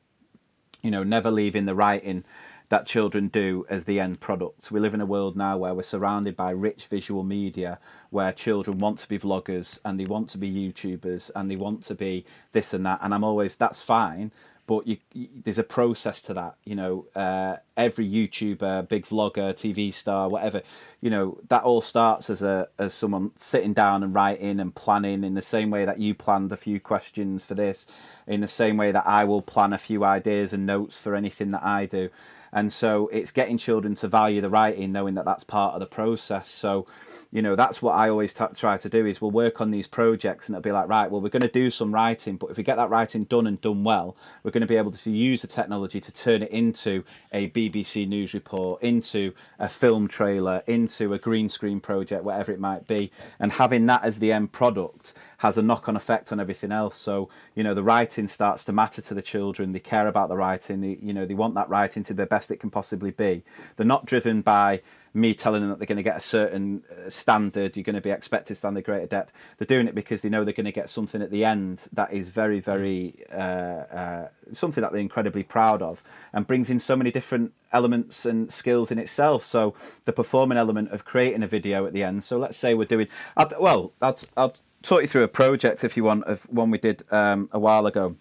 you 0.81 0.89
know 0.89 1.03
never 1.03 1.29
leaving 1.29 1.65
the 1.65 1.75
writing 1.75 2.23
that 2.69 2.86
children 2.86 3.28
do 3.28 3.65
as 3.69 3.86
the 3.86 3.99
end 3.99 4.19
product. 4.19 4.71
We 4.71 4.80
live 4.80 4.93
in 4.93 5.01
a 5.01 5.06
world 5.06 5.36
now 5.36 5.58
where 5.58 5.73
we're 5.73 5.84
surrounded 5.84 6.36
by 6.36 6.51
rich 6.51 6.88
visual 6.88 7.23
media 7.23 7.80
where 8.10 8.32
children 8.32 8.80
want 8.80 8.99
to 8.99 9.08
be 9.08 9.19
vloggers 9.19 9.80
and 9.86 9.99
they 9.99 10.06
want 10.06 10.30
to 10.30 10.38
be 10.38 10.51
YouTubers 10.51 11.32
and 11.36 11.49
they 11.49 11.56
want 11.56 11.84
to 11.84 11.95
be 11.95 12.25
this 12.51 12.73
and 12.73 12.86
that. 12.86 12.99
And 13.01 13.13
I'm 13.13 13.23
always, 13.23 13.56
that's 13.56 13.82
fine, 13.82 14.32
but 14.67 14.88
you, 14.88 14.97
you, 15.13 15.28
there's 15.43 15.60
a 15.60 15.63
process 15.63 16.21
to 16.23 16.34
that, 16.34 16.56
you 16.63 16.75
know. 16.75 17.06
Uh, 17.15 17.58
every 17.78 18.10
YouTuber, 18.10 18.89
big 18.89 19.04
vlogger, 19.04 19.54
TV 19.54 19.93
star, 19.93 20.28
whatever, 20.28 20.63
you 21.01 21.10
know, 21.10 21.39
that 21.49 21.63
all 21.63 21.82
starts 21.82 22.30
as 22.30 22.41
a 22.41 22.67
as 22.80 22.93
someone 22.93 23.32
sitting 23.36 23.73
down 23.73 24.01
and 24.01 24.15
writing 24.15 24.60
and 24.60 24.73
planning 24.73 25.23
in 25.23 25.34
the 25.34 25.41
same 25.41 25.69
way 25.69 25.86
that 25.86 25.99
you 25.99 26.15
planned 26.15 26.51
a 26.51 26.58
few 26.58 26.80
questions 26.80 27.45
for 27.45 27.54
this, 27.54 27.86
in 28.25 28.41
the 28.41 28.47
same 28.47 28.78
way 28.78 28.91
that 28.91 29.06
I 29.06 29.23
will 29.23 29.41
plan 29.41 29.71
a 29.71 29.78
few 29.78 30.04
ideas 30.04 30.51
and 30.51 30.65
notes 30.65 30.97
for 30.97 31.15
anything 31.15 31.51
that 31.51 31.63
I 31.63 31.86
do. 31.86 32.10
And 32.55 32.71
so 32.71 33.09
it's 33.09 33.31
getting 33.31 33.57
children 33.57 33.95
to 33.95 34.07
value 34.07 34.39
the 34.39 34.49
writing, 34.49 34.93
knowing 34.93 35.13
that 35.15 35.25
that's 35.25 35.43
part 35.43 35.73
of 35.73 35.81
the 35.81 35.85
process. 35.85 36.49
So, 36.49 36.87
you 37.29 37.41
know, 37.41 37.53
that's 37.53 37.81
what 37.81 37.95
I 37.95 38.07
always 38.07 38.33
t- 38.33 38.45
try 38.55 38.77
to 38.77 38.87
do 38.87 39.05
is 39.05 39.19
we'll 39.19 39.29
work 39.29 39.59
on 39.59 39.71
these 39.71 39.87
projects 39.87 40.47
and 40.47 40.55
it'll 40.55 40.63
be 40.63 40.71
like, 40.71 40.87
right, 40.87 41.11
well, 41.11 41.19
we're 41.19 41.27
going 41.27 41.41
to 41.41 41.49
do 41.49 41.69
some 41.69 41.93
writing, 41.93 42.37
but 42.37 42.49
if 42.49 42.55
we 42.55 42.63
get 42.63 42.77
that 42.77 42.89
writing 42.89 43.25
done 43.25 43.45
and 43.45 43.59
done 43.59 43.83
well, 43.83 44.15
we're 44.41 44.51
going 44.51 44.61
to 44.61 44.67
be 44.67 44.77
able 44.77 44.91
to 44.91 45.11
use 45.11 45.41
the 45.41 45.47
technology 45.47 45.99
to 45.99 46.13
turn 46.13 46.43
it 46.43 46.49
into 46.49 47.03
a 47.33 47.49
BBC 47.49 48.07
News 48.07 48.33
report, 48.33 48.81
into 48.81 49.33
a 49.59 49.67
film 49.67 50.07
trailer, 50.07 50.63
into 50.65 51.13
a 51.13 51.19
green 51.19 51.49
screen 51.49 51.81
project, 51.81 52.23
whatever 52.23 52.53
it 52.53 52.59
might 52.61 52.87
be. 52.87 53.11
And 53.37 53.51
having 53.51 53.85
that 53.87 54.05
as 54.05 54.19
the 54.19 54.31
end 54.31 54.53
product 54.53 55.13
has 55.39 55.57
a 55.57 55.61
knock 55.61 55.87
on 55.89 55.95
effect 55.95 56.31
on 56.31 56.39
everything 56.39 56.71
else. 56.71 56.95
So, 56.95 57.29
you 57.53 57.63
know, 57.63 57.73
the 57.73 57.83
writing 57.83 58.27
starts 58.27 58.63
to 58.65 58.73
matter 58.73 59.01
to 59.01 59.13
the 59.13 59.21
children. 59.21 59.71
They 59.71 59.79
care 59.79 60.07
about 60.07 60.29
the 60.29 60.37
writing. 60.37 60.81
They, 60.81 60.97
you 61.01 61.13
know, 61.13 61.25
they 61.25 61.33
want 61.33 61.55
that 61.55 61.69
writing 61.69 62.03
to 62.03 62.13
the 62.13 62.25
best 62.25 62.51
it 62.51 62.59
can 62.59 62.69
possibly 62.69 63.11
be. 63.11 63.43
They're 63.75 63.85
not 63.85 64.05
driven 64.05 64.41
by 64.41 64.81
me 65.15 65.34
telling 65.34 65.62
them 65.62 65.69
that 65.69 65.80
they're 65.80 65.86
going 65.86 65.97
to 65.97 66.04
get 66.04 66.17
a 66.17 66.21
certain 66.21 66.84
uh, 66.91 67.10
standard, 67.10 67.75
you're 67.75 67.84
going 67.84 67.95
to 67.95 68.01
be 68.01 68.10
expected 68.10 68.56
standard 68.56 68.84
greater 68.84 69.08
depth. 69.08 69.32
They're 69.58 69.65
doing 69.65 69.88
it 69.88 69.95
because 69.95 70.21
they 70.21 70.30
know 70.30 70.43
they're 70.43 70.54
going 70.54 70.65
to 70.65 70.71
get 70.71 70.89
something 70.89 71.21
at 71.21 71.32
the 71.32 71.45
end 71.45 71.88
that 71.93 72.12
is 72.12 72.30
very, 72.30 72.60
very 72.60 73.23
uh, 73.32 73.36
uh, 73.36 74.28
something 74.51 74.82
that 74.82 74.91
they're 74.91 75.01
incredibly 75.01 75.43
proud 75.43 75.82
of, 75.82 76.04
and 76.34 76.45
brings 76.45 76.69
in 76.69 76.80
so 76.80 76.95
many 76.95 77.12
different 77.12 77.54
elements 77.71 78.25
and 78.25 78.51
skills 78.51 78.91
in 78.91 78.99
itself. 78.99 79.43
So 79.43 79.73
the 80.06 80.13
performing 80.13 80.58
element 80.58 80.91
of 80.91 81.06
creating 81.06 81.43
a 81.43 81.47
video 81.47 81.86
at 81.86 81.93
the 81.93 82.04
end. 82.04 82.23
So 82.23 82.38
let's 82.38 82.58
say 82.58 82.73
we're 82.73 82.86
doing, 82.86 83.08
I'll, 83.38 83.49
well, 83.60 83.93
I'll, 84.01 84.17
I'll 84.36 84.54
talk 84.82 85.01
you 85.01 85.08
through 85.08 85.23
a 85.23 85.28
project 85.28 85.84
if 85.84 85.97
you 85.97 86.04
want 86.04 86.25
of 86.25 86.43
one 86.51 86.71
we 86.71 86.78
did 86.78 87.04
um, 87.10 87.49
a 87.51 87.60
while 87.60 87.86
ago. 87.86 88.17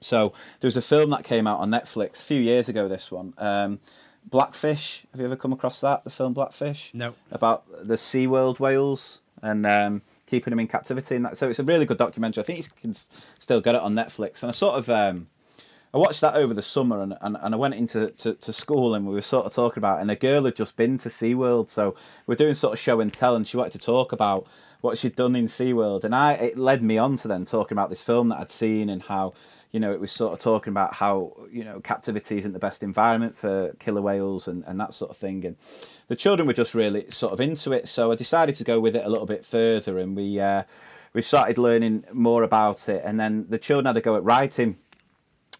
So 0.00 0.32
there 0.60 0.68
was 0.68 0.76
a 0.76 0.82
film 0.82 1.10
that 1.10 1.24
came 1.24 1.46
out 1.46 1.58
on 1.60 1.70
Netflix 1.70 2.22
a 2.22 2.24
few 2.24 2.40
years 2.40 2.68
ago. 2.68 2.86
This 2.86 3.10
one, 3.10 3.32
um, 3.38 3.80
Blackfish. 4.26 5.04
Have 5.12 5.20
you 5.20 5.26
ever 5.26 5.36
come 5.36 5.52
across 5.52 5.80
that? 5.80 6.04
The 6.04 6.10
film 6.10 6.34
Blackfish. 6.34 6.92
No. 6.92 7.14
About 7.30 7.64
the 7.86 7.94
SeaWorld 7.94 8.60
whales 8.60 9.20
and 9.42 9.64
um, 9.66 10.02
keeping 10.26 10.50
them 10.50 10.60
in 10.60 10.66
captivity 10.66 11.16
and 11.16 11.24
that. 11.24 11.36
So 11.36 11.48
it's 11.48 11.58
a 11.58 11.64
really 11.64 11.86
good 11.86 11.98
documentary. 11.98 12.42
I 12.42 12.44
think 12.44 12.58
you 12.58 12.64
can 12.80 12.94
still 12.94 13.60
get 13.60 13.74
it 13.74 13.80
on 13.80 13.94
Netflix. 13.94 14.42
And 14.42 14.50
I 14.50 14.52
sort 14.52 14.76
of. 14.76 14.90
Um, 14.90 15.28
I 15.94 15.98
watched 15.98 16.20
that 16.20 16.34
over 16.34 16.52
the 16.52 16.62
summer 16.62 17.00
and, 17.00 17.16
and, 17.22 17.38
and 17.40 17.54
I 17.54 17.56
went 17.56 17.72
into 17.72 18.10
to, 18.10 18.34
to 18.34 18.52
school 18.52 18.94
and 18.94 19.06
we 19.06 19.14
were 19.14 19.22
sort 19.22 19.46
of 19.46 19.54
talking 19.54 19.80
about 19.80 19.98
it 19.98 20.02
and 20.02 20.10
a 20.10 20.16
girl 20.16 20.44
had 20.44 20.54
just 20.54 20.76
been 20.76 20.98
to 20.98 21.08
SeaWorld 21.08 21.70
so 21.70 21.94
we're 22.26 22.34
doing 22.34 22.52
sort 22.52 22.74
of 22.74 22.78
show 22.78 23.00
and 23.00 23.10
tell 23.10 23.34
and 23.34 23.48
she 23.48 23.56
wanted 23.56 23.72
to 23.72 23.78
talk 23.78 24.12
about 24.12 24.46
what 24.82 24.98
she'd 24.98 25.16
done 25.16 25.34
in 25.34 25.46
SeaWorld 25.46 26.04
and 26.04 26.14
I 26.14 26.32
it 26.34 26.58
led 26.58 26.82
me 26.82 26.98
on 26.98 27.16
to 27.18 27.28
then 27.28 27.46
talking 27.46 27.78
about 27.78 27.88
this 27.88 28.02
film 28.02 28.28
that 28.28 28.40
I'd 28.40 28.50
seen 28.50 28.90
and 28.90 29.04
how 29.04 29.32
you 29.72 29.80
know, 29.80 29.92
it 29.92 30.00
was 30.00 30.12
sort 30.12 30.32
of 30.32 30.38
talking 30.38 30.70
about 30.70 30.94
how, 30.94 31.32
you 31.50 31.64
know, 31.64 31.80
captivity 31.80 32.38
isn't 32.38 32.52
the 32.52 32.58
best 32.58 32.82
environment 32.82 33.36
for 33.36 33.74
killer 33.78 34.00
whales 34.00 34.48
and, 34.48 34.64
and 34.66 34.80
that 34.80 34.94
sort 34.94 35.10
of 35.10 35.16
thing. 35.16 35.44
And 35.44 35.56
the 36.08 36.16
children 36.16 36.46
were 36.46 36.52
just 36.52 36.74
really 36.74 37.10
sort 37.10 37.32
of 37.32 37.40
into 37.40 37.72
it. 37.72 37.88
So 37.88 38.12
I 38.12 38.14
decided 38.14 38.54
to 38.56 38.64
go 38.64 38.80
with 38.80 38.96
it 38.96 39.04
a 39.04 39.08
little 39.08 39.26
bit 39.26 39.44
further 39.44 39.98
and 39.98 40.16
we, 40.16 40.40
uh, 40.40 40.62
we 41.12 41.22
started 41.22 41.58
learning 41.58 42.04
more 42.12 42.42
about 42.42 42.88
it. 42.88 43.02
And 43.04 43.18
then 43.18 43.46
the 43.48 43.58
children 43.58 43.86
had 43.86 43.94
to 43.94 44.00
go 44.00 44.16
at 44.16 44.24
writing 44.24 44.78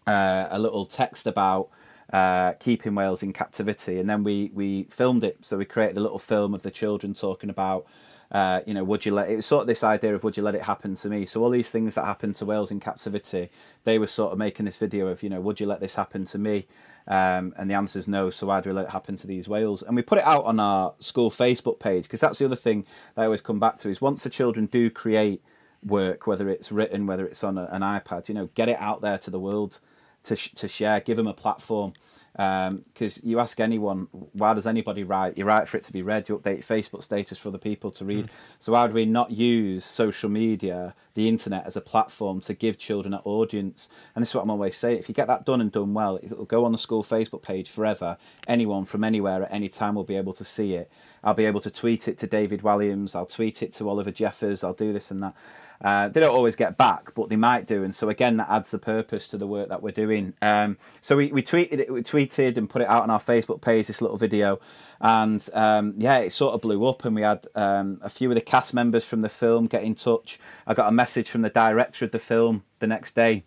uh, 0.05 0.47
a 0.49 0.59
little 0.59 0.85
text 0.85 1.27
about 1.27 1.69
uh, 2.11 2.53
keeping 2.53 2.95
whales 2.95 3.21
in 3.21 3.33
captivity. 3.33 3.99
And 3.99 4.09
then 4.09 4.23
we, 4.23 4.51
we 4.53 4.83
filmed 4.85 5.23
it. 5.23 5.43
So 5.43 5.57
we 5.57 5.65
created 5.65 5.97
a 5.97 6.01
little 6.01 6.19
film 6.19 6.53
of 6.53 6.63
the 6.63 6.71
children 6.71 7.13
talking 7.13 7.49
about 7.49 7.85
uh, 8.31 8.61
you 8.65 8.73
know, 8.73 8.83
would 8.83 9.05
you 9.05 9.13
let 9.13 9.29
it 9.29 9.37
was 9.37 9.45
sort 9.45 9.61
of 9.61 9.67
this 9.67 9.83
idea 9.83 10.13
of 10.13 10.23
would 10.23 10.35
you 10.35 10.43
let 10.43 10.55
it 10.55 10.63
happen 10.63 10.95
to 10.95 11.09
me? 11.09 11.25
So 11.25 11.41
all 11.43 11.49
these 11.49 11.71
things 11.71 11.95
that 11.95 12.05
happen 12.05 12.33
to 12.33 12.45
whales 12.45 12.71
in 12.71 12.79
captivity, 12.79 13.49
they 13.83 13.97
were 13.97 14.07
sort 14.07 14.33
of 14.33 14.37
making 14.37 14.65
this 14.65 14.77
video 14.77 15.07
of, 15.07 15.23
you 15.23 15.29
know, 15.29 15.39
would 15.39 15.59
you 15.59 15.65
let 15.65 15.79
this 15.79 15.95
happen 15.95 16.25
to 16.25 16.37
me? 16.37 16.67
Um, 17.07 17.53
and 17.57 17.69
the 17.69 17.73
answer 17.73 17.97
is 17.97 18.07
no. 18.07 18.29
So 18.29 18.47
why 18.47 18.59
do 18.59 18.69
we 18.69 18.75
let 18.75 18.85
it 18.85 18.91
happen 18.91 19.15
to 19.17 19.27
these 19.27 19.47
whales? 19.47 19.81
And 19.81 19.95
we 19.95 20.01
put 20.01 20.17
it 20.17 20.25
out 20.25 20.43
on 20.43 20.59
our 20.59 20.93
school 20.99 21.31
Facebook 21.31 21.79
page 21.79 22.03
because 22.03 22.19
that's 22.19 22.39
the 22.39 22.45
other 22.45 22.55
thing 22.55 22.85
that 23.13 23.21
I 23.21 23.25
always 23.25 23.41
come 23.41 23.59
back 23.59 23.77
to 23.77 23.89
is 23.89 24.01
once 24.01 24.23
the 24.23 24.29
children 24.29 24.65
do 24.65 24.89
create 24.89 25.41
work, 25.85 26.27
whether 26.27 26.49
it's 26.49 26.69
written, 26.71 27.07
whether 27.07 27.25
it's 27.25 27.43
on 27.45 27.57
a, 27.57 27.65
an 27.71 27.81
iPad, 27.81 28.27
you 28.27 28.35
know, 28.35 28.49
get 28.55 28.67
it 28.67 28.77
out 28.79 29.01
there 29.01 29.17
to 29.19 29.31
the 29.31 29.39
world 29.39 29.79
to 30.27 30.35
sh- 30.35 30.51
to 30.51 30.67
share, 30.67 30.99
give 30.99 31.17
them 31.17 31.27
a 31.27 31.33
platform. 31.33 31.93
Because 32.33 33.17
um, 33.17 33.23
you 33.23 33.39
ask 33.39 33.59
anyone, 33.59 34.09
why 34.11 34.53
does 34.53 34.67
anybody 34.67 35.03
write? 35.03 35.39
You 35.39 35.45
write 35.45 35.67
for 35.67 35.75
it 35.77 35.83
to 35.85 35.93
be 35.93 36.03
read. 36.03 36.29
You 36.29 36.37
update 36.37 36.59
Facebook 36.59 37.01
status 37.01 37.39
for 37.39 37.49
other 37.49 37.57
people 37.57 37.89
to 37.91 38.05
read. 38.05 38.27
Mm. 38.27 38.29
So 38.59 38.73
why 38.73 38.85
do 38.85 38.93
we 38.93 39.05
not 39.07 39.31
use 39.31 39.83
social 39.83 40.29
media, 40.29 40.93
the 41.15 41.27
internet, 41.27 41.65
as 41.65 41.75
a 41.75 41.81
platform 41.81 42.39
to 42.41 42.53
give 42.53 42.77
children 42.77 43.15
an 43.15 43.21
audience? 43.23 43.89
And 44.13 44.21
this 44.21 44.29
is 44.29 44.35
what 44.35 44.43
I'm 44.43 44.51
always 44.51 44.77
saying: 44.77 44.99
if 44.99 45.09
you 45.09 45.15
get 45.15 45.27
that 45.27 45.45
done 45.45 45.61
and 45.61 45.71
done 45.71 45.95
well, 45.95 46.19
it'll 46.21 46.45
go 46.45 46.63
on 46.63 46.71
the 46.71 46.77
school 46.77 47.01
Facebook 47.01 47.41
page 47.41 47.71
forever. 47.71 48.17
Anyone 48.47 48.85
from 48.85 49.03
anywhere 49.03 49.41
at 49.43 49.51
any 49.51 49.67
time 49.67 49.95
will 49.95 50.03
be 50.03 50.15
able 50.15 50.33
to 50.33 50.45
see 50.45 50.75
it. 50.75 50.91
I'll 51.23 51.33
be 51.33 51.45
able 51.45 51.61
to 51.61 51.71
tweet 51.71 52.07
it 52.07 52.19
to 52.19 52.27
David 52.27 52.61
Walliams. 52.61 53.15
I'll 53.15 53.25
tweet 53.25 53.63
it 53.63 53.73
to 53.73 53.89
Oliver 53.89 54.11
Jeffers. 54.11 54.63
I'll 54.63 54.73
do 54.73 54.93
this 54.93 55.09
and 55.09 55.23
that. 55.23 55.33
Uh, 55.81 56.07
they 56.07 56.19
don't 56.19 56.35
always 56.35 56.55
get 56.55 56.77
back, 56.77 57.13
but 57.13 57.29
they 57.29 57.35
might 57.35 57.67
do, 57.67 57.83
and 57.83 57.93
so 57.93 58.09
again, 58.09 58.37
that 58.37 58.49
adds 58.49 58.71
the 58.71 58.79
purpose 58.79 59.27
to 59.27 59.37
the 59.37 59.45
work 59.45 59.69
that 59.69 59.83
we're 59.83 59.91
doing. 59.91 60.33
Um, 60.41 60.77
so 61.01 61.15
we, 61.17 61.31
we 61.31 61.43
tweeted 61.43 61.79
it, 61.79 61.93
we 61.93 62.01
tweeted 62.01 62.57
and 62.57 62.69
put 62.69 62.81
it 62.81 62.87
out 62.87 63.03
on 63.03 63.09
our 63.09 63.19
Facebook 63.19 63.61
page. 63.61 63.87
This 63.87 64.01
little 64.01 64.17
video, 64.17 64.59
and 64.99 65.47
um, 65.53 65.93
yeah, 65.97 66.17
it 66.17 66.31
sort 66.31 66.55
of 66.55 66.61
blew 66.61 66.85
up, 66.85 67.05
and 67.05 67.15
we 67.15 67.21
had 67.21 67.45
um, 67.55 67.99
a 68.01 68.09
few 68.09 68.29
of 68.29 68.35
the 68.35 68.41
cast 68.41 68.73
members 68.73 69.05
from 69.05 69.21
the 69.21 69.29
film 69.29 69.67
get 69.67 69.83
in 69.83 69.95
touch. 69.95 70.39
I 70.65 70.73
got 70.73 70.89
a 70.89 70.91
message 70.91 71.29
from 71.29 71.41
the 71.41 71.49
director 71.49 72.05
of 72.05 72.11
the 72.11 72.19
film 72.19 72.63
the 72.79 72.87
next 72.87 73.15
day 73.15 73.43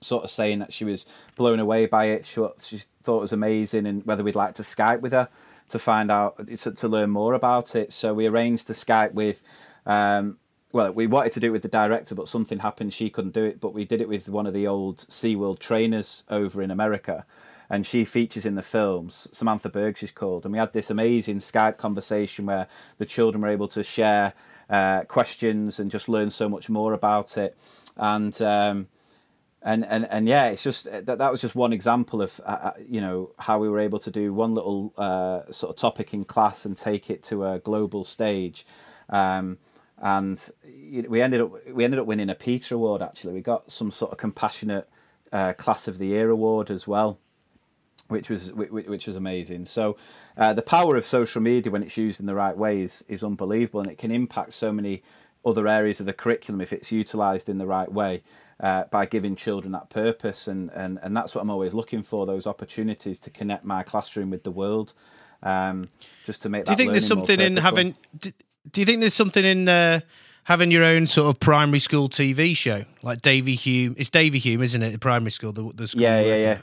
sort 0.00 0.24
of 0.24 0.30
saying 0.30 0.58
that 0.58 0.72
she 0.72 0.84
was 0.84 1.06
blown 1.36 1.58
away 1.58 1.86
by 1.86 2.06
it. 2.06 2.26
She, 2.26 2.44
she 2.60 2.78
thought 3.02 3.18
it 3.18 3.22
was 3.22 3.32
amazing, 3.32 3.86
and 3.86 4.04
whether 4.04 4.24
we'd 4.24 4.34
like 4.34 4.54
to 4.54 4.62
Skype 4.62 5.00
with 5.00 5.12
her 5.12 5.28
to 5.68 5.78
find 5.78 6.10
out 6.10 6.46
to, 6.46 6.72
to 6.72 6.88
learn 6.88 7.10
more 7.10 7.34
about 7.34 7.74
it. 7.74 7.92
So 7.92 8.14
we 8.14 8.26
arranged 8.26 8.66
to 8.68 8.72
Skype 8.72 9.12
with 9.12 9.42
um, 9.84 10.38
well, 10.72 10.92
we 10.92 11.06
wanted 11.06 11.32
to 11.32 11.40
do 11.40 11.48
it 11.48 11.50
with 11.50 11.62
the 11.62 11.68
director, 11.68 12.14
but 12.14 12.28
something 12.28 12.58
happened. 12.58 12.92
She 12.92 13.10
couldn't 13.10 13.34
do 13.34 13.44
it, 13.44 13.60
but 13.60 13.72
we 13.72 13.84
did 13.84 14.00
it 14.00 14.08
with 14.08 14.28
one 14.28 14.46
of 14.46 14.54
the 14.54 14.66
old 14.66 14.98
SeaWorld 14.98 15.58
trainers 15.58 16.24
over 16.28 16.60
in 16.62 16.70
America. 16.70 17.24
And 17.68 17.86
she 17.86 18.04
features 18.04 18.46
in 18.46 18.54
the 18.54 18.62
films. 18.62 19.28
Samantha 19.32 19.68
Berg, 19.68 19.96
she's 19.96 20.12
called. 20.12 20.44
And 20.44 20.52
we 20.52 20.58
had 20.58 20.72
this 20.72 20.90
amazing 20.90 21.38
Skype 21.38 21.76
conversation 21.76 22.46
where 22.46 22.68
the 22.98 23.06
children 23.06 23.42
were 23.42 23.48
able 23.48 23.68
to 23.68 23.82
share 23.82 24.34
uh, 24.68 25.02
questions 25.04 25.80
and 25.80 25.90
just 25.90 26.08
learn 26.08 26.30
so 26.30 26.48
much 26.48 26.68
more 26.68 26.92
about 26.92 27.36
it. 27.36 27.56
And 27.96 28.40
um, 28.42 28.88
and 29.62 29.84
and 29.86 30.06
and 30.10 30.28
yeah, 30.28 30.46
it's 30.46 30.62
just 30.62 30.84
that 30.84 31.06
that 31.06 31.30
was 31.32 31.40
just 31.40 31.56
one 31.56 31.72
example 31.72 32.22
of 32.22 32.40
uh, 32.44 32.58
uh, 32.62 32.72
you 32.88 33.00
know 33.00 33.32
how 33.38 33.58
we 33.58 33.68
were 33.68 33.80
able 33.80 33.98
to 33.98 34.10
do 34.10 34.32
one 34.32 34.54
little 34.54 34.92
uh, 34.96 35.50
sort 35.50 35.70
of 35.70 35.76
topic 35.76 36.14
in 36.14 36.24
class 36.24 36.64
and 36.64 36.76
take 36.76 37.10
it 37.10 37.22
to 37.24 37.44
a 37.44 37.58
global 37.58 38.04
stage. 38.04 38.64
Um, 39.08 39.58
and 40.06 40.50
we 41.08 41.20
ended 41.20 41.40
up 41.40 41.52
we 41.72 41.82
ended 41.82 41.98
up 41.98 42.06
winning 42.06 42.30
a 42.30 42.34
PETA 42.36 42.76
Award. 42.76 43.02
Actually, 43.02 43.34
we 43.34 43.40
got 43.40 43.72
some 43.72 43.90
sort 43.90 44.12
of 44.12 44.18
compassionate 44.18 44.88
uh, 45.32 45.52
class 45.54 45.88
of 45.88 45.98
the 45.98 46.06
year 46.06 46.30
award 46.30 46.70
as 46.70 46.86
well, 46.86 47.18
which 48.06 48.30
was 48.30 48.52
which 48.52 49.08
was 49.08 49.16
amazing. 49.16 49.66
So, 49.66 49.96
uh, 50.36 50.52
the 50.52 50.62
power 50.62 50.94
of 50.94 51.04
social 51.04 51.42
media 51.42 51.72
when 51.72 51.82
it's 51.82 51.96
used 51.96 52.20
in 52.20 52.26
the 52.26 52.36
right 52.36 52.56
way 52.56 52.82
is, 52.82 53.04
is 53.08 53.24
unbelievable, 53.24 53.80
and 53.80 53.90
it 53.90 53.98
can 53.98 54.12
impact 54.12 54.52
so 54.52 54.72
many 54.72 55.02
other 55.44 55.66
areas 55.66 55.98
of 55.98 56.06
the 56.06 56.12
curriculum 56.12 56.60
if 56.60 56.72
it's 56.72 56.92
utilised 56.92 57.48
in 57.48 57.58
the 57.58 57.66
right 57.66 57.90
way. 57.90 58.22
Uh, 58.58 58.84
by 58.84 59.04
giving 59.04 59.36
children 59.36 59.72
that 59.72 59.90
purpose, 59.90 60.48
and, 60.48 60.70
and, 60.70 60.98
and 61.02 61.14
that's 61.14 61.34
what 61.34 61.42
I'm 61.42 61.50
always 61.50 61.74
looking 61.74 62.02
for 62.02 62.24
those 62.24 62.46
opportunities 62.46 63.18
to 63.18 63.28
connect 63.28 63.66
my 63.66 63.82
classroom 63.82 64.30
with 64.30 64.44
the 64.44 64.50
world, 64.50 64.94
um, 65.42 65.90
just 66.24 66.40
to 66.40 66.48
make. 66.48 66.64
Do 66.64 66.72
you 66.72 66.76
think 66.78 66.92
there's 66.92 67.06
something 67.06 67.38
in 67.38 67.58
having? 67.58 67.96
do 68.18 68.32
you 68.74 68.84
think 68.84 69.00
there's 69.00 69.14
something 69.14 69.44
in 69.44 69.68
uh, 69.68 70.00
having 70.44 70.70
your 70.70 70.84
own 70.84 71.06
sort 71.06 71.28
of 71.28 71.40
primary 71.40 71.78
school 71.78 72.08
TV 72.08 72.56
show 72.56 72.84
like 73.02 73.20
Davyhulme? 73.22 73.94
It's 73.96 74.10
Davyhulme, 74.10 74.62
isn't 74.62 74.82
it? 74.82 74.90
The 74.90 74.98
primary 74.98 75.30
school, 75.30 75.52
the, 75.52 75.70
the 75.74 75.88
school. 75.88 76.02
Yeah, 76.02 76.20
yeah, 76.20 76.36
yeah. 76.36 76.58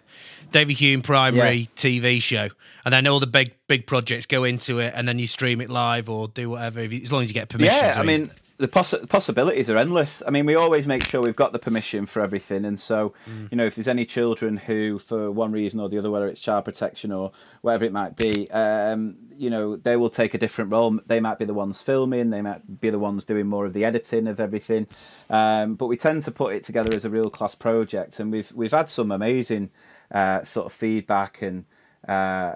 Davyhulme 0.52 1.04
primary 1.04 1.54
yeah. 1.54 1.68
TV 1.76 2.22
show, 2.22 2.50
and 2.86 2.94
then 2.94 3.08
all 3.08 3.20
the 3.20 3.28
big 3.28 3.56
big 3.68 3.88
projects 3.88 4.26
go 4.26 4.44
into 4.44 4.80
it, 4.80 4.94
and 4.96 5.08
then 5.08 5.18
you 5.20 5.28
stream 5.28 5.62
it 5.62 5.70
live 5.70 6.10
or 6.10 6.28
do 6.28 6.52
whatever, 6.52 6.82
as 6.82 7.12
long 7.12 7.24
as 7.24 7.30
you 7.30 7.34
get 7.34 7.50
permission. 7.50 7.76
Yeah, 7.76 8.00
I 8.00 8.04
mean, 8.04 8.30
the 8.58 8.68
poss- 8.68 9.06
possibilities 9.10 9.70
are 9.70 9.78
endless. 9.78 10.22
I 10.28 10.30
mean, 10.30 10.46
we 10.46 10.56
always 10.56 10.86
make 10.88 11.04
sure 11.04 11.22
we've 11.22 11.36
got 11.36 11.54
the 11.54 11.60
permission 11.60 12.06
for 12.06 12.22
everything, 12.22 12.66
and 12.66 12.80
so 12.80 13.14
mm. 13.28 13.50
you 13.52 13.58
know, 13.58 13.66
if 13.66 13.76
there's 13.76 13.88
any 13.88 14.06
children 14.06 14.58
who, 14.58 15.00
for 15.00 15.32
one 15.32 15.52
reason 15.52 15.80
or 15.80 15.90
the 15.90 15.98
other, 15.98 16.12
whether 16.12 16.28
it's 16.28 16.42
child 16.42 16.66
protection 16.66 17.12
or 17.12 17.32
whatever 17.62 17.86
it 17.86 17.92
might 17.92 18.16
be, 18.16 18.50
um, 18.52 19.18
you 19.38 19.50
know, 19.50 19.76
they 19.76 19.96
will 19.96 20.10
take 20.10 20.34
a 20.34 20.38
different 20.38 20.72
role. 20.72 21.00
They 21.06 21.20
might 21.20 21.40
be 21.40 21.46
the 21.46 21.54
ones 21.54 21.82
filming, 21.82 22.30
they 22.30 22.42
might 22.42 22.80
be 22.80 22.90
the 22.90 23.00
ones 23.00 23.26
doing 23.26 23.48
more 23.48 23.66
of 23.66 23.74
the 23.74 23.86
editing 23.86 24.28
of 24.28 24.40
everything, 24.40 24.88
um, 25.30 25.76
but 25.76 25.88
we 25.88 25.98
tend 25.98 26.24
to 26.24 26.32
put 26.32 26.54
it 26.54 26.64
together 26.64 26.94
as 26.96 27.06
a 27.06 27.10
real 27.10 27.30
class 27.30 27.56
project, 27.56 28.20
and 28.20 28.32
we've 28.32 28.52
we've 28.54 28.72
had 28.72 28.90
some 28.90 29.12
amazing 29.12 29.72
uh, 30.12 30.44
sort 30.44 30.66
of 30.66 30.74
feedback 30.74 31.42
and 31.42 31.66
Uh, 32.08 32.56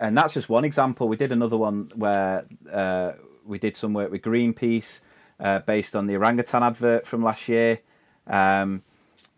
and 0.00 0.16
that's 0.16 0.34
just 0.34 0.48
one 0.48 0.64
example. 0.64 1.08
We 1.08 1.16
did 1.16 1.32
another 1.32 1.56
one 1.56 1.88
where 1.94 2.44
uh, 2.70 3.12
we 3.46 3.58
did 3.58 3.76
some 3.76 3.94
work 3.94 4.10
with 4.10 4.22
Greenpeace 4.22 5.00
uh, 5.40 5.60
based 5.60 5.94
on 5.96 6.06
the 6.06 6.16
orangutan 6.16 6.62
advert 6.62 7.06
from 7.06 7.22
last 7.22 7.48
year. 7.48 7.80
Um, 8.26 8.82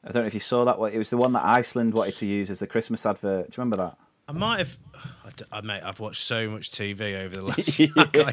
I 0.05 0.13
don't 0.13 0.23
know 0.23 0.27
if 0.27 0.35
you 0.35 0.41
saw 0.41 0.65
that. 0.65 0.79
It 0.95 0.99
was 0.99 1.11
the 1.11 1.17
one 1.17 1.33
that 1.33 1.45
Iceland 1.45 1.93
wanted 1.95 2.15
to 2.17 2.27
use 2.27 2.49
as 2.51 2.61
the 2.61 2.67
Christmas 2.67 3.05
advert. 3.05 3.51
Do 3.51 3.55
you 3.57 3.63
remember 3.65 3.77
that? 3.77 3.99
I 4.29 4.33
might 4.33 4.59
have. 4.59 4.77
I, 5.25 5.31
d- 5.37 5.45
I 5.53 5.61
mate, 5.61 5.83
I've 5.85 6.01
watched 6.01 6.23
so 6.23 6.49
much 6.49 6.71
TV 6.71 7.25
over 7.25 7.37
the 7.37 7.43
last. 7.43 7.79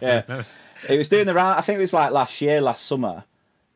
yeah. 0.02 0.44
It 0.90 0.98
was 0.98 1.08
doing 1.08 1.26
the 1.26 1.34
round. 1.34 1.58
I 1.58 1.62
think 1.62 1.78
it 1.78 1.82
was 1.82 1.94
like 1.94 2.12
last 2.12 2.42
year, 2.42 2.62
last 2.62 2.86
summer, 2.86 3.24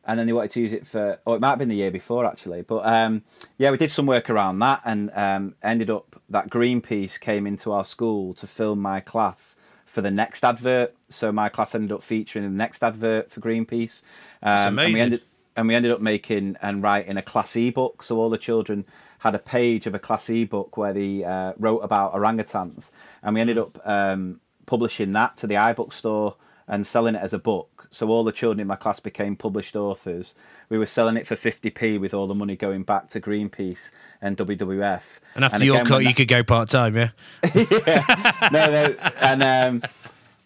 and 0.04 0.18
then 0.18 0.26
they 0.26 0.32
wanted 0.32 0.50
to 0.52 0.60
use 0.60 0.72
it 0.72 0.86
for. 0.86 1.18
Oh, 1.26 1.34
it 1.34 1.40
might 1.40 1.50
have 1.50 1.58
been 1.58 1.68
the 1.68 1.76
year 1.76 1.90
before 1.90 2.24
actually. 2.26 2.62
But 2.62 2.86
um, 2.86 3.22
yeah, 3.56 3.70
we 3.70 3.76
did 3.76 3.90
some 3.90 4.06
work 4.06 4.30
around 4.30 4.58
that, 4.60 4.82
and 4.84 5.10
um, 5.14 5.54
ended 5.62 5.90
up 5.90 6.20
that 6.28 6.50
Greenpeace 6.50 7.18
came 7.18 7.46
into 7.46 7.72
our 7.72 7.84
school 7.84 8.32
to 8.34 8.46
film 8.46 8.80
my 8.80 9.00
class 9.00 9.56
for 9.88 10.02
the 10.02 10.10
next 10.10 10.44
advert. 10.44 10.94
So 11.08 11.32
my 11.32 11.48
class 11.48 11.74
ended 11.74 11.92
up 11.92 12.02
featuring 12.02 12.44
in 12.44 12.52
the 12.52 12.58
next 12.58 12.84
advert 12.84 13.30
for 13.30 13.40
Greenpeace. 13.40 14.02
Um, 14.42 14.68
amazing. 14.68 14.84
And 14.84 14.94
we 14.94 15.00
ended, 15.00 15.22
and 15.56 15.68
we 15.68 15.74
ended 15.74 15.92
up 15.92 16.00
making 16.00 16.56
and 16.60 16.82
writing 16.82 17.16
a 17.16 17.22
class 17.22 17.56
ebook. 17.56 18.02
So 18.02 18.18
all 18.18 18.28
the 18.28 18.38
children 18.38 18.84
had 19.20 19.34
a 19.34 19.38
page 19.38 19.86
of 19.86 19.94
a 19.94 19.98
class 19.98 20.28
ebook 20.28 20.76
where 20.76 20.92
they 20.92 21.24
uh, 21.24 21.54
wrote 21.58 21.78
about 21.78 22.12
orangutans, 22.12 22.92
and 23.22 23.34
we 23.34 23.40
ended 23.40 23.58
up 23.58 23.80
um, 23.84 24.40
publishing 24.66 25.12
that 25.12 25.38
to 25.38 25.46
the 25.46 25.54
iBook 25.54 25.92
store 25.92 26.36
and 26.68 26.86
selling 26.86 27.14
it 27.14 27.22
as 27.22 27.32
a 27.32 27.38
book. 27.38 27.88
So 27.90 28.08
all 28.08 28.22
the 28.22 28.32
children 28.32 28.60
in 28.60 28.66
my 28.66 28.76
class 28.76 29.00
became 29.00 29.34
published 29.34 29.74
authors. 29.74 30.34
We 30.68 30.78
were 30.78 30.86
selling 30.86 31.16
it 31.16 31.26
for 31.26 31.34
50p 31.34 31.98
with 31.98 32.12
all 32.12 32.26
the 32.26 32.34
money 32.34 32.54
going 32.54 32.82
back 32.82 33.08
to 33.08 33.20
Greenpeace 33.20 33.90
and 34.20 34.36
WWF. 34.36 35.20
And 35.34 35.44
after 35.46 35.56
and 35.56 35.64
your 35.64 35.84
cut, 35.86 36.04
you 36.04 36.14
could 36.14 36.28
go 36.28 36.42
part 36.42 36.68
time, 36.68 36.94
yeah? 36.94 37.10
yeah. 37.54 38.48
No, 38.52 38.66
no. 38.70 38.94
And, 39.20 39.42
um, 39.42 39.82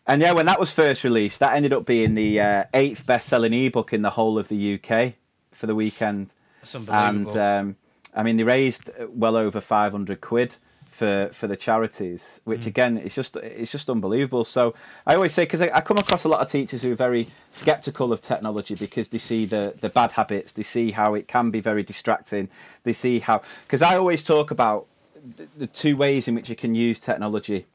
and 0.07 0.23
yeah, 0.23 0.33
when 0.33 0.47
that 0.47 0.61
was 0.61 0.73
first 0.73 1.03
released, 1.03 1.41
that 1.41 1.57
ended 1.57 1.73
up 1.73 1.85
being 1.85 2.15
the 2.15 2.41
uh, 2.41 2.65
eighth 2.73 3.05
best 3.05 3.29
selling 3.29 3.53
ebook 3.53 3.93
in 3.93 4.03
the 4.03 4.11
whole 4.11 4.39
of 4.39 4.47
the 4.47 4.75
UK 4.75 5.15
for 5.51 5.67
the 5.67 5.75
weekend. 5.75 6.31
That's 6.61 6.77
unbelievable. 6.77 7.33
And 7.33 7.37
um, 7.37 7.77
I 8.15 8.23
mean, 8.23 8.37
they 8.37 8.45
raised 8.45 8.91
well 9.09 9.37
over 9.37 9.61
500 9.61 10.21
quid 10.21 10.57
for 10.95 11.31
for 11.33 11.47
the 11.47 11.57
charities, 11.57 12.41
which 12.45 12.63
mm. 12.63 12.67
again, 12.67 12.97
it's 12.99 13.15
just 13.15 13.37
it's 13.37 13.73
just 13.73 13.89
unbelievable. 13.89 14.45
So 14.45 14.75
I 15.07 15.15
always 15.15 15.33
say 15.33 15.45
because 15.45 15.61
I, 15.61 15.71
I, 15.75 15.81
come 15.81 15.99
across 15.99 16.25
a 16.25 16.29
lot 16.29 16.41
of 16.41 16.49
teachers 16.49 16.83
who 16.83 16.93
are 16.93 16.97
very 16.97 17.27
skeptical 17.53 18.13
of 18.13 18.21
technology 18.21 18.75
because 18.75 19.09
they 19.09 19.19
see 19.19 19.47
the 19.47 19.75
the 19.81 19.89
bad 19.89 20.13
habits, 20.13 20.53
they 20.53 20.63
see 20.63 20.93
how 20.93 21.15
it 21.15 21.29
can 21.29 21.51
be 21.51 21.61
very 21.61 21.83
distracting, 21.83 22.49
they 22.85 22.93
see 22.93 23.21
how 23.21 23.43
because 23.67 23.83
I 23.83 23.97
always 23.97 24.23
talk 24.23 24.51
about 24.51 24.87
the, 25.37 25.49
the 25.57 25.67
two 25.67 25.97
ways 25.97 26.29
in 26.29 26.35
which 26.35 26.49
you 26.49 26.57
can 26.57 26.75
use 26.75 26.99
technology, 26.99 27.67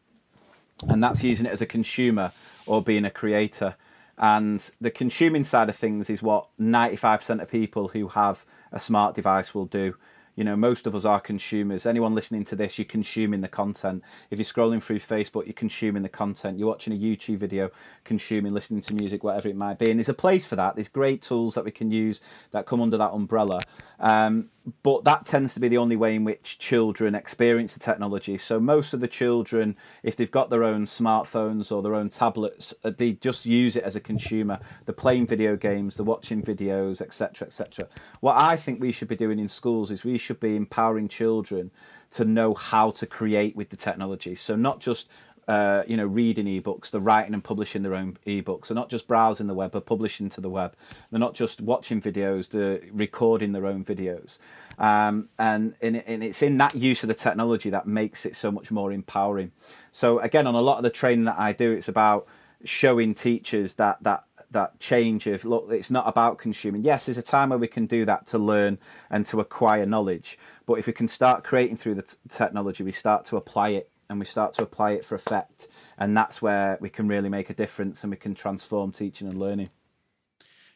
and 0.88 1.03
that's 1.03 1.24
using 1.24 1.45
it 1.45 1.51
as 1.51 1.61
a 1.61 1.68
consumer 1.68 2.32
or 2.65 2.82
being 2.82 3.05
a 3.05 3.11
creator. 3.11 3.76
And 4.20 4.68
the 4.82 4.89
consuming 4.89 5.43
side 5.43 5.70
of 5.70 5.76
things 5.76 6.09
is 6.09 6.24
what 6.24 6.47
95% 6.59 7.39
of 7.39 7.51
people 7.51 7.89
who 7.89 8.07
have 8.09 8.45
a 8.72 8.80
smart 8.80 9.13
device 9.13 9.53
will 9.53 9.65
do 9.65 9.95
you 10.38 10.43
know, 10.43 10.55
most 10.55 10.85
of 10.85 10.93
us 10.93 11.03
are 11.03 11.19
consumers. 11.19 11.88
Anyone 11.88 12.13
listening 12.13 12.45
to 12.45 12.55
this, 12.55 12.77
you're 12.77 12.85
consuming 12.85 13.41
the 13.41 13.47
content. 13.47 14.03
If 14.29 14.38
you're 14.38 14.45
scrolling 14.45 14.81
through 14.81 14.99
Facebook, 14.99 15.47
you're 15.47 15.53
consuming 15.53 16.03
the 16.03 16.09
content. 16.09 16.59
You're 16.59 16.67
watching 16.67 16.93
a 16.93 16.95
YouTube 16.95 17.38
video, 17.38 17.71
consuming, 18.03 18.53
listening 18.53 18.81
to 18.81 18.93
music, 18.93 19.23
whatever 19.23 19.47
it 19.47 19.55
might 19.55 19.79
be. 19.79 19.89
And 19.89 19.99
there's 19.99 20.09
a 20.09 20.13
place 20.13 20.45
for 20.45 20.55
that. 20.55 20.75
There's 20.75 20.89
great 20.89 21.23
tools 21.23 21.55
that 21.55 21.65
we 21.65 21.71
can 21.71 21.89
use 21.89 22.21
that 22.51 22.67
come 22.67 22.81
under 22.81 22.97
that 22.97 23.13
umbrella. 23.13 23.61
Um, 23.99 24.45
but 24.84 25.03
that 25.05 25.26
tends 25.26 25.53
to 25.53 25.59
be 25.59 25.68
the 25.68 25.78
only 25.78 25.95
way 25.95 26.15
in 26.15 26.24
which 26.24 26.59
children 26.59 27.15
experience 27.15 27.74
the 27.74 27.80
technology. 27.80 28.38
So 28.38 28.59
most 28.59 28.93
of 28.93 28.99
the 28.99 29.07
children, 29.07 29.78
if 30.03 30.15
they've 30.15 30.30
got 30.30 30.49
their 30.49 30.63
own 30.63 30.86
smartphones 30.86 31.72
or 31.72 31.82
their 31.82 31.95
own 31.95 32.09
tablets, 32.09 32.74
uh, 32.84 32.91
they 32.95 33.13
just 33.13 33.45
use 33.45 33.76
it 33.76 33.84
as 33.84 33.95
a 33.95 34.01
consumer. 34.01 34.59
They're 34.86 34.93
playing 34.93 35.28
video 35.28 35.55
games, 35.55 35.95
they're 35.95 36.05
watching 36.05 36.41
videos, 36.41 37.01
etc., 37.01 37.47
etc. 37.47 37.88
What 38.20 38.36
I 38.36 38.55
think 38.55 38.82
we 38.82 38.91
should 38.91 39.07
be 39.07 39.15
doing 39.15 39.39
in 39.39 39.47
schools 39.47 39.89
is 39.89 40.03
we 40.03 40.18
should 40.18 40.39
be 40.39 40.55
empowering 40.55 41.07
children 41.07 41.72
to 42.09 42.26
know 42.26 42.53
how 42.53 42.89
to 42.91 43.05
create 43.05 43.55
with 43.55 43.70
the 43.70 43.76
technology. 43.78 44.36
So 44.36 44.55
not 44.55 44.80
just 44.80 45.09
uh, 45.47 45.83
you 45.87 45.95
know, 45.95 46.05
reading 46.05 46.45
ebooks, 46.45 46.91
they're 46.91 46.99
writing 46.99 47.33
and 47.33 47.43
publishing 47.43 47.83
their 47.83 47.95
own 47.95 48.17
ebooks. 48.25 48.67
They're 48.67 48.75
not 48.75 48.89
just 48.89 49.07
browsing 49.07 49.47
the 49.47 49.53
web, 49.53 49.71
but 49.71 49.85
publishing 49.85 50.29
to 50.29 50.41
the 50.41 50.49
web. 50.49 50.75
They're 51.09 51.19
not 51.19 51.35
just 51.35 51.61
watching 51.61 52.01
videos, 52.01 52.49
they're 52.49 52.81
recording 52.91 53.53
their 53.53 53.65
own 53.65 53.85
videos. 53.85 54.39
Um, 54.77 55.29
and, 55.39 55.75
and, 55.81 56.03
and 56.05 56.23
it's 56.23 56.41
in 56.41 56.57
that 56.57 56.75
use 56.75 57.01
of 57.03 57.07
the 57.07 57.15
technology 57.15 57.69
that 57.69 57.87
makes 57.87 58.25
it 58.25 58.35
so 58.35 58.51
much 58.51 58.71
more 58.71 58.91
empowering. 58.91 59.51
So 59.91 60.19
again, 60.19 60.47
on 60.47 60.55
a 60.55 60.61
lot 60.61 60.77
of 60.77 60.83
the 60.83 60.89
training 60.89 61.25
that 61.25 61.39
I 61.39 61.53
do, 61.53 61.71
it's 61.71 61.87
about 61.87 62.27
showing 62.63 63.13
teachers 63.13 63.75
that 63.75 64.01
that 64.03 64.25
that 64.49 64.79
change 64.79 65.27
of 65.27 65.43
look 65.43 65.69
it's 65.69 65.91
not 65.91 66.07
about 66.07 66.37
consuming 66.37 66.81
yes 66.81 67.05
there's 67.05 67.17
a 67.17 67.21
time 67.21 67.49
where 67.49 67.59
we 67.59 67.67
can 67.67 67.85
do 67.85 68.05
that 68.05 68.25
to 68.25 68.37
learn 68.37 68.77
and 69.09 69.25
to 69.25 69.39
acquire 69.39 69.85
knowledge 69.85 70.39
but 70.65 70.75
if 70.75 70.87
we 70.87 70.93
can 70.93 71.07
start 71.07 71.43
creating 71.43 71.75
through 71.75 71.93
the 71.93 72.01
t- 72.01 72.15
technology 72.29 72.83
we 72.83 72.91
start 72.91 73.25
to 73.25 73.35
apply 73.35 73.69
it 73.69 73.89
and 74.10 74.20
we 74.20 74.26
start 74.26 74.53
to 74.53 74.64
apply 74.64 74.91
it 74.91 75.03
for 75.03 75.16
effect 75.16 75.68
and 75.97 76.16
that's 76.16 76.41
where 76.41 76.78
we 76.80 76.89
can 76.89 77.08
really 77.08 77.30
make 77.30 77.49
a 77.49 77.53
difference 77.53 78.03
and 78.03 78.12
we 78.12 78.18
can 78.18 78.34
transform 78.34 78.91
teaching 78.91 79.28
and 79.28 79.38
learning 79.38 79.70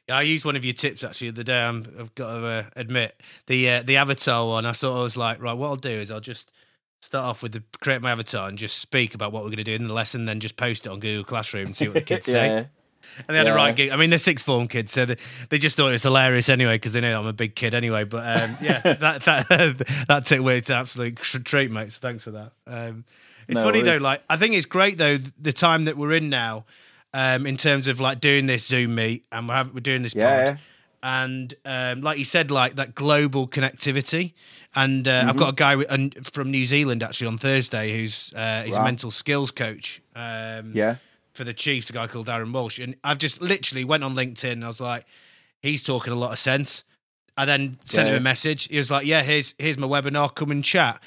yeah, 0.07 0.17
I 0.17 0.23
used 0.23 0.45
one 0.45 0.55
of 0.55 0.65
your 0.65 0.73
tips 0.73 1.03
actually 1.03 1.31
the 1.31 1.43
day. 1.43 1.61
i 1.61 1.71
have 1.71 2.15
got 2.15 2.39
to 2.39 2.45
uh, 2.45 2.63
admit 2.75 3.21
the 3.45 3.69
uh, 3.69 3.83
the 3.83 3.97
avatar 3.97 4.47
one. 4.47 4.65
I 4.65 4.71
thought 4.71 4.99
I 4.99 5.03
was 5.03 5.15
like, 5.15 5.41
right, 5.41 5.53
what 5.53 5.67
I'll 5.67 5.75
do 5.75 5.89
is 5.89 6.09
I'll 6.09 6.19
just 6.19 6.51
start 7.01 7.25
off 7.25 7.43
with 7.43 7.51
the 7.51 7.63
create 7.79 8.01
my 8.01 8.11
avatar 8.11 8.47
and 8.47 8.57
just 8.57 8.77
speak 8.77 9.15
about 9.15 9.31
what 9.31 9.43
we're 9.43 9.49
going 9.49 9.57
to 9.57 9.63
do 9.63 9.75
in 9.75 9.87
the 9.87 9.93
lesson, 9.93 10.25
then 10.25 10.39
just 10.39 10.57
post 10.57 10.85
it 10.85 10.89
on 10.89 10.99
Google 10.99 11.23
Classroom 11.23 11.67
and 11.67 11.75
see 11.75 11.87
what 11.87 11.95
the 11.95 12.01
kids 12.01 12.27
yeah. 12.33 12.33
say. 12.33 12.67
And 13.27 13.35
they 13.35 13.37
had 13.37 13.47
yeah. 13.47 13.53
a 13.53 13.55
right 13.55 13.75
gig. 13.75 13.91
I 13.91 13.95
mean, 13.95 14.09
they're 14.09 14.19
sixth 14.19 14.45
form 14.45 14.67
kids, 14.67 14.91
so 14.91 15.05
they, 15.05 15.17
they 15.49 15.57
just 15.57 15.75
thought 15.75 15.89
it 15.89 15.93
was 15.93 16.03
hilarious 16.03 16.49
anyway 16.49 16.75
because 16.75 16.91
they 16.91 17.01
know 17.01 17.19
I'm 17.19 17.27
a 17.27 17.33
big 17.33 17.55
kid 17.55 17.73
anyway. 17.73 18.03
But 18.03 18.41
um, 18.41 18.57
yeah, 18.61 18.81
that 18.81 19.23
that 19.23 19.47
that 20.07 20.25
tip 20.25 20.39
away 20.39 20.59
to 20.61 20.75
absolute 20.75 21.17
treat, 21.17 21.71
mate. 21.71 21.91
So 21.91 21.99
thanks 22.01 22.23
for 22.23 22.31
that. 22.31 22.51
Um, 22.67 23.05
it's 23.47 23.55
no, 23.55 23.63
funny 23.63 23.81
though. 23.81 23.97
Like 23.97 24.23
I 24.29 24.37
think 24.37 24.55
it's 24.55 24.65
great 24.65 24.97
though 24.97 25.17
the 25.39 25.53
time 25.53 25.85
that 25.85 25.97
we're 25.97 26.13
in 26.13 26.29
now, 26.29 26.65
um, 27.13 27.45
in 27.45 27.57
terms 27.57 27.87
of 27.87 27.99
like 27.99 28.19
doing 28.19 28.45
this 28.45 28.65
Zoom 28.65 28.95
meet 28.95 29.25
and 29.31 29.47
we're, 29.47 29.55
having, 29.55 29.73
we're 29.73 29.81
doing 29.81 30.03
this 30.03 30.15
yeah. 30.15 30.53
pod. 30.53 30.59
And 31.03 31.53
um, 31.65 32.01
like 32.01 32.19
you 32.19 32.25
said, 32.25 32.51
like 32.51 32.75
that 32.75 32.93
global 32.93 33.47
connectivity. 33.47 34.33
And 34.75 35.07
uh, 35.07 35.11
mm-hmm. 35.11 35.29
I've 35.29 35.37
got 35.37 35.49
a 35.49 35.55
guy 35.55 36.09
from 36.31 36.51
New 36.51 36.65
Zealand 36.65 37.03
actually 37.03 37.27
on 37.27 37.37
Thursday 37.37 37.91
who's 37.91 38.31
uh, 38.35 38.63
he's 38.63 38.75
right. 38.75 38.81
a 38.81 38.85
mental 38.85 39.11
skills 39.11 39.51
coach. 39.51 40.01
Um, 40.15 40.71
yeah. 40.73 40.97
For 41.33 41.43
the 41.43 41.53
Chiefs, 41.53 41.89
a 41.89 41.93
guy 41.93 42.07
called 42.07 42.27
Darren 42.27 42.53
Walsh, 42.53 42.79
and 42.79 42.95
I've 43.03 43.17
just 43.17 43.41
literally 43.41 43.85
went 43.85 44.03
on 44.03 44.15
LinkedIn. 44.15 44.51
and 44.51 44.63
I 44.65 44.67
was 44.67 44.81
like, 44.81 45.05
he's 45.61 45.81
talking 45.81 46.11
a 46.11 46.15
lot 46.15 46.31
of 46.31 46.39
sense. 46.39 46.83
I 47.37 47.45
then 47.45 47.79
sent 47.85 48.07
yeah. 48.07 48.15
him 48.15 48.21
a 48.21 48.23
message. 48.23 48.67
He 48.67 48.77
was 48.77 48.91
like, 48.91 49.05
"Yeah, 49.05 49.23
here's 49.23 49.55
here's 49.57 49.77
my 49.77 49.87
webinar. 49.87 50.35
Come 50.35 50.51
and 50.51 50.63
chat." 50.63 51.01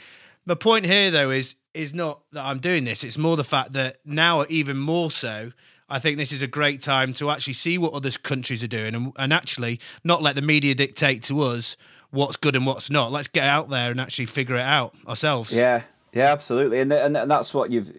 My 0.46 0.54
point 0.54 0.86
here, 0.86 1.10
though, 1.10 1.30
is 1.30 1.56
is 1.74 1.92
not 1.92 2.22
that 2.32 2.44
I'm 2.44 2.58
doing 2.58 2.84
this. 2.84 3.04
It's 3.04 3.18
more 3.18 3.36
the 3.36 3.44
fact 3.44 3.72
that 3.74 3.98
now, 4.04 4.44
even 4.48 4.78
more 4.78 5.10
so, 5.10 5.52
I 5.88 5.98
think 5.98 6.18
this 6.18 6.32
is 6.32 6.40
a 6.40 6.46
great 6.46 6.80
time 6.80 7.12
to 7.14 7.30
actually 7.30 7.54
see 7.54 7.78
what 7.78 7.92
other 7.92 8.10
countries 8.10 8.62
are 8.62 8.68
doing 8.68 8.94
and, 8.94 9.12
and 9.16 9.32
actually 9.32 9.80
not 10.02 10.22
let 10.22 10.36
the 10.36 10.42
media 10.42 10.74
dictate 10.74 11.22
to 11.24 11.40
us 11.40 11.76
what's 12.10 12.36
good 12.36 12.56
and 12.56 12.64
what's 12.64 12.90
not. 12.90 13.12
Let's 13.12 13.28
get 13.28 13.44
out 13.44 13.68
there 13.68 13.90
and 13.90 14.00
actually 14.00 14.26
figure 14.26 14.56
it 14.56 14.62
out 14.62 14.94
ourselves. 15.06 15.54
Yeah, 15.54 15.82
yeah, 16.12 16.32
absolutely, 16.32 16.80
and 16.80 16.92
and, 16.92 17.16
and 17.16 17.30
that's 17.30 17.52
what 17.52 17.70
you've 17.70 17.92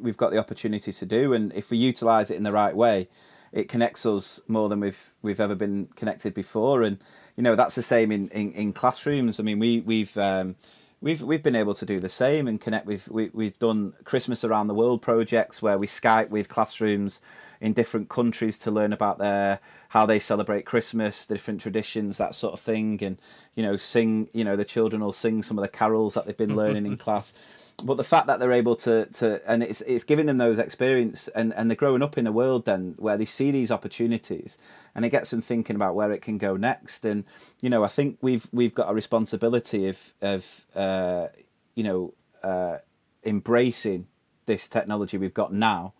we've 0.00 0.16
got 0.16 0.30
the 0.30 0.38
opportunity 0.38 0.92
to 0.92 1.06
do. 1.06 1.32
And 1.32 1.52
if 1.52 1.70
we 1.70 1.76
utilize 1.76 2.30
it 2.30 2.36
in 2.36 2.42
the 2.42 2.52
right 2.52 2.74
way, 2.74 3.08
it 3.52 3.68
connects 3.68 4.06
us 4.06 4.40
more 4.46 4.68
than 4.68 4.80
we've 4.80 5.14
we've 5.22 5.40
ever 5.40 5.54
been 5.54 5.88
connected 5.96 6.34
before. 6.34 6.82
And 6.82 6.98
you 7.36 7.42
know 7.42 7.54
that's 7.54 7.74
the 7.74 7.82
same 7.82 8.12
in 8.12 8.28
in, 8.28 8.52
in 8.52 8.72
classrooms. 8.72 9.40
I 9.40 9.42
mean, 9.42 9.58
we 9.58 9.80
we've 9.80 10.16
um, 10.16 10.56
we've 11.00 11.22
we've 11.22 11.42
been 11.42 11.56
able 11.56 11.74
to 11.74 11.86
do 11.86 12.00
the 12.00 12.08
same 12.08 12.46
and 12.46 12.60
connect 12.60 12.86
with 12.86 13.08
we, 13.08 13.30
we've 13.32 13.58
done 13.58 13.94
Christmas 14.04 14.44
around 14.44 14.68
the 14.68 14.74
world 14.74 15.02
projects 15.02 15.62
where 15.62 15.78
we 15.78 15.86
Skype 15.86 16.28
with 16.28 16.48
classrooms 16.48 17.20
in 17.60 17.74
different 17.74 18.08
countries 18.08 18.56
to 18.58 18.70
learn 18.70 18.92
about 18.92 19.18
their 19.18 19.60
how 19.90 20.06
they 20.06 20.18
celebrate 20.18 20.64
Christmas, 20.64 21.26
the 21.26 21.34
different 21.34 21.60
traditions, 21.60 22.16
that 22.16 22.34
sort 22.34 22.54
of 22.54 22.60
thing, 22.60 23.02
and 23.02 23.18
you 23.54 23.62
know, 23.62 23.76
sing. 23.76 24.28
You 24.32 24.44
know, 24.44 24.56
the 24.56 24.64
children 24.64 25.02
will 25.02 25.12
sing 25.12 25.42
some 25.42 25.58
of 25.58 25.62
the 25.62 25.68
carols 25.68 26.14
that 26.14 26.26
they've 26.26 26.36
been 26.36 26.56
learning 26.62 26.86
in 26.86 26.96
class. 26.96 27.34
But 27.84 27.96
the 27.96 28.04
fact 28.04 28.26
that 28.26 28.40
they're 28.40 28.52
able 28.52 28.76
to 28.76 29.06
to 29.06 29.42
and 29.50 29.62
it's 29.62 29.82
it's 29.82 30.04
giving 30.04 30.26
them 30.26 30.38
those 30.38 30.58
experience 30.58 31.28
and 31.28 31.52
and 31.54 31.70
they're 31.70 31.76
growing 31.76 32.02
up 32.02 32.16
in 32.16 32.26
a 32.26 32.32
world 32.32 32.64
then 32.64 32.94
where 32.98 33.16
they 33.16 33.24
see 33.24 33.50
these 33.50 33.70
opportunities 33.70 34.58
and 34.94 35.04
it 35.04 35.10
gets 35.10 35.30
them 35.30 35.40
thinking 35.40 35.76
about 35.76 35.94
where 35.94 36.12
it 36.12 36.22
can 36.22 36.38
go 36.38 36.56
next. 36.56 37.04
And 37.04 37.24
you 37.60 37.68
know, 37.68 37.84
I 37.84 37.88
think 37.88 38.18
we've 38.22 38.46
we've 38.52 38.74
got 38.74 38.90
a 38.90 38.94
responsibility 38.94 39.86
of 39.86 40.12
of 40.22 40.64
uh, 40.74 41.28
you 41.74 41.84
know 41.84 42.14
uh, 42.42 42.78
embracing 43.24 44.06
this 44.46 44.68
technology 44.68 45.18
we've 45.18 45.34
got 45.34 45.52
now 45.52 45.92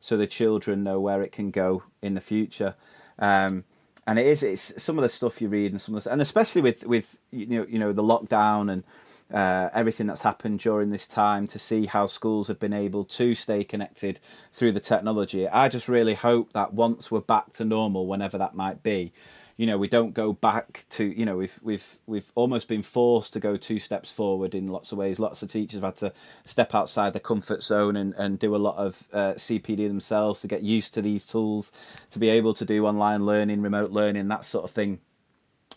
so 0.00 0.16
the 0.16 0.26
children 0.26 0.84
know 0.84 1.00
where 1.00 1.22
it 1.22 1.32
can 1.32 1.50
go 1.50 1.82
in 2.02 2.14
the 2.14 2.20
future. 2.20 2.74
Um, 3.18 3.64
and 4.06 4.18
it 4.18 4.26
is 4.26 4.42
it's 4.42 4.82
some 4.82 4.96
of 4.96 5.02
the 5.02 5.08
stuff 5.08 5.42
you 5.42 5.48
read 5.48 5.70
and 5.70 5.80
some 5.80 5.94
of 5.94 6.04
the, 6.04 6.10
and 6.10 6.22
especially 6.22 6.62
with 6.62 6.86
with 6.86 7.18
you 7.30 7.46
know 7.46 7.66
you 7.68 7.78
know 7.78 7.92
the 7.92 8.02
lockdown 8.02 8.72
and 8.72 8.84
uh, 9.32 9.68
everything 9.74 10.06
that's 10.06 10.22
happened 10.22 10.60
during 10.60 10.88
this 10.88 11.06
time 11.06 11.46
to 11.46 11.58
see 11.58 11.84
how 11.84 12.06
schools 12.06 12.48
have 12.48 12.58
been 12.58 12.72
able 12.72 13.04
to 13.04 13.34
stay 13.34 13.62
connected 13.62 14.20
through 14.52 14.72
the 14.72 14.80
technology. 14.80 15.46
I 15.46 15.68
just 15.68 15.88
really 15.88 16.14
hope 16.14 16.54
that 16.54 16.72
once 16.72 17.10
we're 17.10 17.20
back 17.20 17.52
to 17.54 17.64
normal, 17.64 18.06
whenever 18.06 18.38
that 18.38 18.54
might 18.54 18.82
be, 18.82 19.12
you 19.58 19.66
know, 19.66 19.76
we 19.76 19.88
don't 19.88 20.14
go 20.14 20.32
back 20.32 20.84
to, 20.90 21.04
you 21.04 21.26
know, 21.26 21.36
we've 21.36 21.58
we've 21.64 21.98
we've 22.06 22.30
almost 22.36 22.68
been 22.68 22.80
forced 22.80 23.32
to 23.32 23.40
go 23.40 23.56
two 23.56 23.80
steps 23.80 24.08
forward 24.08 24.54
in 24.54 24.68
lots 24.68 24.92
of 24.92 24.98
ways. 24.98 25.18
Lots 25.18 25.42
of 25.42 25.50
teachers 25.50 25.80
have 25.80 25.82
had 25.82 25.96
to 25.96 26.12
step 26.44 26.76
outside 26.76 27.12
the 27.12 27.20
comfort 27.20 27.64
zone 27.64 27.96
and, 27.96 28.14
and 28.14 28.38
do 28.38 28.54
a 28.54 28.56
lot 28.56 28.76
of 28.76 29.08
uh, 29.12 29.32
CPD 29.32 29.88
themselves 29.88 30.40
to 30.42 30.46
get 30.46 30.62
used 30.62 30.94
to 30.94 31.02
these 31.02 31.26
tools, 31.26 31.72
to 32.10 32.20
be 32.20 32.28
able 32.28 32.54
to 32.54 32.64
do 32.64 32.86
online 32.86 33.26
learning, 33.26 33.60
remote 33.60 33.90
learning, 33.90 34.28
that 34.28 34.44
sort 34.44 34.64
of 34.64 34.70
thing. 34.70 35.00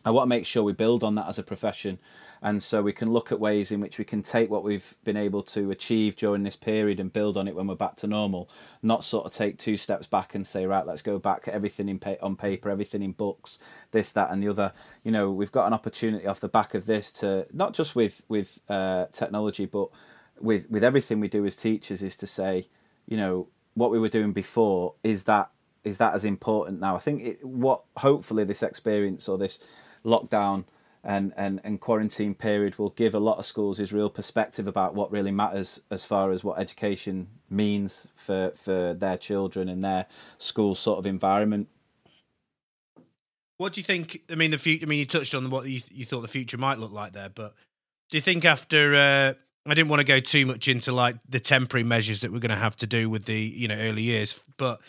I 0.04 0.12
want 0.12 0.26
to 0.26 0.30
make 0.30 0.45
sure 0.45 0.64
we 0.64 0.74
build 0.74 1.04
on 1.04 1.16
that 1.16 1.28
as 1.28 1.38
a 1.38 1.43
profession 1.43 1.99
and 2.41 2.64
so 2.64 2.82
we 2.82 2.91
can 2.91 3.12
look 3.12 3.32
at 3.32 3.39
ways 3.39 3.72
in 3.72 3.80
which 3.80 3.99
we 3.99 4.06
can 4.06 4.24
take 4.24 4.49
what 4.49 4.64
we've 4.64 4.95
been 5.04 5.18
able 5.18 5.43
to 5.43 5.70
achieve 5.70 6.16
during 6.16 6.41
this 6.41 6.56
period 6.56 6.99
and 6.99 7.14
build 7.14 7.38
on 7.38 7.47
it 7.47 7.56
when 7.56 7.68
we're 7.68 7.76
back 7.76 7.95
to 7.97 8.08
normal. 8.08 8.49
Not 8.82 9.04
sort 9.04 9.28
of 9.28 9.32
take 9.32 9.60
two 9.60 9.78
steps 9.78 10.08
back 10.08 10.34
and 10.34 10.45
say 10.45 10.66
right 10.66 10.86
let's 10.86 11.04
go 11.04 11.20
back 11.20 11.47
everything 11.47 11.88
in 11.88 11.99
pa- 11.99 12.16
on 12.22 12.36
paper 12.36 12.70
everything 12.70 13.04
in 13.04 13.12
books 13.12 13.60
this 13.91 14.12
that 14.14 14.32
and 14.32 14.41
the 14.41 14.47
other. 14.47 14.74
You 15.04 15.12
know 15.12 15.32
we've 15.32 15.52
got 15.52 15.68
an 15.68 15.74
opportunity 15.74 16.26
off 16.26 16.39
the 16.39 16.49
back 16.49 16.74
of 16.74 16.88
this 16.88 17.12
to 17.14 17.45
not 17.54 17.74
just 17.74 17.95
with 17.95 18.24
with 18.28 18.60
uh, 18.70 19.06
technology 19.12 19.66
but 19.66 19.89
with 20.39 20.70
with 20.72 20.84
everything 20.84 21.20
we 21.20 21.28
do 21.28 21.45
as 21.45 21.56
teachers 21.56 22.02
is 22.02 22.18
to 22.18 22.26
say 22.26 22.68
you 23.06 23.18
know 23.18 23.47
what 23.76 23.91
we 23.91 23.99
were 23.99 24.10
doing 24.10 24.34
before 24.34 24.95
is 25.04 25.26
that 25.26 25.52
is 25.84 25.97
that 25.97 26.14
as 26.14 26.24
important 26.26 26.80
now? 26.80 26.95
I 26.95 26.99
think 26.99 27.24
it, 27.24 27.45
what 27.45 27.84
hopefully 27.97 28.43
this 28.43 28.64
experience 28.64 29.28
or 29.28 29.38
this 29.38 29.60
lockdown 30.06 30.66
and, 31.04 31.34
and, 31.36 31.60
and 31.64 31.80
quarantine 31.80 32.36
period 32.36 32.78
will 32.78 32.91
give 32.91 33.16
a 33.16 33.20
lot 33.20 33.39
of 33.39 33.45
schools 33.45 33.80
his 33.80 33.91
real 33.91 34.10
perspective 34.10 34.68
about 34.68 34.93
what 34.93 35.12
really 35.12 35.32
matters 35.32 35.82
as 35.89 36.06
far 36.06 36.32
as 36.32 36.43
what 36.43 36.60
education 36.60 37.28
means 37.49 38.08
for, 38.16 38.52
for 38.56 38.93
their 38.93 39.18
children 39.18 39.68
and 39.68 39.84
their 39.84 40.06
school 40.38 40.76
sort 40.76 40.99
of 40.99 41.06
environment. 41.06 41.68
What 43.58 43.74
do 43.74 43.80
you 43.80 43.86
think? 43.86 44.24
I 44.30 44.36
mean, 44.36 44.49
the 44.49 44.58
future. 44.58 44.86
I 44.86 44.89
mean, 44.89 44.97
you 44.97 45.06
touched 45.06 45.36
on 45.36 45.49
what 45.52 45.68
you, 45.68 45.82
you 45.91 46.04
thought 46.04 46.22
the 46.22 46.28
future 46.28 46.58
might 46.58 46.80
look 46.80 46.91
like 46.91 47.14
there, 47.14 47.30
but 47.30 47.54
do 48.10 48.18
you 48.18 48.22
think 48.22 48.43
after? 48.43 48.95
Uh, 48.95 49.34
I 49.68 49.76
didn't 49.76 49.89
want 49.89 49.99
to 49.99 50.06
go 50.06 50.20
too 50.20 50.47
much 50.47 50.68
into 50.68 50.91
like 50.91 51.18
the 51.30 51.39
temporary 51.39 51.84
measures 51.84 52.22
that 52.22 52.32
we're 52.32 52.39
going 52.39 52.49
to 52.49 52.56
have 52.56 52.76
to 52.78 52.88
do 52.88 53.08
with 53.08 53.26
the 53.26 53.39
you 53.39 53.68
know 53.68 53.78
early 53.78 54.02
years, 54.02 54.41
but 54.58 54.82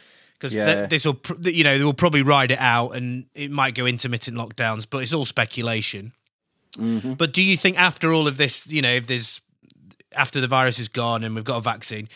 because 0.43 0.55
yeah. 0.55 0.74
th- 0.74 0.90
this 0.90 1.05
will 1.05 1.18
you 1.43 1.64
know 1.64 1.78
they 1.78 1.84
will 1.84 1.95
probably 1.95 2.22
ride 2.22 2.51
it 2.51 2.59
out 2.59 2.90
and 2.90 3.26
it 3.34 3.51
might 3.51 3.74
go 3.74 3.86
intermittent 3.86 4.36
lockdowns 4.36 4.86
but 4.88 4.99
it's 4.99 5.14
all 5.14 5.24
speculation. 5.24 6.12
Mm-hmm. 6.72 7.14
but 7.14 7.34
do 7.34 7.43
you 7.43 7.59
think 7.59 7.78
after 7.78 8.14
all 8.14 8.26
of 8.26 8.38
this 8.38 8.66
you 8.66 8.80
know 8.80 8.93
if 8.93 9.07
there's 9.07 9.43
after 10.16 10.40
the 10.40 10.49
virus 10.49 10.78
is 10.78 10.88
gone 10.88 11.22
and 11.22 11.34
we've 11.34 11.45
got 11.45 11.59
a 11.59 11.61
vaccine 11.61 12.09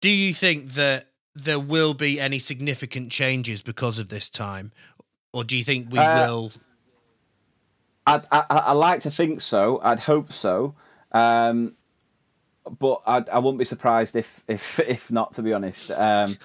do 0.00 0.08
you 0.08 0.32
think 0.32 0.72
that 0.72 1.06
there 1.34 1.60
will 1.60 1.94
be 1.94 2.20
any 2.20 2.38
significant 2.38 3.10
changes 3.10 3.62
because 3.62 3.98
of 3.98 4.08
this 4.08 4.28
time? 4.28 4.72
Or 5.32 5.44
do 5.44 5.56
you 5.56 5.64
think 5.64 5.90
we 5.90 5.98
uh, 5.98 6.26
will? 6.26 6.52
I'd, 8.06 8.22
I, 8.32 8.44
I 8.50 8.72
like 8.72 9.00
to 9.02 9.10
think 9.10 9.40
so. 9.40 9.80
I'd 9.82 10.00
hope 10.00 10.32
so. 10.32 10.74
Um, 11.12 11.76
but 12.78 13.00
I'd, 13.06 13.28
I 13.28 13.38
wouldn't 13.38 13.58
be 13.58 13.64
surprised 13.64 14.14
if 14.16 14.42
if 14.46 14.78
if 14.88 15.10
not. 15.10 15.32
To 15.32 15.42
be 15.42 15.52
honest, 15.52 15.90
um, 15.90 16.36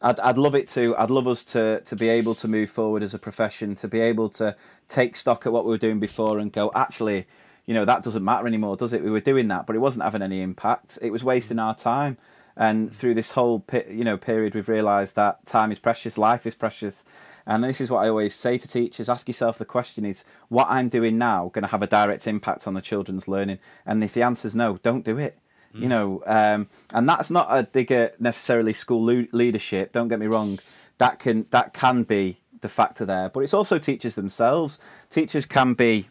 I'd 0.00 0.18
I'd 0.20 0.38
love 0.38 0.54
it 0.54 0.68
to. 0.68 0.96
I'd 0.96 1.10
love 1.10 1.26
us 1.28 1.44
to 1.44 1.80
to 1.84 1.96
be 1.96 2.08
able 2.08 2.34
to 2.36 2.48
move 2.48 2.70
forward 2.70 3.02
as 3.02 3.14
a 3.14 3.18
profession, 3.18 3.74
to 3.76 3.88
be 3.88 4.00
able 4.00 4.28
to 4.30 4.56
take 4.88 5.16
stock 5.16 5.46
at 5.46 5.52
what 5.52 5.64
we 5.64 5.70
were 5.70 5.78
doing 5.78 6.00
before 6.00 6.38
and 6.38 6.52
go, 6.52 6.70
actually, 6.74 7.26
you 7.66 7.74
know, 7.74 7.84
that 7.84 8.02
doesn't 8.02 8.24
matter 8.24 8.46
anymore, 8.46 8.76
does 8.76 8.92
it? 8.92 9.02
We 9.02 9.10
were 9.10 9.20
doing 9.20 9.48
that, 9.48 9.66
but 9.66 9.76
it 9.76 9.80
wasn't 9.80 10.04
having 10.04 10.22
any 10.22 10.42
impact. 10.42 10.98
It 11.02 11.10
was 11.10 11.24
wasting 11.24 11.58
our 11.58 11.74
time. 11.74 12.18
And 12.56 12.94
through 12.94 13.14
this 13.14 13.32
whole 13.32 13.64
you 13.90 14.04
know 14.04 14.16
period, 14.16 14.54
we've 14.54 14.68
realised 14.68 15.16
that 15.16 15.44
time 15.44 15.72
is 15.72 15.80
precious, 15.80 16.16
life 16.16 16.46
is 16.46 16.54
precious, 16.54 17.04
and 17.46 17.64
this 17.64 17.80
is 17.80 17.90
what 17.90 18.04
I 18.04 18.08
always 18.08 18.32
say 18.32 18.58
to 18.58 18.68
teachers: 18.68 19.08
ask 19.08 19.26
yourself 19.26 19.58
the 19.58 19.64
question: 19.64 20.04
Is 20.04 20.24
what 20.48 20.68
I'm 20.70 20.88
doing 20.88 21.18
now 21.18 21.50
going 21.52 21.64
to 21.64 21.70
have 21.70 21.82
a 21.82 21.88
direct 21.88 22.28
impact 22.28 22.68
on 22.68 22.74
the 22.74 22.80
children's 22.80 23.26
learning? 23.26 23.58
And 23.84 24.04
if 24.04 24.14
the 24.14 24.22
answer 24.22 24.46
is 24.46 24.54
no, 24.54 24.78
don't 24.84 25.04
do 25.04 25.18
it 25.18 25.36
you 25.74 25.88
know, 25.88 26.22
um, 26.26 26.68
and 26.94 27.08
that's 27.08 27.30
not 27.30 27.48
a 27.50 27.64
dig 27.64 27.90
at 27.90 28.20
necessarily 28.20 28.72
school 28.72 29.02
leadership. 29.02 29.92
Don't 29.92 30.08
get 30.08 30.20
me 30.20 30.26
wrong. 30.26 30.60
That 30.98 31.18
can 31.18 31.46
that 31.50 31.72
can 31.72 32.04
be 32.04 32.38
the 32.60 32.68
factor 32.68 33.04
there, 33.04 33.28
but 33.28 33.40
it's 33.40 33.54
also 33.54 33.78
teachers 33.78 34.14
themselves. 34.14 34.78
Teachers 35.10 35.46
can 35.46 35.74
be 35.74 36.08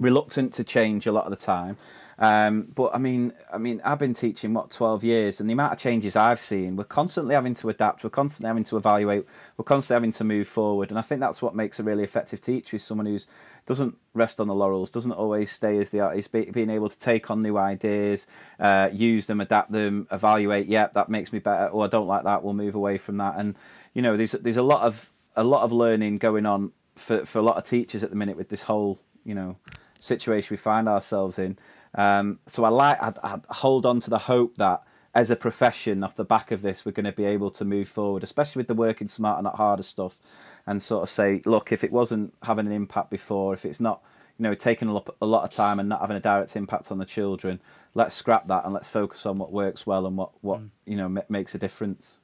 reluctant 0.00 0.52
to 0.54 0.64
change 0.64 1.06
a 1.06 1.12
lot 1.12 1.24
of 1.24 1.30
the 1.30 1.36
time. 1.36 1.76
Um, 2.20 2.72
but 2.74 2.94
I 2.94 2.98
mean, 2.98 3.32
I 3.52 3.58
mean, 3.58 3.80
I've 3.84 4.00
been 4.00 4.14
teaching 4.14 4.52
what 4.52 4.70
twelve 4.70 5.04
years, 5.04 5.40
and 5.40 5.48
the 5.48 5.52
amount 5.52 5.72
of 5.72 5.78
changes 5.78 6.16
I've 6.16 6.40
seen, 6.40 6.74
we're 6.74 6.84
constantly 6.84 7.34
having 7.34 7.54
to 7.54 7.68
adapt. 7.68 8.02
We're 8.02 8.10
constantly 8.10 8.48
having 8.48 8.64
to 8.64 8.76
evaluate. 8.76 9.24
We're 9.56 9.64
constantly 9.64 10.00
having 10.00 10.12
to 10.12 10.24
move 10.24 10.48
forward, 10.48 10.90
and 10.90 10.98
I 10.98 11.02
think 11.02 11.20
that's 11.20 11.40
what 11.40 11.54
makes 11.54 11.78
a 11.78 11.84
really 11.84 12.02
effective 12.02 12.40
teacher 12.40 12.74
is 12.74 12.82
someone 12.82 13.06
who's 13.06 13.28
doesn't 13.66 13.96
rest 14.14 14.40
on 14.40 14.48
the 14.48 14.54
laurels, 14.54 14.90
doesn't 14.90 15.12
always 15.12 15.52
stay 15.52 15.78
as 15.78 15.90
the 15.90 16.00
art. 16.00 16.16
Is 16.16 16.26
being 16.26 16.70
able 16.70 16.88
to 16.88 16.98
take 16.98 17.30
on 17.30 17.40
new 17.40 17.56
ideas, 17.56 18.26
uh, 18.58 18.90
use 18.92 19.26
them, 19.26 19.40
adapt 19.40 19.70
them, 19.70 20.08
evaluate. 20.10 20.66
Yep, 20.66 20.94
that 20.94 21.08
makes 21.08 21.32
me 21.32 21.38
better. 21.38 21.68
Or 21.68 21.84
I 21.84 21.88
don't 21.88 22.08
like 22.08 22.24
that. 22.24 22.42
We'll 22.42 22.54
move 22.54 22.74
away 22.74 22.98
from 22.98 23.18
that. 23.18 23.34
And 23.36 23.54
you 23.94 24.02
know, 24.02 24.16
there's 24.16 24.32
there's 24.32 24.56
a 24.56 24.62
lot 24.62 24.82
of 24.82 25.10
a 25.36 25.44
lot 25.44 25.62
of 25.62 25.70
learning 25.70 26.18
going 26.18 26.46
on 26.46 26.72
for 26.96 27.24
for 27.24 27.38
a 27.38 27.42
lot 27.42 27.56
of 27.56 27.64
teachers 27.64 28.02
at 28.02 28.10
the 28.10 28.16
minute 28.16 28.36
with 28.36 28.48
this 28.48 28.64
whole 28.64 28.98
you 29.24 29.36
know 29.36 29.56
situation 30.00 30.48
we 30.50 30.56
find 30.56 30.88
ourselves 30.88 31.38
in. 31.38 31.56
Um, 31.94 32.38
so 32.46 32.64
I 32.64 32.68
like 32.68 33.02
I'd, 33.02 33.18
I'd 33.22 33.46
hold 33.48 33.86
on 33.86 34.00
to 34.00 34.10
the 34.10 34.18
hope 34.18 34.56
that 34.56 34.82
as 35.14 35.30
a 35.30 35.36
profession, 35.36 36.04
off 36.04 36.14
the 36.14 36.24
back 36.24 36.50
of 36.50 36.62
this, 36.62 36.84
we're 36.84 36.92
going 36.92 37.04
to 37.04 37.12
be 37.12 37.24
able 37.24 37.50
to 37.50 37.64
move 37.64 37.88
forward, 37.88 38.22
especially 38.22 38.60
with 38.60 38.68
the 38.68 38.74
working 38.74 39.08
smart 39.08 39.38
and 39.38 39.44
not 39.44 39.56
harder 39.56 39.82
stuff, 39.82 40.18
and 40.66 40.80
sort 40.82 41.02
of 41.02 41.10
say, 41.10 41.42
look, 41.44 41.72
if 41.72 41.82
it 41.82 41.90
wasn't 41.90 42.34
having 42.42 42.66
an 42.66 42.72
impact 42.72 43.10
before, 43.10 43.54
if 43.54 43.64
it's 43.64 43.80
not, 43.80 44.02
you 44.38 44.42
know, 44.42 44.54
taking 44.54 44.86
a 44.86 44.92
lot, 44.92 45.08
a 45.20 45.26
lot 45.26 45.44
of 45.44 45.50
time 45.50 45.80
and 45.80 45.88
not 45.88 46.02
having 46.02 46.16
a 46.16 46.20
direct 46.20 46.54
impact 46.56 46.92
on 46.92 46.98
the 46.98 47.04
children, 47.04 47.60
let's 47.94 48.14
scrap 48.14 48.46
that 48.46 48.64
and 48.64 48.74
let's 48.74 48.88
focus 48.88 49.24
on 49.26 49.38
what 49.38 49.50
works 49.50 49.86
well 49.86 50.06
and 50.06 50.16
what 50.16 50.30
what 50.40 50.60
mm. 50.60 50.70
you 50.84 50.96
know 50.96 51.06
m- 51.06 51.22
makes 51.28 51.54
a 51.54 51.58
difference. 51.58 52.20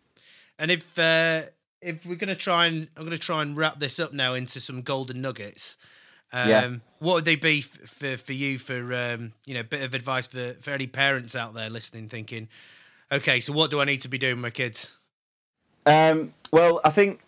And 0.58 0.70
if 0.70 0.98
uh, 0.98 1.42
if 1.80 2.06
we're 2.06 2.14
going 2.14 2.28
to 2.28 2.36
try 2.36 2.66
and 2.66 2.88
I'm 2.96 3.04
going 3.04 3.16
to 3.16 3.18
try 3.18 3.42
and 3.42 3.56
wrap 3.56 3.80
this 3.80 3.98
up 3.98 4.12
now 4.12 4.34
into 4.34 4.60
some 4.60 4.82
golden 4.82 5.20
nuggets. 5.20 5.76
Um, 6.34 6.48
yeah. 6.48 6.76
What 6.98 7.14
would 7.14 7.24
they 7.24 7.36
be 7.36 7.60
f- 7.60 7.88
for 7.88 8.16
for 8.16 8.32
you 8.32 8.58
for 8.58 8.92
um, 8.92 9.32
you 9.46 9.54
know 9.54 9.60
a 9.60 9.64
bit 9.64 9.82
of 9.82 9.94
advice 9.94 10.26
for 10.26 10.54
for 10.60 10.72
any 10.72 10.88
parents 10.88 11.36
out 11.36 11.54
there 11.54 11.70
listening, 11.70 12.08
thinking, 12.08 12.48
okay, 13.12 13.38
so 13.38 13.52
what 13.52 13.70
do 13.70 13.80
I 13.80 13.84
need 13.84 14.00
to 14.00 14.08
be 14.08 14.18
doing 14.18 14.34
with 14.34 14.42
my 14.42 14.50
kids? 14.50 14.98
Um, 15.86 16.34
well, 16.52 16.80
I 16.84 16.90
think, 16.90 17.20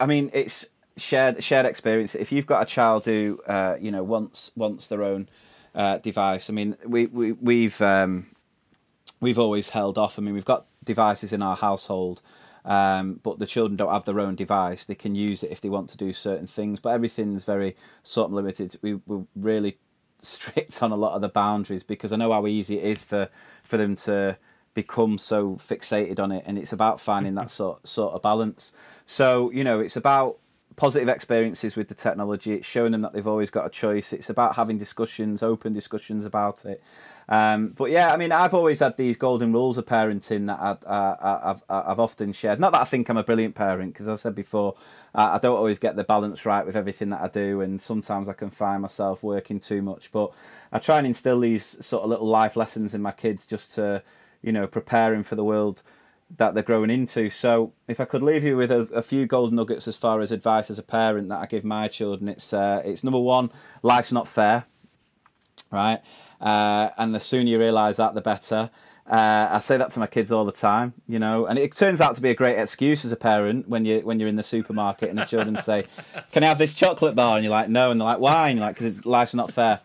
I 0.00 0.06
mean, 0.06 0.30
it's 0.32 0.70
shared 0.96 1.44
shared 1.44 1.66
experience. 1.66 2.14
If 2.14 2.32
you've 2.32 2.46
got 2.46 2.62
a 2.62 2.66
child 2.66 3.04
who 3.04 3.42
uh, 3.46 3.76
you 3.78 3.90
know 3.90 4.02
wants 4.02 4.52
wants 4.56 4.88
their 4.88 5.02
own 5.02 5.28
uh, 5.74 5.98
device, 5.98 6.48
I 6.48 6.54
mean, 6.54 6.76
we 6.86 7.06
we 7.06 7.32
we've 7.32 7.80
um, 7.82 8.28
we've 9.20 9.38
always 9.38 9.68
held 9.70 9.98
off. 9.98 10.18
I 10.18 10.22
mean, 10.22 10.32
we've 10.32 10.46
got 10.46 10.64
devices 10.82 11.30
in 11.30 11.42
our 11.42 11.56
household 11.56 12.22
um, 12.66 13.20
but 13.22 13.38
the 13.38 13.46
children 13.46 13.76
don't 13.76 13.92
have 13.92 14.04
their 14.04 14.20
own 14.20 14.34
device. 14.34 14.84
They 14.84 14.96
can 14.96 15.14
use 15.14 15.42
it 15.44 15.52
if 15.52 15.60
they 15.60 15.68
want 15.68 15.88
to 15.90 15.96
do 15.96 16.12
certain 16.12 16.48
things, 16.48 16.80
but 16.80 16.90
everything's 16.90 17.44
very 17.44 17.76
sort 18.02 18.26
of 18.26 18.32
limited. 18.34 18.76
We, 18.82 18.94
we're 19.06 19.24
really 19.36 19.78
strict 20.18 20.82
on 20.82 20.90
a 20.90 20.96
lot 20.96 21.14
of 21.14 21.20
the 21.20 21.28
boundaries 21.28 21.84
because 21.84 22.12
I 22.12 22.16
know 22.16 22.32
how 22.32 22.46
easy 22.46 22.78
it 22.78 22.84
is 22.84 23.04
for, 23.04 23.28
for 23.62 23.76
them 23.76 23.94
to 23.96 24.36
become 24.74 25.16
so 25.16 25.52
fixated 25.54 26.18
on 26.18 26.32
it, 26.32 26.42
and 26.44 26.58
it's 26.58 26.72
about 26.72 27.00
finding 27.00 27.36
that 27.36 27.50
sort 27.58 27.86
sort 27.86 28.14
of 28.14 28.22
balance. 28.22 28.72
So 29.06 29.50
you 29.52 29.62
know, 29.62 29.78
it's 29.78 29.96
about 29.96 30.38
positive 30.74 31.08
experiences 31.08 31.76
with 31.76 31.88
the 31.88 31.94
technology. 31.94 32.52
It's 32.52 32.68
showing 32.68 32.92
them 32.92 33.02
that 33.02 33.12
they've 33.12 33.26
always 33.26 33.50
got 33.50 33.64
a 33.64 33.70
choice. 33.70 34.12
It's 34.12 34.28
about 34.28 34.56
having 34.56 34.76
discussions, 34.76 35.42
open 35.42 35.72
discussions 35.72 36.24
about 36.24 36.64
it. 36.64 36.82
Um, 37.28 37.68
but 37.68 37.90
yeah, 37.90 38.12
I 38.12 38.16
mean, 38.16 38.30
I've 38.30 38.54
always 38.54 38.78
had 38.80 38.96
these 38.96 39.16
golden 39.16 39.52
rules 39.52 39.78
of 39.78 39.86
parenting 39.86 40.46
that 40.46 40.60
I, 40.86 41.48
have 41.48 41.62
I've 41.68 41.98
often 41.98 42.32
shared. 42.32 42.60
Not 42.60 42.72
that 42.72 42.82
I 42.82 42.84
think 42.84 43.08
I'm 43.08 43.16
a 43.16 43.24
brilliant 43.24 43.54
parent, 43.54 43.92
because 43.92 44.06
I 44.06 44.14
said 44.14 44.34
before, 44.34 44.76
I, 45.14 45.38
don't 45.38 45.56
always 45.56 45.78
get 45.78 45.96
the 45.96 46.04
balance 46.04 46.46
right 46.46 46.64
with 46.64 46.76
everything 46.76 47.08
that 47.10 47.20
I 47.20 47.28
do, 47.28 47.60
and 47.60 47.80
sometimes 47.80 48.28
I 48.28 48.32
can 48.32 48.50
find 48.50 48.82
myself 48.82 49.22
working 49.24 49.58
too 49.58 49.82
much. 49.82 50.12
But 50.12 50.32
I 50.70 50.78
try 50.78 50.98
and 50.98 51.06
instill 51.06 51.40
these 51.40 51.84
sort 51.84 52.04
of 52.04 52.10
little 52.10 52.28
life 52.28 52.56
lessons 52.56 52.94
in 52.94 53.02
my 53.02 53.12
kids 53.12 53.44
just 53.44 53.74
to, 53.74 54.02
you 54.40 54.52
know, 54.52 54.68
prepare 54.68 55.10
them 55.10 55.24
for 55.24 55.34
the 55.34 55.44
world 55.44 55.82
that 56.36 56.54
they're 56.54 56.62
growing 56.62 56.90
into. 56.90 57.30
So, 57.30 57.72
if 57.88 57.98
I 58.00 58.04
could 58.04 58.22
leave 58.22 58.44
you 58.44 58.56
with 58.56 58.70
a, 58.70 58.80
a, 58.92 59.02
few 59.02 59.26
golden 59.26 59.56
nuggets 59.56 59.86
as 59.86 59.96
far 59.96 60.20
as 60.20 60.32
advice 60.32 60.70
as 60.70 60.78
a 60.78 60.82
parent 60.82 61.28
that 61.28 61.40
I 61.40 61.46
give 61.46 61.64
my 61.64 61.88
children, 61.88 62.28
it's 62.28 62.52
uh, 62.52 62.82
it's 62.84 63.02
number 63.02 63.20
one, 63.20 63.50
life's 63.82 64.12
not 64.12 64.28
fair. 64.28 64.66
Right? 65.70 66.00
Uh, 66.40 66.90
and 66.98 67.14
the 67.14 67.20
sooner 67.20 67.48
you 67.48 67.58
realise 67.58 67.96
that, 67.96 68.14
the 68.14 68.20
better. 68.20 68.70
Uh, 69.08 69.48
I 69.52 69.60
say 69.60 69.76
that 69.76 69.90
to 69.90 70.00
my 70.00 70.08
kids 70.08 70.32
all 70.32 70.44
the 70.44 70.50
time, 70.50 70.92
you 71.06 71.20
know, 71.20 71.46
and 71.46 71.60
it 71.60 71.72
turns 71.76 72.00
out 72.00 72.16
to 72.16 72.20
be 72.20 72.30
a 72.30 72.34
great 72.34 72.58
excuse 72.58 73.04
as 73.04 73.12
a 73.12 73.16
parent 73.16 73.68
when 73.68 73.84
you 73.84 74.00
when 74.00 74.18
you're 74.18 74.28
in 74.28 74.34
the 74.34 74.42
supermarket 74.42 75.10
and 75.10 75.18
the 75.18 75.24
children 75.24 75.56
say, 75.56 75.84
"Can 76.32 76.42
I 76.42 76.46
have 76.46 76.58
this 76.58 76.74
chocolate 76.74 77.14
bar?" 77.14 77.36
and 77.36 77.44
you're 77.44 77.52
like, 77.52 77.68
"No," 77.68 77.92
and 77.92 78.00
they're 78.00 78.06
like, 78.06 78.18
"Why?" 78.18 78.48
and 78.48 78.58
you're 78.58 78.66
like, 78.66 78.74
"Because 78.74 79.06
life's 79.06 79.34
not 79.34 79.52
fair." 79.52 79.80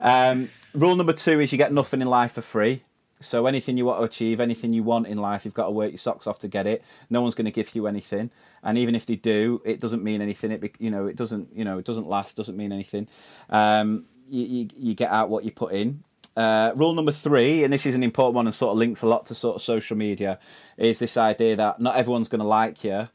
Um, 0.00 0.48
rule 0.72 0.96
number 0.96 1.12
two 1.12 1.38
is 1.40 1.52
you 1.52 1.58
get 1.58 1.70
nothing 1.70 2.00
in 2.00 2.08
life 2.08 2.32
for 2.32 2.40
free. 2.40 2.82
So 3.20 3.46
anything 3.46 3.76
you 3.76 3.84
want 3.84 4.00
to 4.00 4.04
achieve, 4.04 4.40
anything 4.40 4.72
you 4.72 4.82
want 4.82 5.06
in 5.06 5.18
life, 5.18 5.44
you've 5.44 5.54
got 5.54 5.66
to 5.66 5.70
work 5.70 5.90
your 5.90 5.98
socks 5.98 6.26
off 6.26 6.38
to 6.40 6.48
get 6.48 6.66
it. 6.66 6.82
No 7.08 7.20
one's 7.20 7.34
going 7.34 7.44
to 7.44 7.52
give 7.52 7.74
you 7.74 7.86
anything, 7.86 8.30
and 8.62 8.78
even 8.78 8.94
if 8.94 9.04
they 9.04 9.16
do, 9.16 9.60
it 9.64 9.80
doesn't 9.80 10.02
mean 10.02 10.22
anything. 10.22 10.50
It 10.50 10.74
you 10.78 10.90
know 10.90 11.06
it 11.06 11.16
doesn't 11.16 11.54
you 11.54 11.64
know 11.64 11.76
it 11.76 11.84
doesn't 11.84 12.08
last. 12.08 12.38
Doesn't 12.38 12.56
mean 12.56 12.72
anything. 12.72 13.06
Um, 13.50 14.06
you, 14.32 14.68
you, 14.74 14.94
get 14.94 15.10
out 15.10 15.28
what 15.28 15.44
you 15.44 15.50
put 15.50 15.72
in. 15.72 16.02
Uh, 16.34 16.72
rule 16.74 16.94
number 16.94 17.12
three, 17.12 17.62
and 17.62 17.72
this 17.72 17.84
is 17.84 17.94
an 17.94 18.02
important 18.02 18.34
one 18.34 18.46
and 18.46 18.54
sort 18.54 18.72
of 18.72 18.78
links 18.78 19.02
a 19.02 19.06
lot 19.06 19.26
to 19.26 19.34
sort 19.34 19.56
of 19.56 19.62
social 19.62 19.96
media, 19.96 20.38
is 20.78 20.98
this 20.98 21.16
idea 21.16 21.54
that 21.54 21.78
not 21.78 21.96
everyone's 21.96 22.28
going 22.28 22.40
to 22.40 22.46
like 22.46 22.82
you, 22.82 23.08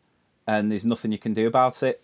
and 0.45 0.71
there's 0.71 0.85
nothing 0.85 1.11
you 1.11 1.17
can 1.17 1.33
do 1.33 1.47
about 1.47 1.81
it. 1.81 2.03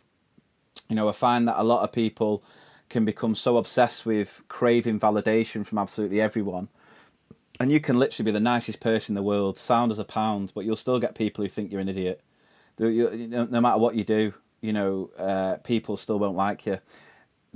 You 0.89 0.95
know, 0.95 1.07
I 1.07 1.11
find 1.11 1.47
that 1.47 1.59
a 1.59 1.63
lot 1.63 1.83
of 1.83 1.91
people 1.91 2.43
can 2.89 3.05
become 3.05 3.35
so 3.35 3.57
obsessed 3.57 4.05
with 4.05 4.43
craving 4.47 4.99
validation 4.99 5.65
from 5.65 5.77
absolutely 5.77 6.19
everyone. 6.19 6.69
And 7.59 7.71
you 7.71 7.79
can 7.79 7.99
literally 7.99 8.25
be 8.25 8.31
the 8.31 8.39
nicest 8.39 8.81
person 8.81 9.13
in 9.13 9.15
the 9.15 9.23
world, 9.23 9.59
sound 9.59 9.91
as 9.91 9.99
a 9.99 10.03
pound, 10.03 10.51
but 10.55 10.65
you'll 10.65 10.75
still 10.75 10.99
get 10.99 11.13
people 11.13 11.43
who 11.43 11.49
think 11.49 11.71
you're 11.71 11.81
an 11.81 11.89
idiot. 11.89 12.21
No 12.79 13.61
matter 13.61 13.77
what 13.77 13.93
you 13.93 14.03
do, 14.03 14.33
you 14.61 14.73
know, 14.73 15.11
uh, 15.17 15.57
people 15.57 15.95
still 15.97 16.17
won't 16.17 16.35
like 16.35 16.65
you 16.65 16.79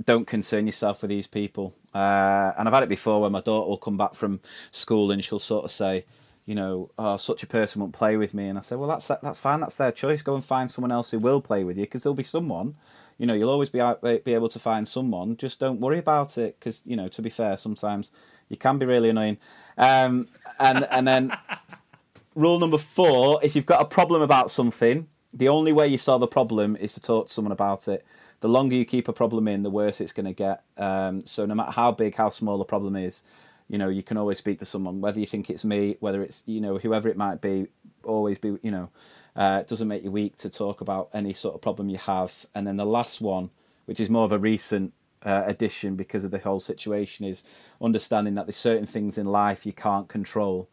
don't 0.04 0.26
concern 0.26 0.66
yourself 0.66 1.02
with 1.02 1.08
these 1.08 1.26
people. 1.26 1.74
Uh, 1.94 2.52
and 2.56 2.68
I've 2.68 2.74
had 2.74 2.82
it 2.82 2.88
before 2.88 3.20
where 3.20 3.30
my 3.30 3.40
daughter 3.40 3.68
will 3.68 3.78
come 3.78 3.96
back 3.96 4.14
from 4.14 4.40
school 4.70 5.10
and 5.10 5.22
she'll 5.24 5.38
sort 5.38 5.64
of 5.64 5.70
say, 5.70 6.04
you 6.44 6.54
know, 6.54 6.90
oh, 6.98 7.16
such 7.18 7.42
a 7.42 7.46
person 7.46 7.80
won't 7.80 7.92
play 7.92 8.16
with 8.16 8.32
me. 8.32 8.48
And 8.48 8.56
I 8.56 8.62
say, 8.62 8.76
well, 8.76 8.88
that's 8.88 9.08
that's 9.08 9.38
fine. 9.40 9.60
That's 9.60 9.76
their 9.76 9.92
choice. 9.92 10.22
Go 10.22 10.34
and 10.34 10.42
find 10.42 10.70
someone 10.70 10.92
else 10.92 11.10
who 11.10 11.18
will 11.18 11.42
play 11.42 11.62
with 11.62 11.76
you 11.76 11.82
because 11.84 12.02
there'll 12.02 12.14
be 12.14 12.22
someone. 12.22 12.76
You 13.18 13.26
know, 13.26 13.34
you'll 13.34 13.50
always 13.50 13.68
be 13.68 13.80
be 14.24 14.32
able 14.34 14.48
to 14.48 14.58
find 14.58 14.88
someone. 14.88 15.36
Just 15.36 15.60
don't 15.60 15.80
worry 15.80 15.98
about 15.98 16.38
it 16.38 16.58
because 16.58 16.82
you 16.86 16.96
know, 16.96 17.08
to 17.08 17.20
be 17.20 17.28
fair, 17.28 17.58
sometimes 17.58 18.10
you 18.48 18.56
can 18.56 18.78
be 18.78 18.86
really 18.86 19.10
annoying. 19.10 19.36
Um, 19.76 20.28
and 20.58 20.86
and 20.90 21.06
then 21.06 21.36
rule 22.34 22.58
number 22.58 22.78
four: 22.78 23.40
if 23.42 23.54
you've 23.54 23.66
got 23.66 23.82
a 23.82 23.84
problem 23.84 24.22
about 24.22 24.50
something, 24.50 25.08
the 25.34 25.48
only 25.48 25.72
way 25.72 25.86
you 25.86 25.98
solve 25.98 26.22
a 26.22 26.26
problem 26.26 26.76
is 26.76 26.94
to 26.94 27.00
talk 27.00 27.26
to 27.26 27.32
someone 27.32 27.52
about 27.52 27.88
it 27.88 28.06
the 28.40 28.48
longer 28.48 28.76
you 28.76 28.84
keep 28.84 29.08
a 29.08 29.12
problem 29.12 29.48
in, 29.48 29.62
the 29.62 29.70
worse 29.70 30.00
it's 30.00 30.12
going 30.12 30.26
to 30.26 30.32
get. 30.32 30.62
Um, 30.76 31.24
so 31.24 31.46
no 31.46 31.54
matter 31.54 31.72
how 31.72 31.92
big, 31.92 32.14
how 32.14 32.28
small 32.28 32.58
the 32.58 32.64
problem 32.64 32.94
is, 32.96 33.24
you 33.68 33.78
know, 33.78 33.88
you 33.88 34.02
can 34.02 34.16
always 34.16 34.38
speak 34.38 34.58
to 34.60 34.64
someone, 34.64 35.00
whether 35.00 35.20
you 35.20 35.26
think 35.26 35.50
it's 35.50 35.64
me, 35.64 35.96
whether 36.00 36.22
it's, 36.22 36.42
you 36.46 36.60
know, 36.60 36.78
whoever 36.78 37.08
it 37.08 37.16
might 37.16 37.40
be, 37.40 37.66
always 38.02 38.38
be, 38.38 38.58
you 38.62 38.70
know, 38.70 38.90
uh, 39.36 39.58
it 39.60 39.68
doesn't 39.68 39.88
make 39.88 40.02
you 40.02 40.10
weak 40.10 40.36
to 40.36 40.48
talk 40.48 40.80
about 40.80 41.08
any 41.12 41.32
sort 41.32 41.54
of 41.54 41.60
problem 41.60 41.88
you 41.88 41.98
have. 41.98 42.46
And 42.54 42.66
then 42.66 42.76
the 42.76 42.86
last 42.86 43.20
one, 43.20 43.50
which 43.84 44.00
is 44.00 44.08
more 44.08 44.24
of 44.24 44.32
a 44.32 44.38
recent 44.38 44.94
uh, 45.22 45.42
addition 45.46 45.96
because 45.96 46.24
of 46.24 46.30
the 46.30 46.38
whole 46.38 46.60
situation, 46.60 47.26
is 47.26 47.42
understanding 47.82 48.34
that 48.34 48.46
there's 48.46 48.56
certain 48.56 48.86
things 48.86 49.18
in 49.18 49.26
life 49.26 49.66
you 49.66 49.72
can't 49.72 50.08
control. 50.08 50.68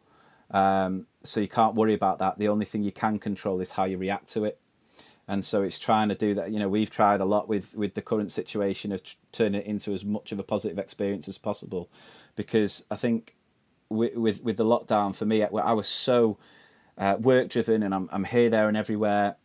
Um, 0.50 1.06
so 1.22 1.40
you 1.40 1.48
can't 1.48 1.74
worry 1.74 1.94
about 1.94 2.18
that. 2.20 2.38
The 2.38 2.48
only 2.48 2.64
thing 2.64 2.82
you 2.82 2.92
can 2.92 3.18
control 3.18 3.60
is 3.60 3.72
how 3.72 3.84
you 3.84 3.98
react 3.98 4.30
to 4.30 4.44
it 4.44 4.58
and 5.28 5.44
so 5.44 5.62
it's 5.62 5.78
trying 5.78 6.08
to 6.08 6.14
do 6.14 6.34
that 6.34 6.52
you 6.52 6.58
know 6.58 6.68
we've 6.68 6.90
tried 6.90 7.20
a 7.20 7.24
lot 7.24 7.48
with 7.48 7.76
with 7.76 7.94
the 7.94 8.02
current 8.02 8.30
situation 8.30 8.92
of 8.92 9.02
turning 9.32 9.60
it 9.60 9.66
into 9.66 9.92
as 9.92 10.04
much 10.04 10.32
of 10.32 10.38
a 10.38 10.42
positive 10.42 10.78
experience 10.78 11.28
as 11.28 11.38
possible. 11.38 11.88
Because 12.34 12.84
i 12.90 12.96
think 12.96 13.34
with 13.88 14.16
with, 14.16 14.42
with 14.42 14.56
the 14.56 14.64
lockdown 14.64 15.14
for 15.14 15.24
me 15.24 15.42
i 15.42 15.72
was 15.72 15.88
so 15.88 16.38
uh, 16.98 17.16
work 17.20 17.48
driven 17.48 17.82
and 17.82 17.94
I'm, 17.94 18.08
I'm 18.12 18.24
here 18.24 18.48
there 18.48 18.68
and 18.68 18.76
everywhere. 18.76 19.36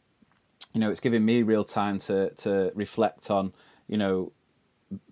You 0.73 0.79
know 0.79 0.89
it's 0.89 1.01
giving 1.01 1.25
me 1.25 1.43
real 1.43 1.63
time 1.65 1.99
to 1.99 2.29
to 2.29 2.71
reflect 2.75 3.29
on 3.29 3.53
you 3.87 3.97
know 3.97 4.31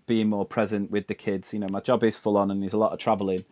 being 0.07 0.29
more 0.29 0.45
present 0.45 0.89
with 0.89 1.07
the 1.07 1.15
kids. 1.15 1.53
You 1.53 1.59
know 1.59 1.67
my 1.69 1.81
job 1.81 2.03
is 2.03 2.17
full 2.17 2.37
on 2.37 2.49
and 2.49 2.61
there's 2.61 2.73
a 2.73 2.77
lot 2.77 2.93
of 2.93 2.99
traveling 2.99 3.43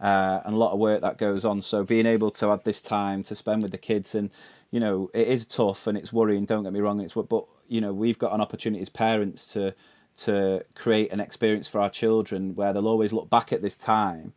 uh, 0.00 0.40
and 0.44 0.54
a 0.54 0.58
lot 0.58 0.72
of 0.72 0.78
work 0.78 1.00
that 1.00 1.18
goes 1.18 1.44
on. 1.44 1.62
So 1.62 1.82
being 1.82 2.06
able 2.06 2.30
to 2.32 2.50
have 2.50 2.62
this 2.64 2.80
time 2.80 3.22
to 3.24 3.34
spend 3.34 3.62
with 3.62 3.72
the 3.72 3.78
kids 3.78 4.14
and 4.14 4.30
you 4.70 4.80
know, 4.80 5.10
it 5.14 5.28
is 5.28 5.46
tough 5.46 5.86
and 5.86 5.96
it's 5.96 6.12
worrying. 6.12 6.44
Don't 6.44 6.64
get 6.64 6.72
me 6.72 6.80
wrong. 6.80 7.00
It's 7.00 7.14
but 7.14 7.44
you 7.68 7.80
know, 7.80 7.92
we've 7.92 8.18
got 8.18 8.32
an 8.32 8.40
opportunity 8.40 8.82
as 8.82 8.88
parents 8.88 9.52
to 9.52 9.74
to 10.18 10.64
create 10.74 11.12
an 11.12 11.20
experience 11.20 11.68
for 11.68 11.80
our 11.80 11.90
children 11.90 12.54
where 12.54 12.72
they'll 12.72 12.88
always 12.88 13.12
look 13.12 13.28
back 13.28 13.52
at 13.52 13.62
this 13.62 13.76
time, 13.76 14.32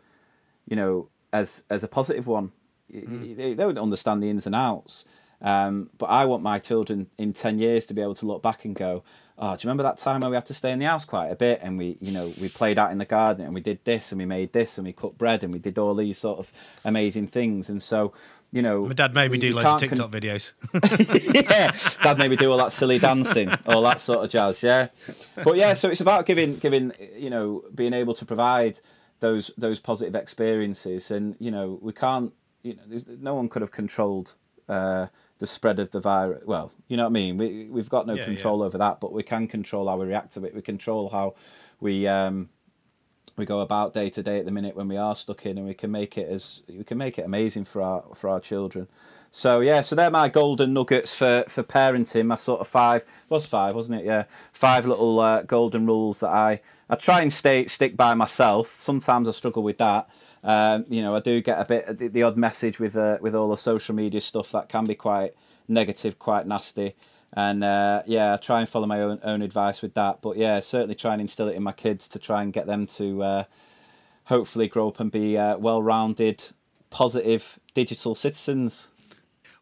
you 0.68 0.76
know, 0.76 1.10
as 1.32 1.64
as 1.70 1.84
a 1.84 1.88
positive 1.88 2.28
one. 2.28 2.52
Mm. 2.94 3.36
They, 3.36 3.54
they 3.54 3.54
don't 3.56 3.78
understand 3.78 4.22
the 4.22 4.30
ins 4.30 4.46
and 4.46 4.56
outs, 4.56 5.06
um, 5.42 5.90
but 5.98 6.08
I 6.08 6.26
want 6.26 6.44
my 6.44 6.60
children 6.60 7.08
in 7.18 7.34
ten 7.34 7.60
years 7.60 7.86
to 7.88 7.94
be 7.94 8.02
able 8.02 8.16
to 8.16 8.26
look 8.26 8.42
back 8.42 8.66
and 8.66 8.76
go, 8.76 9.04
oh, 9.42 9.56
do 9.56 9.66
you 9.66 9.70
remember 9.70 9.84
that 9.84 9.98
time 9.98 10.20
when 10.20 10.32
we 10.32 10.36
had 10.36 10.46
to 10.46 10.54
stay 10.54 10.72
in 10.72 10.80
the 10.80 10.86
house 10.86 11.06
quite 11.06 11.30
a 11.30 11.36
bit 11.36 11.62
and 11.64 11.78
we, 11.78 11.98
you 12.02 12.12
know, 12.12 12.34
we 12.40 12.50
played 12.50 12.78
out 12.78 12.92
in 12.92 12.98
the 12.98 13.06
garden 13.06 13.46
and 13.46 13.54
we 13.54 13.62
did 13.62 13.84
this 13.86 14.12
and 14.12 14.20
we 14.20 14.26
made 14.26 14.52
this 14.52 14.78
and 14.78 14.86
we 14.86 14.92
cooked 14.92 15.18
bread 15.18 15.44
and 15.44 15.54
we 15.54 15.60
did 15.60 15.78
all 15.78 15.96
these 15.96 16.18
sort 16.18 16.40
of 16.40 16.52
amazing 16.84 17.28
things. 17.28 17.70
And 17.70 17.82
so, 17.82 18.12
you 18.52 18.62
know, 18.62 18.86
my 18.86 18.94
dad 18.94 19.16
made 19.16 19.32
me 19.32 19.38
do 19.38 19.54
loads 19.54 19.68
of 19.68 19.80
TikTok 19.80 20.12
con- 20.12 20.22
videos. 20.22 20.52
yeah, 21.50 21.72
dad 22.04 22.18
made 22.18 22.30
me 22.30 22.36
do 22.36 22.52
all 22.52 22.58
that 22.58 22.74
silly 22.74 23.00
dancing, 23.00 23.50
all 23.66 23.82
that 23.84 24.02
sort 24.02 24.26
of 24.26 24.30
jazz. 24.30 24.62
Yeah, 24.62 24.90
but 25.44 25.56
yeah, 25.56 25.74
so 25.74 25.90
it's 25.90 26.02
about 26.02 26.26
giving, 26.26 26.58
giving, 26.58 26.92
you 27.16 27.30
know, 27.30 27.64
being 27.74 27.94
able 27.94 28.14
to 28.16 28.26
provide 28.26 28.82
those 29.22 29.52
those 29.58 29.80
positive 29.80 30.16
experiences, 30.16 31.12
and 31.12 31.36
you 31.40 31.52
know, 31.52 31.80
we 31.82 31.94
can't, 31.94 32.34
you 32.62 32.76
know, 32.76 32.84
no 33.20 33.36
one 33.36 33.48
could 33.48 33.62
have 33.62 33.72
controlled. 33.72 34.36
Uh, 34.68 35.08
the 35.40 35.48
spread 35.48 35.80
of 35.80 35.90
the 35.92 36.00
virus. 36.00 36.44
Well, 36.46 36.72
you 36.88 36.98
know 36.98 37.04
what 37.04 37.10
I 37.10 37.14
mean. 37.14 37.38
We 37.38 37.68
we've 37.70 37.90
got 37.90 38.06
no 38.06 38.14
yeah, 38.14 38.26
control 38.26 38.60
yeah. 38.60 38.66
over 38.66 38.78
that, 38.78 39.00
but 39.00 39.12
we 39.12 39.24
can 39.24 39.48
control 39.48 39.88
how 39.88 39.98
we 39.98 40.06
react 40.06 40.34
to 40.34 40.46
it. 40.46 40.54
We 40.54 40.62
control 40.62 41.10
how 41.10 41.36
we 41.80 42.08
um, 42.08 42.50
we 43.38 43.46
go 43.46 43.62
about 43.62 43.94
day 43.94 44.10
to 44.10 44.22
day 44.22 44.40
at 44.40 44.46
the 44.46 44.52
minute 44.52 44.76
when 44.76 44.90
we 44.90 44.98
are 44.98 45.16
stuck 45.16 45.46
in, 45.46 45.58
and 45.58 45.66
we 45.66 45.74
can 45.74 45.90
make 45.92 46.18
it 46.18 46.30
as 46.30 46.64
we 46.68 46.84
can 46.84 46.98
make 46.98 47.18
it 47.18 47.24
amazing 47.24 47.64
for 47.64 47.82
our 47.82 48.04
for 48.14 48.30
our 48.30 48.42
children. 48.42 48.88
So 49.32 49.62
yeah, 49.62 49.82
so 49.82 49.96
they're 49.96 50.12
my 50.12 50.28
golden 50.28 50.74
nuggets 50.74 51.16
for 51.16 51.46
for 51.48 51.64
parenting. 51.64 52.28
My 52.28 52.36
sort 52.36 52.60
of 52.60 52.68
five 52.68 53.06
was 53.30 53.46
five, 53.46 53.76
wasn't 53.76 54.02
it? 54.02 54.06
Yeah, 54.06 54.26
five 54.52 54.86
little 54.86 55.20
uh, 55.22 55.44
golden 55.44 55.86
rules 55.86 56.20
that 56.20 56.30
I 56.30 56.60
I 56.90 56.96
try 56.96 57.22
and 57.22 57.32
stay 57.32 57.66
stick 57.68 57.96
by 57.96 58.14
myself. 58.14 58.68
Sometimes 58.68 59.28
I 59.28 59.32
struggle 59.32 59.64
with 59.64 59.78
that. 59.78 60.10
Um, 60.44 60.86
you 60.90 61.02
know, 61.02 61.16
I 61.16 61.20
do 61.20 61.42
get 61.42 61.60
a 61.60 61.66
bit 61.66 61.98
the, 61.98 62.08
the 62.08 62.24
odd 62.24 62.38
message 62.38 62.80
with 62.80 62.96
uh, 62.96 63.18
with 63.22 63.36
all 63.36 63.50
the 63.50 63.58
social 63.58 63.94
media 63.96 64.22
stuff 64.22 64.52
that 64.52 64.70
can 64.70 64.86
be 64.86 64.96
quite 64.96 65.32
negative, 65.68 66.18
quite 66.18 66.48
nasty. 66.48 66.96
And 67.34 67.64
uh, 67.64 68.04
yeah, 68.06 68.34
I 68.34 68.38
try 68.38 68.60
and 68.60 68.70
follow 68.70 68.88
my 68.88 69.02
own 69.02 69.20
own 69.24 69.42
advice 69.42 69.82
with 69.82 69.94
that. 69.96 70.22
But 70.22 70.38
yeah, 70.38 70.60
certainly 70.62 70.96
try 70.96 71.14
and 71.14 71.22
instill 71.22 71.48
it 71.48 71.56
in 71.56 71.64
my 71.64 71.74
kids 71.74 72.08
to 72.10 72.20
try 72.20 72.42
and 72.42 72.54
get 72.54 72.68
them 72.68 72.88
to 72.88 73.24
uh, 73.24 73.44
hopefully 74.26 74.68
grow 74.68 74.88
up 74.88 75.00
and 75.00 75.12
be 75.12 75.38
uh, 75.38 75.58
well-rounded, 75.58 76.46
positive 76.90 77.60
digital 77.74 78.16
citizens. 78.16 78.90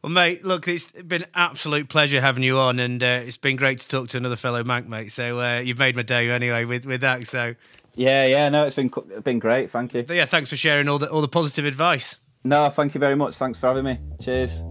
Well, 0.02 0.12
mate, 0.12 0.46
look, 0.46 0.68
it's 0.68 0.92
been 0.92 1.26
absolute 1.34 1.90
pleasure 1.90 2.22
having 2.22 2.44
you 2.44 2.60
on, 2.60 2.80
and 2.80 3.02
uh, 3.02 3.22
it's 3.26 3.36
been 3.36 3.56
great 3.56 3.80
to 3.80 3.88
talk 3.88 4.10
to 4.10 4.18
another 4.18 4.36
fellow 4.36 4.64
Manc, 4.64 4.88
mate. 4.88 5.12
So 5.12 5.40
uh, 5.40 5.60
you've 5.60 5.80
made 5.80 5.96
my 5.96 6.04
day 6.04 6.30
anyway 6.30 6.66
with, 6.66 6.86
with 6.86 7.02
that. 7.02 7.26
So 7.28 7.56
yeah, 7.98 8.26
yeah, 8.26 8.50
no, 8.50 8.66
it's 8.66 8.76
been 8.76 8.92
been 9.24 9.40
great. 9.40 9.70
Thank 9.72 9.94
you. 9.94 10.06
yeah, 10.10 10.26
thanks 10.26 10.50
for 10.50 10.58
sharing 10.58 10.88
all 10.88 11.00
the 11.00 11.10
all 11.10 11.22
the 11.22 11.28
positive 11.28 11.66
advice. 11.66 12.20
No, 12.44 12.70
thank 12.70 12.94
you 12.94 13.00
very 13.00 13.16
much. 13.16 13.36
Thanks 13.36 13.60
for 13.60 13.68
having 13.68 13.84
me. 13.84 14.00
Cheers. 14.22 14.64